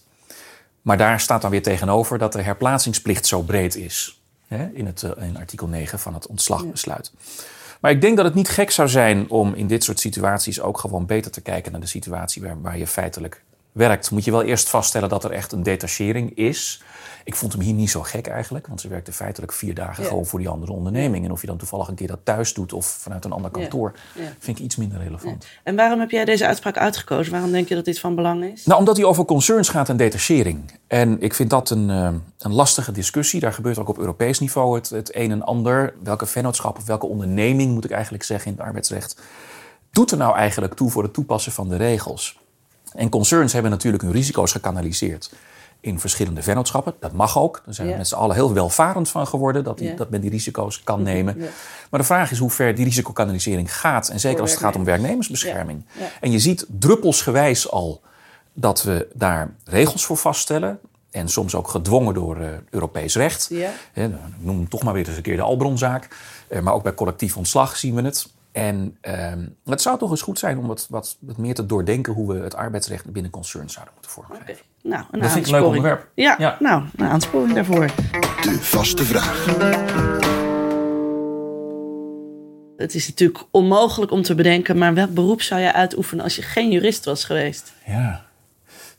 Maar 0.81 0.97
daar 0.97 1.19
staat 1.19 1.41
dan 1.41 1.51
weer 1.51 1.61
tegenover 1.61 2.17
dat 2.17 2.33
de 2.33 2.41
herplaatsingsplicht 2.41 3.25
zo 3.25 3.41
breed 3.41 3.75
is. 3.75 4.21
Hè, 4.47 4.69
in, 4.73 4.85
het, 4.85 5.03
eh, 5.03 5.27
in 5.27 5.37
artikel 5.37 5.67
9 5.67 5.99
van 5.99 6.13
het 6.13 6.27
ontslagbesluit. 6.27 7.11
Maar 7.79 7.91
ik 7.91 8.01
denk 8.01 8.15
dat 8.15 8.25
het 8.25 8.35
niet 8.35 8.49
gek 8.49 8.71
zou 8.71 8.89
zijn 8.89 9.29
om 9.29 9.53
in 9.53 9.67
dit 9.67 9.83
soort 9.83 9.99
situaties 9.99 10.61
ook 10.61 10.77
gewoon 10.77 11.05
beter 11.05 11.31
te 11.31 11.41
kijken 11.41 11.71
naar 11.71 11.81
de 11.81 11.87
situatie 11.87 12.41
waar, 12.41 12.61
waar 12.61 12.77
je 12.77 12.87
feitelijk 12.87 13.43
werkt. 13.71 14.11
Moet 14.11 14.25
je 14.25 14.31
wel 14.31 14.43
eerst 14.43 14.69
vaststellen 14.69 15.09
dat 15.09 15.23
er 15.23 15.31
echt 15.31 15.51
een 15.51 15.63
detachering 15.63 16.37
is. 16.37 16.83
Ik 17.23 17.35
vond 17.35 17.53
hem 17.53 17.61
hier 17.61 17.73
niet 17.73 17.89
zo 17.89 18.01
gek 18.01 18.27
eigenlijk, 18.27 18.67
want 18.67 18.81
ze 18.81 18.87
werkte 18.87 19.11
feitelijk 19.11 19.53
vier 19.53 19.73
dagen 19.73 20.03
Ja. 20.03 20.09
gewoon 20.09 20.25
voor 20.25 20.39
die 20.39 20.49
andere 20.49 20.71
onderneming. 20.71 21.25
En 21.25 21.31
of 21.31 21.41
je 21.41 21.47
dan 21.47 21.57
toevallig 21.57 21.87
een 21.87 21.95
keer 21.95 22.07
dat 22.07 22.19
thuis 22.23 22.53
doet 22.53 22.73
of 22.73 22.85
vanuit 22.85 23.25
een 23.25 23.31
ander 23.31 23.51
kantoor, 23.51 23.93
Ja. 24.15 24.21
vind 24.39 24.57
ik 24.57 24.63
iets 24.63 24.75
minder 24.75 24.97
relevant. 24.97 25.45
En 25.63 25.75
waarom 25.75 25.99
heb 25.99 26.11
jij 26.11 26.25
deze 26.25 26.47
uitspraak 26.47 26.77
uitgekozen? 26.77 27.31
Waarom 27.31 27.51
denk 27.51 27.67
je 27.67 27.75
dat 27.75 27.85
dit 27.85 27.99
van 27.99 28.15
belang 28.15 28.43
is? 28.43 28.65
Nou, 28.65 28.79
omdat 28.79 28.97
hij 28.97 29.05
over 29.05 29.25
concerns 29.25 29.69
gaat 29.69 29.89
en 29.89 29.97
detachering. 29.97 30.71
En 30.87 31.21
ik 31.21 31.33
vind 31.33 31.49
dat 31.49 31.69
een, 31.69 31.89
eh, 31.89 32.09
een 32.39 32.53
lastige 32.53 32.91
discussie. 32.91 33.39
Daar 33.39 33.53
gebeurt 33.53 33.77
ook 33.77 33.89
op 33.89 33.97
Europees 33.97 34.39
niveau 34.39 34.75
het, 34.75 34.89
het 34.89 35.15
een 35.15 35.31
en 35.31 35.43
ander. 35.43 35.93
Welke 36.03 36.25
vennootschap 36.25 36.77
of 36.77 36.85
welke 36.85 37.05
onderneming, 37.05 37.73
moet 37.73 37.85
ik 37.85 37.91
eigenlijk 37.91 38.23
zeggen 38.23 38.51
in 38.51 38.57
het 38.57 38.65
arbeidsrecht, 38.65 39.21
doet 39.91 40.11
er 40.11 40.17
nou 40.17 40.35
eigenlijk 40.35 40.73
toe 40.73 40.89
voor 40.89 41.03
het 41.03 41.13
toepassen 41.13 41.51
van 41.51 41.69
de 41.69 41.75
regels? 41.75 42.39
En 42.93 43.09
concerns 43.09 43.53
hebben 43.53 43.71
natuurlijk 43.71 44.03
hun 44.03 44.11
risico's 44.11 44.51
gekanaliseerd 44.51 45.31
in 45.81 45.99
verschillende 45.99 46.41
vennootschappen. 46.41 46.93
Dat 46.99 47.11
mag 47.13 47.37
ook. 47.37 47.61
Daar 47.65 47.73
zijn 47.73 47.87
we 47.87 47.93
Ja. 47.93 47.99
met 47.99 48.07
z'n 48.07 48.15
allen 48.15 48.35
heel 48.35 48.53
welvarend 48.53 49.09
van 49.09 49.27
geworden 49.27 49.63
dat, 49.63 49.77
die, 49.77 49.87
Ja. 49.89 49.95
dat 49.95 50.09
men 50.09 50.21
die 50.21 50.29
risico's 50.29 50.83
kan 50.83 51.03
nemen. 51.13 51.39
Ja. 51.39 51.47
Maar 51.89 51.99
de 51.99 52.05
vraag 52.05 52.31
is 52.31 52.37
hoe 52.37 52.49
ver 52.49 52.75
die 52.75 52.85
risicokanalisering 52.85 53.75
gaat. 53.75 54.09
En 54.09 54.19
zeker 54.19 54.41
als 54.41 54.51
het 54.51 54.59
gaat 54.59 54.75
om 54.75 54.83
werknemersbescherming. 54.83 55.85
En 56.21 56.31
je 56.31 56.39
ziet 56.39 56.65
druppelsgewijs 56.69 57.71
al 57.71 58.01
dat 58.53 58.83
we 58.83 59.07
daar 59.13 59.53
regels 59.63 60.05
voor 60.05 60.17
vaststellen. 60.17 60.79
En 61.11 61.29
soms 61.29 61.55
ook 61.55 61.67
gedwongen 61.67 62.13
door 62.13 62.37
eh, 62.37 62.49
Europees 62.69 63.15
recht. 63.15 63.51
Ik 63.93 64.11
noem 64.39 64.69
toch 64.69 64.83
maar 64.83 64.93
weer 64.93 65.07
eens 65.07 65.17
een 65.17 65.21
keer 65.23 65.35
de 65.35 65.41
Albronzaak. 65.41 66.07
Eh, 66.47 66.61
maar 66.61 66.73
ook 66.73 66.83
bij 66.83 66.93
collectief 66.93 67.37
ontslag 67.37 67.77
zien 67.77 67.95
we 67.95 68.01
het. 68.01 68.27
En 68.51 68.97
ehm, 69.01 69.45
het 69.65 69.81
zou 69.81 69.97
toch 69.97 70.09
eens 70.11 70.21
goed 70.21 70.39
zijn 70.39 70.57
om 70.57 70.67
wat, 70.67 70.87
wat, 70.89 71.17
wat 71.19 71.37
meer 71.37 71.53
te 71.53 71.65
doordenken... 71.65 72.13
hoe 72.13 72.33
we 72.33 72.39
het 72.43 72.55
arbeidsrecht 72.55 73.05
binnen 73.11 73.31
concerns 73.31 73.73
zouden 73.73 73.93
moeten 73.93 74.11
vormgeven. 74.11 74.65
Nou, 74.83 75.03
een 75.11 75.19
Dat 75.19 75.31
vind 75.31 75.45
ik 75.47 75.51
een 75.53 75.59
leuk 75.59 75.63
aansporing. 75.63 75.75
onderwerp. 75.75 76.07
Ja, 76.13 76.35
Ja. 76.37 76.57
nou, 76.59 76.83
een 76.95 77.05
aansporing 77.07 77.53
daarvoor. 77.53 77.85
De 78.41 78.57
vaste 78.61 79.03
vraag. 79.03 79.45
Het 82.77 82.95
is 82.95 83.07
natuurlijk 83.07 83.43
onmogelijk 83.51 84.11
om 84.11 84.21
te 84.21 84.35
bedenken, 84.35 84.77
maar 84.77 84.93
welk 84.93 85.13
beroep 85.13 85.41
zou 85.41 85.61
jij 85.61 85.73
uitoefenen 85.73 86.23
als 86.23 86.35
je 86.35 86.41
geen 86.41 86.71
jurist 86.71 87.05
was 87.05 87.23
geweest? 87.23 87.71
Ja. 87.85 88.25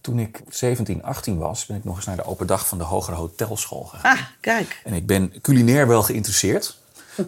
Toen 0.01 0.19
ik 0.19 0.40
17, 0.49 1.03
18 1.03 1.38
was, 1.38 1.66
ben 1.66 1.77
ik 1.77 1.85
nog 1.85 1.97
eens 1.97 2.05
naar 2.07 2.16
de 2.16 2.25
open 2.25 2.47
dag 2.47 2.69
van 2.69 2.79
de 2.79 2.85
Hogere 2.85 3.16
Hotelschool 3.16 3.83
gegaan. 3.85 4.16
Ah, 4.16 4.23
kijk. 4.40 4.81
En 4.85 4.93
ik 4.95 5.07
ben 5.07 5.33
culinair 5.40 5.87
wel 5.88 6.03
geïnteresseerd. 6.03 6.79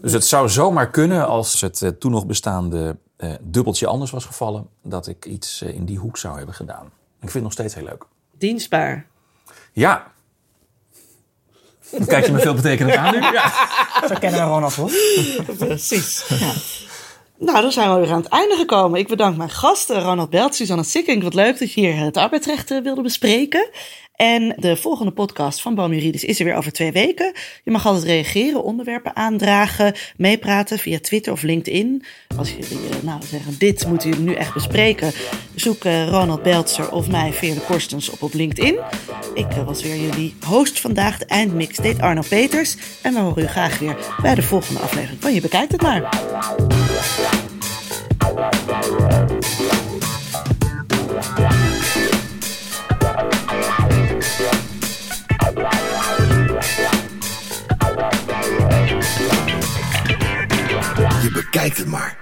Dus 0.02 0.12
het 0.12 0.26
zou 0.26 0.48
zomaar 0.48 0.90
kunnen 0.90 1.26
als 1.26 1.60
het 1.60 1.82
eh, 1.82 1.88
toen 1.88 2.10
nog 2.10 2.26
bestaande 2.26 2.96
eh, 3.16 3.32
dubbeltje 3.40 3.86
anders 3.86 4.10
was 4.10 4.24
gevallen, 4.24 4.66
dat 4.82 5.06
ik 5.06 5.24
iets 5.24 5.62
eh, 5.62 5.74
in 5.74 5.84
die 5.84 5.98
hoek 5.98 6.16
zou 6.18 6.36
hebben 6.36 6.54
gedaan. 6.54 6.84
Ik 7.20 7.30
vind 7.30 7.32
het 7.32 7.42
nog 7.42 7.52
steeds 7.52 7.74
heel 7.74 7.84
leuk. 7.84 8.04
Dienstbaar. 8.42 9.06
Ja. 9.72 10.12
Kijk 12.06 12.26
je 12.26 12.32
me 12.32 12.38
veel 12.38 12.54
betekenend 12.54 12.96
aan 12.96 13.14
nu? 13.14 13.20
Ja. 13.20 13.52
Zo 14.08 14.14
kennen 14.20 14.40
we 14.40 14.46
Ronald 14.46 14.74
hoor. 14.74 14.90
Precies. 15.58 16.24
Ja. 16.28 16.52
Nou, 17.38 17.62
dan 17.62 17.72
zijn 17.72 17.94
we 17.94 18.00
weer 18.00 18.10
aan 18.10 18.20
het 18.20 18.28
einde 18.28 18.56
gekomen. 18.56 18.98
Ik 18.98 19.08
bedank 19.08 19.36
mijn 19.36 19.50
gasten, 19.50 20.02
Ronald 20.02 20.30
Belt, 20.30 20.54
Suzanne 20.54 20.84
Sikkink. 20.84 21.22
Wat 21.22 21.34
leuk 21.34 21.58
dat 21.58 21.72
je 21.72 21.80
hier 21.80 21.96
het 21.96 22.16
arbeidsrecht 22.16 22.70
eh, 22.70 22.82
wilde 22.82 23.02
bespreken. 23.02 23.68
En 24.16 24.54
de 24.56 24.76
volgende 24.76 25.12
podcast 25.12 25.62
van 25.62 25.74
Boom 25.74 25.92
Juridisch 25.92 26.24
is 26.24 26.38
er 26.38 26.44
weer 26.44 26.54
over 26.54 26.72
twee 26.72 26.92
weken. 26.92 27.32
Je 27.64 27.70
mag 27.70 27.86
altijd 27.86 28.04
reageren, 28.04 28.62
onderwerpen 28.62 29.16
aandragen, 29.16 29.94
meepraten 30.16 30.78
via 30.78 30.98
Twitter 31.00 31.32
of 31.32 31.42
LinkedIn. 31.42 32.04
Als 32.36 32.50
jullie 32.50 32.88
eh, 32.90 33.02
nou, 33.02 33.22
zeggen, 33.24 33.54
dit 33.58 33.86
moeten 33.86 34.08
jullie 34.08 34.24
nu 34.24 34.34
echt 34.34 34.54
bespreken, 34.54 35.12
zoek 35.54 35.84
eh, 35.84 36.08
Ronald 36.08 36.42
Beltzer 36.42 36.92
of 36.92 37.10
mij 37.10 37.32
via 37.32 37.54
de 37.54 37.60
Korstens 37.60 38.10
op 38.10 38.22
op 38.22 38.34
LinkedIn. 38.34 38.78
Ik 39.34 39.50
eh, 39.50 39.64
was 39.64 39.82
weer 39.82 39.96
jullie 39.96 40.34
host 40.46 40.80
vandaag. 40.80 41.18
De 41.18 41.26
eindmix 41.26 41.76
deed 41.76 42.00
Arno 42.00 42.22
Peters. 42.28 42.76
En 43.02 43.14
we 43.14 43.20
horen 43.20 43.42
u 43.42 43.46
graag 43.46 43.78
weer 43.78 43.96
bij 44.22 44.34
de 44.34 44.42
volgende 44.42 44.80
aflevering 44.80 45.22
van 45.22 45.34
Je 45.34 45.40
Bekijkt 45.40 45.72
Het 45.72 45.82
Maar. 45.82 46.10
Je 61.22 61.30
bekijkt 61.30 61.76
het 61.76 61.86
maar. 61.86 62.16